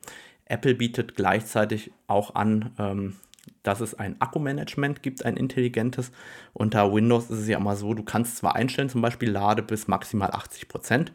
Apple 0.46 0.76
bietet 0.76 1.16
gleichzeitig 1.16 1.92
auch 2.08 2.36
an, 2.36 2.72
ähm, 2.80 3.18
dass 3.64 3.82
es 3.82 3.94
ein 3.94 4.22
Akkumanagement 4.22 5.04
gibt, 5.04 5.26
ein 5.26 5.36
intelligentes. 5.36 6.12
Unter 6.54 6.94
Windows 6.94 7.30
ist 7.30 7.40
es 7.40 7.48
ja 7.48 7.58
immer 7.58 7.76
so, 7.76 7.94
du 7.94 8.04
kannst 8.04 8.38
zwar 8.38 8.56
einstellen, 8.56 8.90
zum 8.90 9.02
Beispiel 9.02 9.30
lade 9.30 9.64
bis 9.64 9.90
maximal 9.90 10.32
80 10.32 10.70
Prozent, 10.70 11.12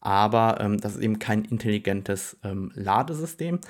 aber 0.00 0.58
ähm, 0.60 0.78
das 0.78 0.96
ist 0.96 1.02
eben 1.02 1.18
kein 1.18 1.44
intelligentes 1.44 2.36
ähm, 2.44 2.70
Ladesystem. 2.74 3.60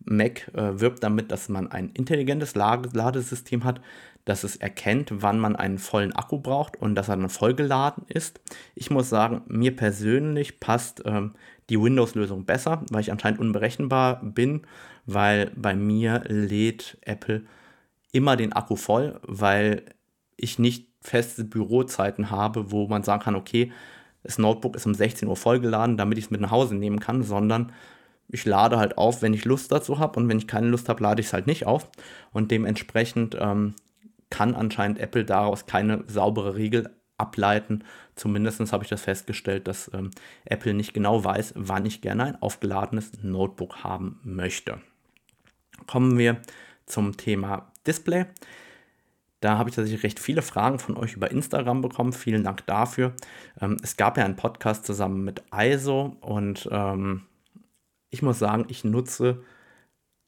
Mac 0.00 0.48
äh, 0.54 0.80
wirbt 0.80 1.02
damit, 1.02 1.32
dass 1.32 1.48
man 1.48 1.70
ein 1.70 1.90
intelligentes 1.90 2.54
Ladesystem 2.54 3.64
hat, 3.64 3.80
dass 4.24 4.44
es 4.44 4.56
erkennt, 4.56 5.10
wann 5.10 5.38
man 5.38 5.56
einen 5.56 5.78
vollen 5.78 6.14
Akku 6.14 6.38
braucht 6.38 6.76
und 6.76 6.94
dass 6.94 7.08
er 7.08 7.16
dann 7.16 7.28
vollgeladen 7.28 8.04
ist. 8.08 8.40
Ich 8.74 8.90
muss 8.90 9.10
sagen, 9.10 9.42
mir 9.46 9.76
persönlich 9.76 10.60
passt 10.60 11.02
ähm, 11.04 11.34
die 11.70 11.80
Windows-Lösung 11.80 12.44
besser, 12.44 12.82
weil 12.90 13.00
ich 13.00 13.12
anscheinend 13.12 13.40
unberechenbar 13.40 14.22
bin, 14.22 14.62
weil 15.06 15.50
bei 15.56 15.74
mir 15.74 16.22
lädt 16.26 16.98
Apple 17.02 17.44
immer 18.12 18.36
den 18.36 18.52
Akku 18.52 18.76
voll, 18.76 19.20
weil 19.22 19.84
ich 20.36 20.58
nicht 20.58 20.88
feste 21.00 21.44
Bürozeiten 21.44 22.30
habe, 22.30 22.70
wo 22.70 22.86
man 22.86 23.02
sagen 23.02 23.22
kann, 23.22 23.36
okay, 23.36 23.72
das 24.22 24.38
Notebook 24.38 24.76
ist 24.76 24.86
um 24.86 24.94
16 24.94 25.28
Uhr 25.28 25.36
vollgeladen, 25.36 25.98
damit 25.98 26.16
ich 26.16 26.24
es 26.24 26.30
mit 26.30 26.40
nach 26.40 26.50
Hause 26.50 26.74
nehmen 26.74 26.98
kann, 26.98 27.22
sondern 27.22 27.72
ich 28.28 28.44
lade 28.44 28.78
halt 28.78 28.98
auf, 28.98 29.22
wenn 29.22 29.34
ich 29.34 29.44
Lust 29.44 29.70
dazu 29.70 29.98
habe 29.98 30.18
und 30.18 30.28
wenn 30.28 30.38
ich 30.38 30.46
keine 30.46 30.68
Lust 30.68 30.88
habe, 30.88 31.02
lade 31.02 31.20
ich 31.20 31.28
es 31.28 31.32
halt 31.32 31.46
nicht 31.46 31.66
auf. 31.66 31.88
Und 32.32 32.50
dementsprechend 32.50 33.36
ähm, 33.38 33.74
kann 34.30 34.54
anscheinend 34.54 34.98
Apple 34.98 35.24
daraus 35.24 35.66
keine 35.66 36.04
saubere 36.06 36.56
Regel 36.56 36.90
ableiten. 37.18 37.84
Zumindest 38.16 38.72
habe 38.72 38.84
ich 38.84 38.90
das 38.90 39.02
festgestellt, 39.02 39.68
dass 39.68 39.90
ähm, 39.94 40.10
Apple 40.44 40.74
nicht 40.74 40.94
genau 40.94 41.24
weiß, 41.24 41.54
wann 41.56 41.86
ich 41.86 42.00
gerne 42.00 42.24
ein 42.24 42.42
aufgeladenes 42.42 43.12
Notebook 43.22 43.84
haben 43.84 44.20
möchte. 44.24 44.80
Kommen 45.86 46.18
wir 46.18 46.40
zum 46.86 47.16
Thema 47.16 47.72
Display. 47.86 48.26
Da 49.40 49.58
habe 49.58 49.68
ich 49.68 49.76
tatsächlich 49.76 50.04
recht 50.04 50.18
viele 50.18 50.40
Fragen 50.40 50.78
von 50.78 50.96
euch 50.96 51.14
über 51.14 51.30
Instagram 51.30 51.82
bekommen. 51.82 52.14
Vielen 52.14 52.44
Dank 52.44 52.66
dafür. 52.66 53.12
Ähm, 53.60 53.76
es 53.82 53.96
gab 53.96 54.16
ja 54.16 54.24
einen 54.24 54.36
Podcast 54.36 54.86
zusammen 54.86 55.22
mit 55.22 55.42
ISO 55.54 56.16
und 56.20 56.68
ähm, 56.72 57.26
ich 58.14 58.22
muss 58.22 58.38
sagen, 58.38 58.66
ich 58.68 58.84
nutze 58.84 59.42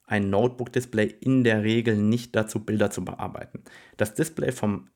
ein 0.07 0.28
Notebook-Display 0.28 1.07
in 1.20 1.45
der 1.45 1.62
Regel 1.62 1.97
nicht 1.97 2.34
dazu, 2.34 2.61
Bilder 2.61 2.91
zu 2.91 3.05
bearbeiten. 3.05 3.62
Das 3.97 4.14
Display 4.14 4.51
vom 4.51 4.89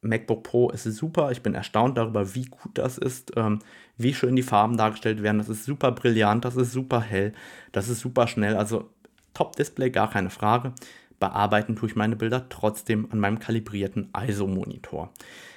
MacBook 0.00 0.42
Pro 0.42 0.70
ist 0.70 0.82
super. 0.82 1.30
Ich 1.30 1.42
bin 1.42 1.54
erstaunt 1.54 1.96
darüber, 1.96 2.34
wie 2.34 2.46
gut 2.46 2.72
das 2.74 2.98
ist, 2.98 3.32
ähm, 3.36 3.60
wie 3.96 4.12
schön 4.12 4.34
die 4.34 4.42
Farben 4.42 4.76
dargestellt 4.76 5.22
werden. 5.22 5.38
Das 5.38 5.48
ist 5.48 5.64
super 5.64 5.92
brillant, 5.92 6.44
das 6.44 6.56
ist 6.56 6.72
super 6.72 7.00
hell, 7.00 7.32
das 7.70 7.88
ist 7.88 8.00
super 8.00 8.26
schnell. 8.26 8.56
Also 8.56 8.90
Top-Display, 9.34 9.90
gar 9.90 10.10
keine 10.10 10.30
Frage. 10.30 10.74
Bearbeiten 11.20 11.76
tue 11.76 11.88
ich 11.88 11.96
meine 11.96 12.16
Bilder 12.16 12.48
trotzdem 12.48 13.08
an 13.12 13.20
meinem 13.20 13.38
kalibrierten 13.38 14.10
ISO-Monitor. 14.16 15.12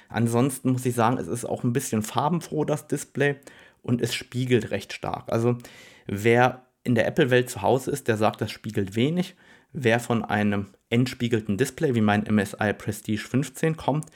Ansonsten 0.08 0.70
muss 0.70 0.86
ich 0.86 0.94
sagen, 0.94 1.18
es 1.18 1.26
ist 1.26 1.44
auch 1.44 1.64
ein 1.64 1.72
bisschen 1.72 2.02
farbenfroh, 2.02 2.64
das 2.64 2.86
Display, 2.86 3.40
und 3.82 4.00
es 4.00 4.14
spiegelt 4.14 4.70
recht 4.70 4.92
stark. 4.92 5.32
Also 5.32 5.58
wer 6.06 6.65
in 6.86 6.94
der 6.94 7.06
Apple-Welt 7.06 7.50
zu 7.50 7.62
Hause 7.62 7.90
ist, 7.90 8.08
der 8.08 8.16
sagt, 8.16 8.40
das 8.40 8.50
spiegelt 8.50 8.96
wenig. 8.96 9.36
Wer 9.72 10.00
von 10.00 10.24
einem 10.24 10.68
entspiegelten 10.88 11.58
Display 11.58 11.94
wie 11.94 12.00
mein 12.00 12.22
MSI 12.22 12.72
Prestige 12.72 13.20
15 13.20 13.76
kommt, 13.76 14.06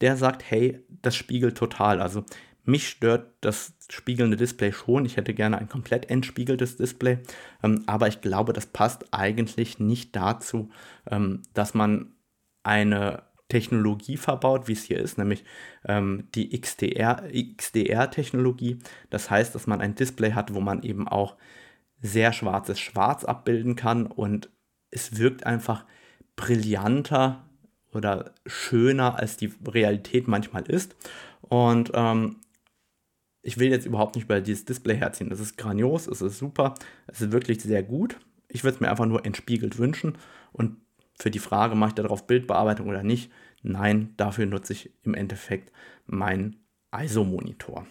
der 0.00 0.16
sagt, 0.16 0.48
hey, 0.48 0.84
das 1.02 1.16
spiegelt 1.16 1.56
total. 1.56 2.00
Also 2.00 2.24
mich 2.64 2.88
stört 2.88 3.32
das 3.40 3.74
spiegelnde 3.90 4.36
Display 4.36 4.72
schon. 4.72 5.06
Ich 5.06 5.16
hätte 5.16 5.32
gerne 5.32 5.58
ein 5.58 5.68
komplett 5.68 6.10
entspiegeltes 6.10 6.76
Display. 6.76 7.18
Ähm, 7.62 7.84
aber 7.86 8.08
ich 8.08 8.20
glaube, 8.20 8.52
das 8.52 8.66
passt 8.66 9.06
eigentlich 9.12 9.78
nicht 9.78 10.14
dazu, 10.14 10.68
ähm, 11.10 11.42
dass 11.54 11.72
man 11.72 12.12
eine 12.62 13.22
Technologie 13.48 14.18
verbaut, 14.18 14.68
wie 14.68 14.74
es 14.74 14.84
hier 14.84 14.98
ist, 14.98 15.16
nämlich 15.16 15.44
ähm, 15.86 16.28
die 16.34 16.60
XDR-Technologie. 16.60 18.74
XDR 18.74 18.90
das 19.08 19.30
heißt, 19.30 19.54
dass 19.54 19.66
man 19.66 19.80
ein 19.80 19.94
Display 19.94 20.32
hat, 20.32 20.52
wo 20.52 20.60
man 20.60 20.82
eben 20.82 21.08
auch 21.08 21.38
sehr 22.00 22.32
schwarzes 22.32 22.78
Schwarz 22.78 23.24
abbilden 23.24 23.76
kann 23.76 24.06
und 24.06 24.50
es 24.90 25.18
wirkt 25.18 25.44
einfach 25.46 25.84
brillanter 26.36 27.44
oder 27.92 28.32
schöner, 28.46 29.18
als 29.18 29.36
die 29.36 29.52
Realität 29.66 30.28
manchmal 30.28 30.62
ist. 30.70 30.96
Und 31.42 31.90
ähm, 31.94 32.36
ich 33.42 33.58
will 33.58 33.70
jetzt 33.70 33.86
überhaupt 33.86 34.14
nicht 34.14 34.24
über 34.24 34.40
dieses 34.40 34.64
Display 34.64 34.96
herziehen. 34.96 35.32
Es 35.32 35.40
ist 35.40 35.56
grandios, 35.56 36.06
es 36.06 36.20
ist 36.20 36.38
super, 36.38 36.74
es 37.06 37.20
ist 37.20 37.32
wirklich 37.32 37.62
sehr 37.62 37.82
gut. 37.82 38.18
Ich 38.48 38.64
würde 38.64 38.76
es 38.76 38.80
mir 38.80 38.90
einfach 38.90 39.06
nur 39.06 39.24
entspiegelt 39.24 39.78
wünschen. 39.78 40.18
Und 40.52 40.76
für 41.18 41.30
die 41.30 41.38
Frage, 41.38 41.74
mache 41.74 41.90
ich 41.90 41.94
darauf 41.94 42.26
Bildbearbeitung 42.26 42.88
oder 42.88 43.02
nicht? 43.02 43.30
Nein, 43.62 44.14
dafür 44.16 44.46
nutze 44.46 44.72
ich 44.72 44.90
im 45.02 45.14
Endeffekt 45.14 45.72
meinen 46.06 46.56
ISO-Monitor. 46.92 47.86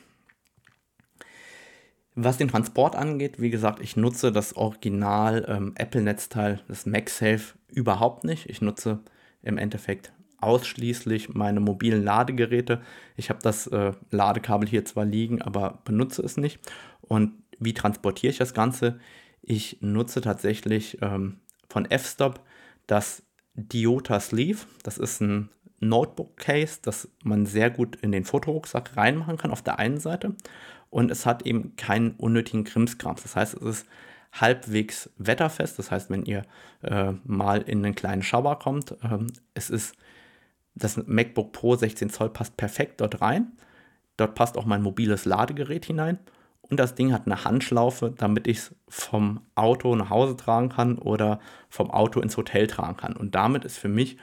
Was 2.19 2.37
den 2.37 2.47
Transport 2.47 2.95
angeht, 2.95 3.39
wie 3.39 3.51
gesagt, 3.51 3.79
ich 3.79 3.95
nutze 3.95 4.31
das 4.31 4.55
Original 4.55 5.45
ähm, 5.47 5.73
Apple-Netzteil, 5.75 6.61
das 6.67 6.87
MagSafe, 6.87 7.53
überhaupt 7.67 8.23
nicht. 8.23 8.49
Ich 8.49 8.59
nutze 8.59 9.01
im 9.43 9.59
Endeffekt 9.59 10.11
ausschließlich 10.39 11.35
meine 11.35 11.59
mobilen 11.59 12.03
Ladegeräte. 12.03 12.81
Ich 13.17 13.29
habe 13.29 13.37
das 13.43 13.67
äh, 13.67 13.91
Ladekabel 14.09 14.67
hier 14.67 14.83
zwar 14.83 15.05
liegen, 15.05 15.43
aber 15.43 15.83
benutze 15.85 16.23
es 16.23 16.37
nicht. 16.37 16.59
Und 17.01 17.33
wie 17.59 17.75
transportiere 17.75 18.31
ich 18.31 18.39
das 18.39 18.55
Ganze? 18.55 18.99
Ich 19.43 19.77
nutze 19.81 20.19
tatsächlich 20.21 20.97
ähm, 21.03 21.37
von 21.69 21.85
F-Stop 21.85 22.41
das 22.87 23.21
Diota 23.53 24.19
Sleeve. 24.19 24.65
Das 24.81 24.97
ist 24.97 25.21
ein 25.21 25.51
Notebook-Case, 25.81 26.79
das 26.81 27.09
man 27.23 27.45
sehr 27.45 27.69
gut 27.69 27.95
in 27.97 28.11
den 28.11 28.25
Fotorucksack 28.25 28.97
reinmachen 28.97 29.37
kann 29.37 29.51
auf 29.51 29.61
der 29.61 29.77
einen 29.77 29.99
Seite. 29.99 30.33
Und 30.89 31.11
es 31.11 31.25
hat 31.25 31.43
eben 31.45 31.75
keinen 31.75 32.11
unnötigen 32.11 32.63
Krimskrams. 32.63 33.23
Das 33.23 33.35
heißt, 33.35 33.55
es 33.55 33.61
ist 33.61 33.87
halbwegs 34.33 35.09
wetterfest. 35.17 35.79
Das 35.79 35.91
heißt, 35.91 36.09
wenn 36.09 36.25
ihr 36.25 36.43
äh, 36.81 37.13
mal 37.23 37.61
in 37.61 37.83
einen 37.83 37.95
kleinen 37.95 38.23
Schauer 38.23 38.59
kommt, 38.59 38.91
äh, 38.91 39.19
es 39.53 39.69
ist 39.69 39.95
das 40.75 40.97
MacBook 41.07 41.53
Pro 41.53 41.75
16 41.75 42.09
Zoll 42.09 42.29
passt 42.29 42.55
perfekt 42.55 43.01
dort 43.01 43.21
rein. 43.21 43.53
Dort 44.15 44.35
passt 44.35 44.57
auch 44.57 44.65
mein 44.65 44.83
mobiles 44.83 45.25
Ladegerät 45.25 45.85
hinein. 45.85 46.19
Und 46.61 46.79
das 46.79 46.95
Ding 46.95 47.13
hat 47.13 47.25
eine 47.25 47.45
Handschlaufe, 47.45 48.13
damit 48.15 48.47
ich 48.47 48.57
es 48.57 48.75
vom 48.89 49.41
Auto 49.55 49.95
nach 49.95 50.09
Hause 50.09 50.35
tragen 50.35 50.69
kann 50.69 50.97
oder 50.97 51.39
vom 51.69 51.89
Auto 51.91 52.19
ins 52.19 52.35
Hotel 52.35 52.67
tragen 52.67 52.97
kann. 52.97 53.15
Und 53.15 53.35
damit 53.35 53.63
ist 53.63 53.77
für 53.77 53.87
mich 53.87 54.17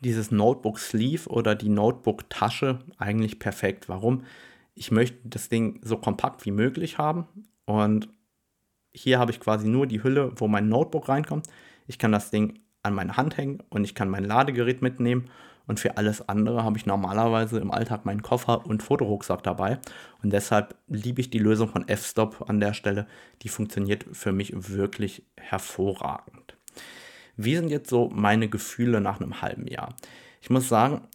dieses 0.00 0.30
Notebook 0.30 0.78
Sleeve 0.78 1.28
oder 1.28 1.54
die 1.54 1.68
Notebook 1.68 2.28
Tasche 2.30 2.80
eigentlich 2.98 3.38
perfekt. 3.38 3.88
Warum? 3.88 4.24
Ich 4.74 4.90
möchte 4.90 5.18
das 5.24 5.48
Ding 5.48 5.80
so 5.82 5.96
kompakt 5.96 6.44
wie 6.44 6.50
möglich 6.50 6.98
haben 6.98 7.26
und 7.64 8.08
hier 8.92 9.18
habe 9.18 9.32
ich 9.32 9.40
quasi 9.40 9.68
nur 9.68 9.86
die 9.86 10.02
Hülle, 10.02 10.32
wo 10.36 10.46
mein 10.46 10.68
Notebook 10.68 11.08
reinkommt. 11.08 11.48
Ich 11.86 11.98
kann 11.98 12.12
das 12.12 12.30
Ding 12.30 12.60
an 12.82 12.94
meine 12.94 13.16
Hand 13.16 13.36
hängen 13.36 13.62
und 13.70 13.84
ich 13.84 13.94
kann 13.94 14.08
mein 14.08 14.24
Ladegerät 14.24 14.82
mitnehmen. 14.82 15.30
Und 15.66 15.80
für 15.80 15.96
alles 15.96 16.28
andere 16.28 16.62
habe 16.62 16.76
ich 16.76 16.84
normalerweise 16.84 17.58
im 17.58 17.70
Alltag 17.70 18.04
meinen 18.04 18.22
Koffer 18.22 18.66
und 18.66 18.82
Fotorucksack 18.82 19.42
dabei. 19.42 19.78
Und 20.22 20.30
deshalb 20.32 20.76
liebe 20.88 21.22
ich 21.22 21.30
die 21.30 21.38
Lösung 21.38 21.68
von 21.68 21.88
F-Stop 21.88 22.48
an 22.48 22.60
der 22.60 22.74
Stelle. 22.74 23.06
Die 23.42 23.48
funktioniert 23.48 24.04
für 24.12 24.32
mich 24.32 24.52
wirklich 24.68 25.24
hervorragend. 25.36 26.58
Wie 27.36 27.56
sind 27.56 27.70
jetzt 27.70 27.88
so 27.88 28.10
meine 28.10 28.48
Gefühle 28.48 29.00
nach 29.00 29.20
einem 29.20 29.40
halben 29.40 29.66
Jahr? 29.66 29.96
Ich 30.42 30.50
muss 30.50 30.68
sagen, 30.68 31.08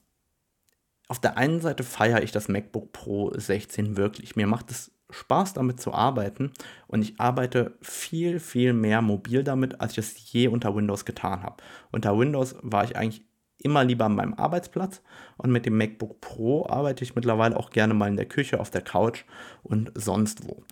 auf 1.09 1.19
der 1.19 1.37
einen 1.37 1.59
Seite 1.59 1.83
feiere 1.83 2.23
ich 2.23 2.31
das 2.31 2.47
MacBook 2.47 2.93
Pro 2.93 3.33
16 3.35 3.97
wirklich. 3.97 4.35
Mir 4.35 4.47
macht 4.47 4.71
es 4.71 4.91
Spaß 5.09 5.53
damit 5.53 5.81
zu 5.81 5.91
arbeiten 5.91 6.51
und 6.87 7.01
ich 7.01 7.19
arbeite 7.19 7.77
viel, 7.81 8.39
viel 8.39 8.73
mehr 8.73 9.01
mobil 9.01 9.43
damit, 9.43 9.81
als 9.81 9.93
ich 9.93 9.97
es 9.97 10.31
je 10.31 10.47
unter 10.47 10.75
Windows 10.75 11.05
getan 11.05 11.41
habe. 11.41 11.57
Unter 11.91 12.17
Windows 12.17 12.55
war 12.61 12.83
ich 12.83 12.95
eigentlich 12.95 13.25
immer 13.57 13.83
lieber 13.83 14.05
an 14.05 14.15
meinem 14.15 14.35
Arbeitsplatz 14.35 15.01
und 15.37 15.51
mit 15.51 15.65
dem 15.65 15.77
MacBook 15.77 16.21
Pro 16.21 16.67
arbeite 16.67 17.03
ich 17.03 17.15
mittlerweile 17.15 17.57
auch 17.57 17.71
gerne 17.71 17.95
mal 17.95 18.07
in 18.07 18.15
der 18.15 18.27
Küche, 18.27 18.59
auf 18.59 18.69
der 18.69 18.81
Couch 18.81 19.25
und 19.63 19.91
sonst 19.95 20.47
wo. 20.47 20.63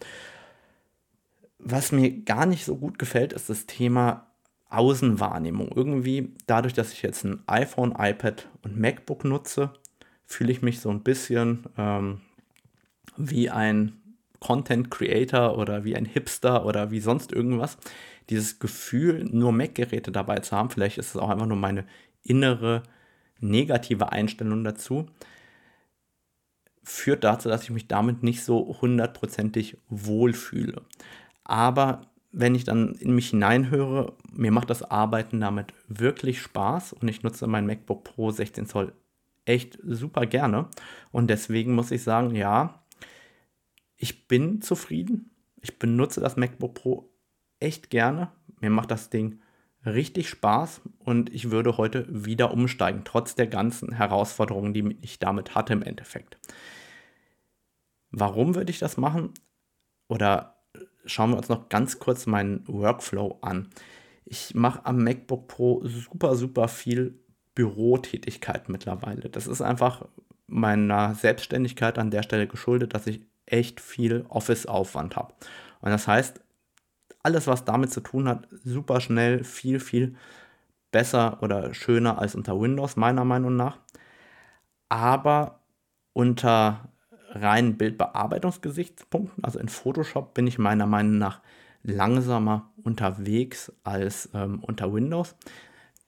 Was 1.58 1.92
mir 1.92 2.24
gar 2.24 2.46
nicht 2.46 2.64
so 2.64 2.78
gut 2.78 3.00
gefällt, 3.00 3.34
ist 3.34 3.50
das 3.50 3.66
Thema 3.66 4.28
Außenwahrnehmung. 4.70 5.72
Irgendwie 5.76 6.36
dadurch, 6.46 6.74
dass 6.74 6.94
ich 6.94 7.02
jetzt 7.02 7.24
ein 7.24 7.42
iPhone, 7.48 7.96
iPad 7.98 8.48
und 8.62 8.78
MacBook 8.80 9.26
nutze, 9.26 9.74
fühle 10.28 10.52
ich 10.52 10.62
mich 10.62 10.82
so 10.82 10.90
ein 10.90 11.02
bisschen 11.02 11.64
ähm, 11.78 12.22
wie 13.16 13.50
ein 13.50 13.94
Content 14.40 14.92
Creator 14.92 15.58
oder 15.58 15.84
wie 15.84 15.96
ein 15.96 16.06
Hipster 16.06 16.66
oder 16.66 16.92
wie 16.92 17.00
sonst 17.00 17.32
irgendwas. 17.32 17.78
Dieses 18.30 18.60
Gefühl, 18.60 19.24
nur 19.24 19.52
Mac-Geräte 19.52 20.12
dabei 20.12 20.40
zu 20.40 20.56
haben, 20.56 20.70
vielleicht 20.70 20.98
ist 20.98 21.16
es 21.16 21.18
auch 21.18 21.30
einfach 21.30 21.48
nur 21.48 21.58
meine 21.58 21.86
innere 22.22 22.84
negative 23.40 24.12
Einstellung 24.12 24.64
dazu, 24.64 25.08
führt 26.84 27.24
dazu, 27.24 27.50
dass 27.50 27.64
ich 27.64 27.70
mich 27.70 27.88
damit 27.88 28.22
nicht 28.22 28.44
so 28.44 28.78
hundertprozentig 28.82 29.78
wohlfühle. 29.88 30.82
Aber 31.46 32.02
wenn 32.32 32.54
ich 32.54 32.66
dann 32.66 32.96
in 32.96 33.16
mich 33.16 33.30
hineinhöre, 33.30 34.14
mir 34.32 34.52
macht 34.52 34.70
das 34.70 34.84
Arbeiten 34.84 35.40
damit 35.40 35.74
wirklich 35.88 36.42
Spaß 36.42 36.94
und 36.94 37.08
ich 37.08 37.24
nutze 37.24 37.48
mein 37.48 37.66
MacBook 37.66 38.04
Pro 38.04 38.30
16 38.32 38.66
Zoll 38.68 38.94
echt 39.48 39.80
super 39.84 40.26
gerne. 40.26 40.70
Und 41.12 41.30
deswegen 41.30 41.74
muss 41.74 41.92
ich 41.92 42.04
sagen, 42.04 42.36
ja, 42.36 42.84
ich 43.96 44.28
bin 44.28 44.62
zufrieden. 44.62 45.32
Ich 45.62 45.80
benutze 45.80 46.22
das 46.22 46.38
MacBook 46.38 46.76
Pro 46.76 47.10
echt 47.60 47.90
gerne. 47.90 48.32
Mir 48.60 48.70
macht 48.70 48.92
das 48.92 49.10
Ding 49.10 49.42
richtig 49.86 50.30
Spaß 50.30 50.82
und 51.00 51.34
ich 51.34 51.50
würde 51.50 51.78
heute 51.78 52.06
wieder 52.10 52.52
umsteigen, 52.52 53.02
trotz 53.06 53.36
der 53.36 53.48
ganzen 53.48 53.94
Herausforderungen, 53.94 54.74
die 54.74 54.98
ich 55.02 55.20
damit 55.20 55.56
hatte 55.56 55.74
im 55.74 55.82
Endeffekt. 55.82 56.38
Warum 58.12 58.56
würde 58.56 58.72
ich 58.72 58.80
das 58.80 58.98
machen? 58.98 59.34
Oder 60.08 60.58
schauen 61.06 61.32
wir 61.32 61.38
uns 61.38 61.50
noch 61.50 61.70
ganz 61.70 62.00
kurz 62.00 62.26
meinen 62.26 62.68
Workflow 62.68 63.40
an. 63.42 63.70
Ich 64.26 64.56
mache 64.56 64.86
am 64.86 65.04
MacBook 65.04 65.48
Pro 65.48 65.82
super, 65.86 66.36
super 66.36 66.68
viel 66.68 67.20
Bürotätigkeit 67.58 68.70
mittlerweile. 68.70 69.30
Das 69.32 69.48
ist 69.48 69.64
einfach 69.64 70.06
meiner 70.46 71.16
Selbstständigkeit 71.16 71.98
an 71.98 72.12
der 72.12 72.22
Stelle 72.22 72.46
geschuldet, 72.46 72.94
dass 72.94 73.08
ich 73.08 73.22
echt 73.48 73.82
viel 73.82 74.28
Office-Aufwand 74.30 75.16
habe. 75.16 75.34
Und 75.82 75.90
das 75.90 76.08
heißt, 76.08 76.40
alles, 77.24 77.48
was 77.48 77.66
damit 77.66 77.92
zu 77.92 78.02
tun 78.02 78.28
hat, 78.28 78.48
super 78.52 79.02
schnell, 79.02 79.44
viel, 79.44 79.80
viel 79.80 80.16
besser 80.92 81.42
oder 81.42 81.74
schöner 81.74 82.20
als 82.20 82.36
unter 82.36 82.62
Windows, 82.62 82.96
meiner 82.96 83.26
Meinung 83.26 83.56
nach. 83.56 83.80
Aber 84.88 85.62
unter 86.14 86.90
reinen 87.30 87.76
Bildbearbeitungsgesichtspunkten, 87.76 89.44
also 89.44 89.58
in 89.58 89.68
Photoshop, 89.68 90.36
bin 90.36 90.46
ich 90.46 90.60
meiner 90.60 90.86
Meinung 90.86 91.18
nach 91.18 91.42
langsamer 91.82 92.72
unterwegs 92.84 93.72
als 93.84 94.30
ähm, 94.36 94.60
unter 94.62 94.94
Windows. 94.94 95.36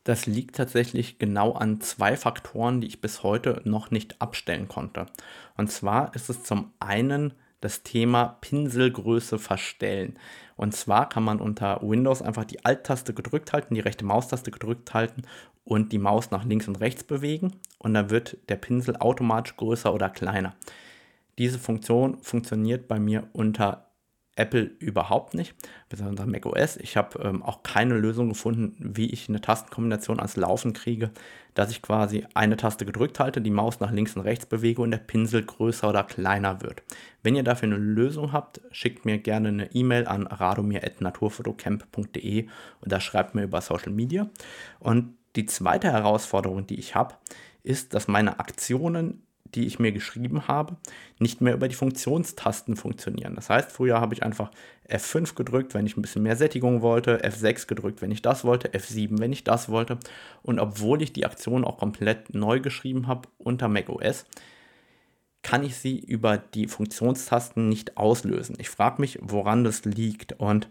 Das 0.09 0.25
liegt 0.25 0.55
tatsächlich 0.55 1.19
genau 1.19 1.51
an 1.51 1.81
zwei 1.81 2.15
Faktoren, 2.17 2.81
die 2.81 2.87
ich 2.87 2.99
bis 2.99 3.21
heute 3.21 3.61
noch 3.65 3.91
nicht 3.91 4.19
abstellen 4.19 4.67
konnte. 4.67 5.05
Und 5.55 5.71
zwar 5.71 6.15
ist 6.15 6.31
es 6.31 6.41
zum 6.41 6.73
einen 6.79 7.35
das 7.61 7.83
Thema 7.83 8.39
Pinselgröße 8.41 9.37
verstellen. 9.37 10.17
Und 10.55 10.73
zwar 10.75 11.09
kann 11.09 11.23
man 11.23 11.39
unter 11.39 11.81
Windows 11.83 12.23
einfach 12.23 12.45
die 12.45 12.65
Alt-Taste 12.65 13.13
gedrückt 13.13 13.53
halten, 13.53 13.75
die 13.75 13.81
rechte 13.81 14.03
Maustaste 14.03 14.49
gedrückt 14.49 14.95
halten 14.95 15.21
und 15.63 15.91
die 15.91 15.99
Maus 15.99 16.31
nach 16.31 16.43
links 16.43 16.67
und 16.67 16.79
rechts 16.79 17.03
bewegen. 17.03 17.57
Und 17.77 17.93
dann 17.93 18.09
wird 18.09 18.37
der 18.49 18.55
Pinsel 18.55 18.97
automatisch 18.97 19.57
größer 19.57 19.93
oder 19.93 20.09
kleiner. 20.09 20.55
Diese 21.37 21.59
Funktion 21.59 22.17
funktioniert 22.23 22.87
bei 22.87 22.99
mir 22.99 23.27
unter 23.33 23.88
Apple 24.39 24.71
überhaupt 24.79 25.33
nicht, 25.33 25.55
besonders 25.89 26.25
Mac 26.25 26.45
OS. 26.45 26.77
Ich 26.77 26.95
habe 26.97 27.19
ähm, 27.21 27.43
auch 27.43 27.61
keine 27.61 27.97
Lösung 27.97 28.29
gefunden, 28.29 28.77
wie 28.79 29.11
ich 29.11 29.27
eine 29.29 29.41
Tastenkombination 29.41 30.19
ans 30.19 30.37
Laufen 30.37 30.71
kriege, 30.73 31.11
dass 31.53 31.69
ich 31.71 31.81
quasi 31.81 32.25
eine 32.33 32.55
Taste 32.55 32.85
gedrückt 32.85 33.19
halte, 33.19 33.41
die 33.41 33.51
Maus 33.51 33.81
nach 33.81 33.91
links 33.91 34.15
und 34.15 34.21
rechts 34.21 34.45
bewege 34.45 34.81
und 34.81 34.91
der 34.91 34.99
Pinsel 34.99 35.43
größer 35.43 35.89
oder 35.89 36.03
kleiner 36.03 36.61
wird. 36.61 36.83
Wenn 37.21 37.35
ihr 37.35 37.43
dafür 37.43 37.67
eine 37.67 37.75
Lösung 37.77 38.31
habt, 38.31 38.61
schickt 38.71 39.03
mir 39.05 39.17
gerne 39.17 39.49
eine 39.49 39.75
E-Mail 39.75 40.07
an 40.07 40.25
radomir.naturfotocamp.de 40.25 42.47
oder 42.85 43.01
schreibt 43.01 43.35
mir 43.35 43.43
über 43.43 43.59
Social 43.61 43.91
Media. 43.91 44.29
Und 44.79 45.17
die 45.35 45.45
zweite 45.45 45.91
Herausforderung, 45.91 46.65
die 46.65 46.79
ich 46.79 46.95
habe, 46.95 47.15
ist, 47.63 47.93
dass 47.93 48.07
meine 48.07 48.39
Aktionen 48.39 49.21
die 49.55 49.65
ich 49.65 49.79
mir 49.79 49.91
geschrieben 49.91 50.47
habe, 50.47 50.77
nicht 51.19 51.41
mehr 51.41 51.53
über 51.53 51.67
die 51.67 51.75
Funktionstasten 51.75 52.75
funktionieren. 52.75 53.35
Das 53.35 53.49
heißt, 53.49 53.71
früher 53.71 53.99
habe 53.99 54.13
ich 54.13 54.23
einfach 54.23 54.51
F5 54.89 55.35
gedrückt, 55.35 55.73
wenn 55.73 55.85
ich 55.85 55.97
ein 55.97 56.01
bisschen 56.01 56.23
mehr 56.23 56.35
Sättigung 56.35 56.81
wollte, 56.81 57.23
F6 57.23 57.67
gedrückt, 57.67 58.01
wenn 58.01 58.11
ich 58.11 58.21
das 58.21 58.43
wollte, 58.43 58.69
F7, 58.69 59.19
wenn 59.19 59.33
ich 59.33 59.43
das 59.43 59.69
wollte. 59.69 59.97
Und 60.41 60.59
obwohl 60.59 61.01
ich 61.01 61.13
die 61.13 61.25
Aktion 61.25 61.63
auch 61.63 61.77
komplett 61.77 62.33
neu 62.33 62.59
geschrieben 62.59 63.07
habe 63.07 63.29
unter 63.37 63.67
macOS, 63.67 64.25
kann 65.41 65.63
ich 65.63 65.77
sie 65.77 65.99
über 65.99 66.37
die 66.37 66.67
Funktionstasten 66.67 67.69
nicht 67.69 67.97
auslösen. 67.97 68.57
Ich 68.59 68.69
frage 68.69 69.01
mich, 69.01 69.19
woran 69.21 69.63
das 69.63 69.85
liegt. 69.85 70.33
Und 70.33 70.69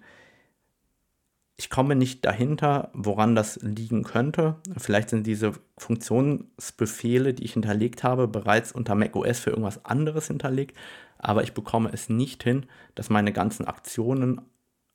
Ich 1.60 1.70
komme 1.70 1.96
nicht 1.96 2.24
dahinter, 2.24 2.88
woran 2.94 3.34
das 3.34 3.58
liegen 3.62 4.04
könnte. 4.04 4.56
Vielleicht 4.76 5.10
sind 5.10 5.26
diese 5.26 5.54
Funktionsbefehle, 5.76 7.34
die 7.34 7.44
ich 7.44 7.54
hinterlegt 7.54 8.04
habe, 8.04 8.28
bereits 8.28 8.70
unter 8.70 8.94
macOS 8.94 9.40
für 9.40 9.50
irgendwas 9.50 9.84
anderes 9.84 10.28
hinterlegt, 10.28 10.76
aber 11.18 11.42
ich 11.42 11.54
bekomme 11.54 11.90
es 11.92 12.08
nicht 12.08 12.44
hin, 12.44 12.66
dass 12.94 13.10
meine 13.10 13.32
ganzen 13.32 13.66
Aktionen 13.66 14.40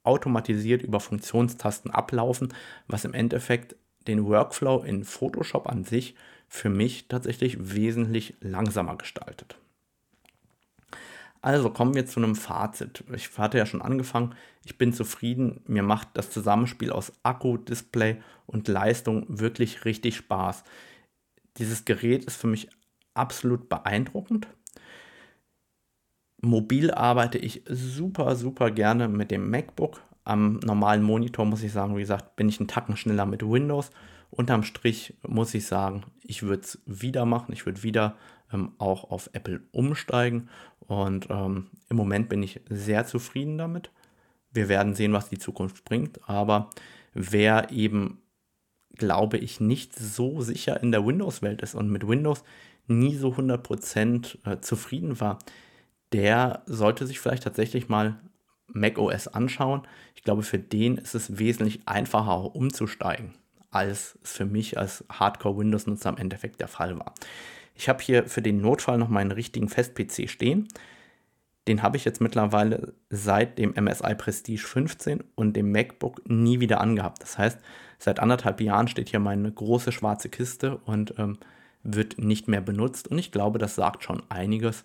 automatisiert 0.04 0.84
über 0.84 1.02
Funktionstasten 1.02 1.92
ablaufen, 1.92 2.54
was 2.88 3.04
im 3.04 3.14
Endeffekt 3.14 3.76
den 4.08 4.26
Workflow 4.26 4.84
in 4.84 5.04
Photoshop 5.04 5.68
an 5.68 5.84
sich 5.84 6.16
für 6.48 6.70
mich 6.70 7.10
tatsächlich 7.10 7.74
wesentlich 7.74 8.36
langsamer 8.40 8.96
gestaltet. 8.96 9.58
Also 11.44 11.70
kommen 11.70 11.94
wir 11.94 12.06
zu 12.06 12.22
einem 12.22 12.36
Fazit. 12.36 13.04
Ich 13.14 13.38
hatte 13.38 13.58
ja 13.58 13.66
schon 13.66 13.82
angefangen, 13.82 14.34
ich 14.64 14.78
bin 14.78 14.94
zufrieden. 14.94 15.60
Mir 15.68 15.84
macht 15.84 16.08
das 16.14 16.32
Zusammenspiel 16.32 16.90
aus 16.90 17.12
Akku, 17.22 17.58
Display 17.58 18.22
und 18.46 18.70
Leistung 18.70 19.26
wirklich 19.28 19.84
richtig 19.84 20.16
Spaß. 20.16 20.64
Dieses 21.58 21.84
Gerät 21.84 22.24
ist 22.24 22.38
für 22.38 22.48
mich 22.48 22.70
absolut 23.14 23.68
beeindruckend. 23.68 24.48
Mobil 26.42 26.92
arbeite 26.92 27.40
ich 27.40 27.64
super, 27.68 28.38
super 28.38 28.72
gerne 28.72 29.10
mit 29.10 29.30
dem 29.30 29.50
MacBook. 29.50 30.02
Am 30.24 30.62
normalen 30.64 31.04
Monitor 31.04 31.44
muss 31.44 31.62
ich 31.62 31.74
sagen, 31.74 31.98
wie 31.98 32.02
gesagt, 32.02 32.38
bin 32.38 32.48
ich 32.48 32.62
einen 32.62 32.70
Tacken 32.70 32.96
schneller 32.96 33.26
mit 33.26 33.44
Windows. 33.44 33.90
Unterm 34.30 34.64
Strich 34.64 35.18
muss 35.28 35.54
ich 35.54 35.68
sagen, 35.68 36.06
ich 36.22 36.44
würde 36.44 36.64
es 36.64 36.82
wieder 36.86 37.26
machen. 37.26 37.52
Ich 37.52 37.66
würde 37.66 37.84
wieder 37.84 38.16
ähm, 38.54 38.74
auch 38.78 39.10
auf 39.12 39.30
Apple 39.34 39.62
umsteigen. 39.72 40.50
Und 40.88 41.28
ähm, 41.30 41.68
im 41.90 41.98
Moment 41.98 42.30
bin 42.30 42.44
ich 42.44 42.62
sehr 42.70 43.06
zufrieden 43.06 43.58
damit. 43.58 43.92
Wir 44.52 44.70
werden 44.70 44.94
sehen, 44.94 45.14
was 45.14 45.30
die 45.30 45.40
Zukunft 45.40 45.84
bringt. 45.86 46.20
Aber 46.30 46.70
wer 47.14 47.72
eben, 47.72 48.22
glaube 48.96 49.38
ich, 49.38 49.60
nicht 49.60 49.96
so 49.96 50.42
sicher 50.42 50.82
in 50.82 50.92
der 50.92 51.06
Windows-Welt 51.06 51.62
ist 51.62 51.76
und 51.76 51.90
mit 51.90 52.08
Windows 52.08 52.44
nie 52.88 53.16
so 53.16 53.30
100% 53.30 54.50
äh, 54.50 54.62
zufrieden 54.62 55.20
war, 55.20 55.40
der 56.12 56.62
sollte 56.66 57.08
sich 57.08 57.20
vielleicht 57.20 57.44
tatsächlich 57.44 57.90
mal 57.90 58.20
macOS 58.68 59.28
anschauen. 59.28 59.82
Ich 60.16 60.24
glaube, 60.24 60.44
für 60.44 60.60
den 60.60 60.98
ist 60.98 61.16
es 61.16 61.40
wesentlich 61.40 61.88
einfacher 61.88 62.56
umzusteigen, 62.56 63.34
als 63.72 64.18
es 64.24 64.32
für 64.32 64.46
mich 64.46 64.78
als 64.78 65.04
Hardcore-Windows-Nutzer 65.10 66.10
im 66.10 66.18
Endeffekt 66.18 66.60
der 66.60 66.68
Fall 66.68 67.00
war. 67.00 67.14
Ich 67.76 67.90
habe 67.90 68.04
hier 68.04 68.28
für 68.28 68.42
den 68.42 68.62
Notfall 68.62 68.98
noch 68.98 69.10
meinen 69.10 69.32
richtigen 69.32 69.70
Fest-PC 69.70 70.30
stehen. 70.30 70.68
Den 71.68 71.82
habe 71.82 71.96
ich 71.96 72.06
jetzt 72.06 72.20
mittlerweile 72.20 72.94
seit 73.10 73.58
dem 73.58 73.72
MSI 73.72 74.16
Prestige 74.16 74.62
15 74.62 75.24
und 75.36 75.56
dem 75.56 75.72
MacBook 75.72 76.22
nie 76.30 76.60
wieder 76.60 76.82
angehabt. 76.82 77.22
Das 77.22 77.38
heißt, 77.38 77.60
seit 78.00 78.20
anderthalb 78.20 78.60
Jahren 78.60 78.88
steht 78.90 79.10
hier 79.10 79.20
meine 79.20 79.50
große 79.52 79.92
schwarze 79.92 80.30
Kiste 80.30 80.78
und 80.86 81.16
ähm, 81.18 81.38
wird 81.84 82.18
nicht 82.18 82.48
mehr 82.48 82.62
benutzt. 82.62 83.08
Und 83.08 83.18
ich 83.18 83.32
glaube, 83.32 83.60
das 83.60 83.76
sagt 83.76 84.04
schon 84.04 84.24
einiges. 84.30 84.84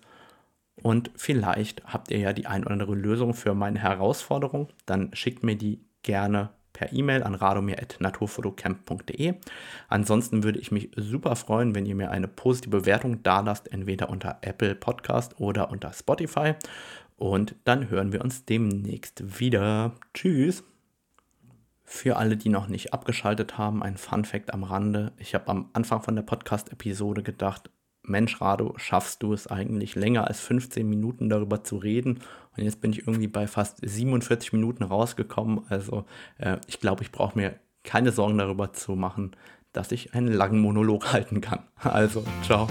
Und 0.81 1.11
vielleicht 1.15 1.83
habt 1.85 2.11
ihr 2.11 2.19
ja 2.19 2.31
die 2.31 2.47
ein 2.47 2.63
oder 2.63 2.71
andere 2.71 2.95
Lösung 2.95 3.33
für 3.33 3.53
meine 3.53 3.79
Herausforderung. 3.79 4.69
Dann 4.85 5.13
schickt 5.13 5.43
mir 5.43 5.55
die 5.55 5.81
gerne 6.03 6.49
per 6.79 6.93
E-Mail 6.93 7.23
an 7.23 7.35
radomir.naturfotocamp.de. 7.35 9.33
Ansonsten 9.89 10.43
würde 10.43 10.59
ich 10.59 10.71
mich 10.71 10.91
super 10.95 11.35
freuen, 11.35 11.75
wenn 11.75 11.85
ihr 11.85 11.95
mir 11.95 12.09
eine 12.09 12.29
positive 12.29 12.79
Bewertung 12.79 13.21
da 13.21 13.41
lasst, 13.41 13.69
entweder 13.73 14.09
unter 14.09 14.37
Apple 14.43 14.75
Podcast 14.75 15.41
oder 15.41 15.71
unter 15.71 15.91
Spotify. 15.91 16.53
Und 17.17 17.55
dann 17.65 17.89
hören 17.89 18.13
wir 18.13 18.21
uns 18.21 18.45
demnächst 18.45 19.41
wieder. 19.41 19.91
Tschüss! 20.13 20.63
Für 21.83 22.15
alle, 22.15 22.37
die 22.37 22.47
noch 22.47 22.69
nicht 22.69 22.93
abgeschaltet 22.93 23.57
haben, 23.57 23.83
ein 23.83 23.97
Fun 23.97 24.23
Fact 24.23 24.53
am 24.53 24.63
Rande. 24.63 25.11
Ich 25.17 25.35
habe 25.35 25.49
am 25.49 25.69
Anfang 25.73 26.01
von 26.01 26.15
der 26.15 26.23
Podcast-Episode 26.23 27.23
gedacht, 27.23 27.69
Mensch, 28.09 28.41
Rado, 28.41 28.73
schaffst 28.77 29.23
du 29.23 29.33
es 29.33 29.47
eigentlich 29.47 29.95
länger 29.95 30.27
als 30.27 30.39
15 30.41 30.87
Minuten 30.87 31.29
darüber 31.29 31.63
zu 31.63 31.77
reden? 31.77 32.19
Und 32.57 32.63
jetzt 32.63 32.81
bin 32.81 32.91
ich 32.91 32.99
irgendwie 32.99 33.27
bei 33.27 33.47
fast 33.47 33.77
47 33.81 34.53
Minuten 34.53 34.83
rausgekommen. 34.83 35.61
Also 35.69 36.05
äh, 36.37 36.57
ich 36.67 36.79
glaube, 36.79 37.03
ich 37.03 37.11
brauche 37.11 37.37
mir 37.37 37.55
keine 37.83 38.11
Sorgen 38.11 38.37
darüber 38.37 38.73
zu 38.73 38.95
machen, 38.95 39.35
dass 39.71 39.91
ich 39.91 40.13
einen 40.13 40.31
langen 40.33 40.59
Monolog 40.59 41.13
halten 41.13 41.41
kann. 41.41 41.63
Also, 41.75 42.23
ciao. 42.43 42.67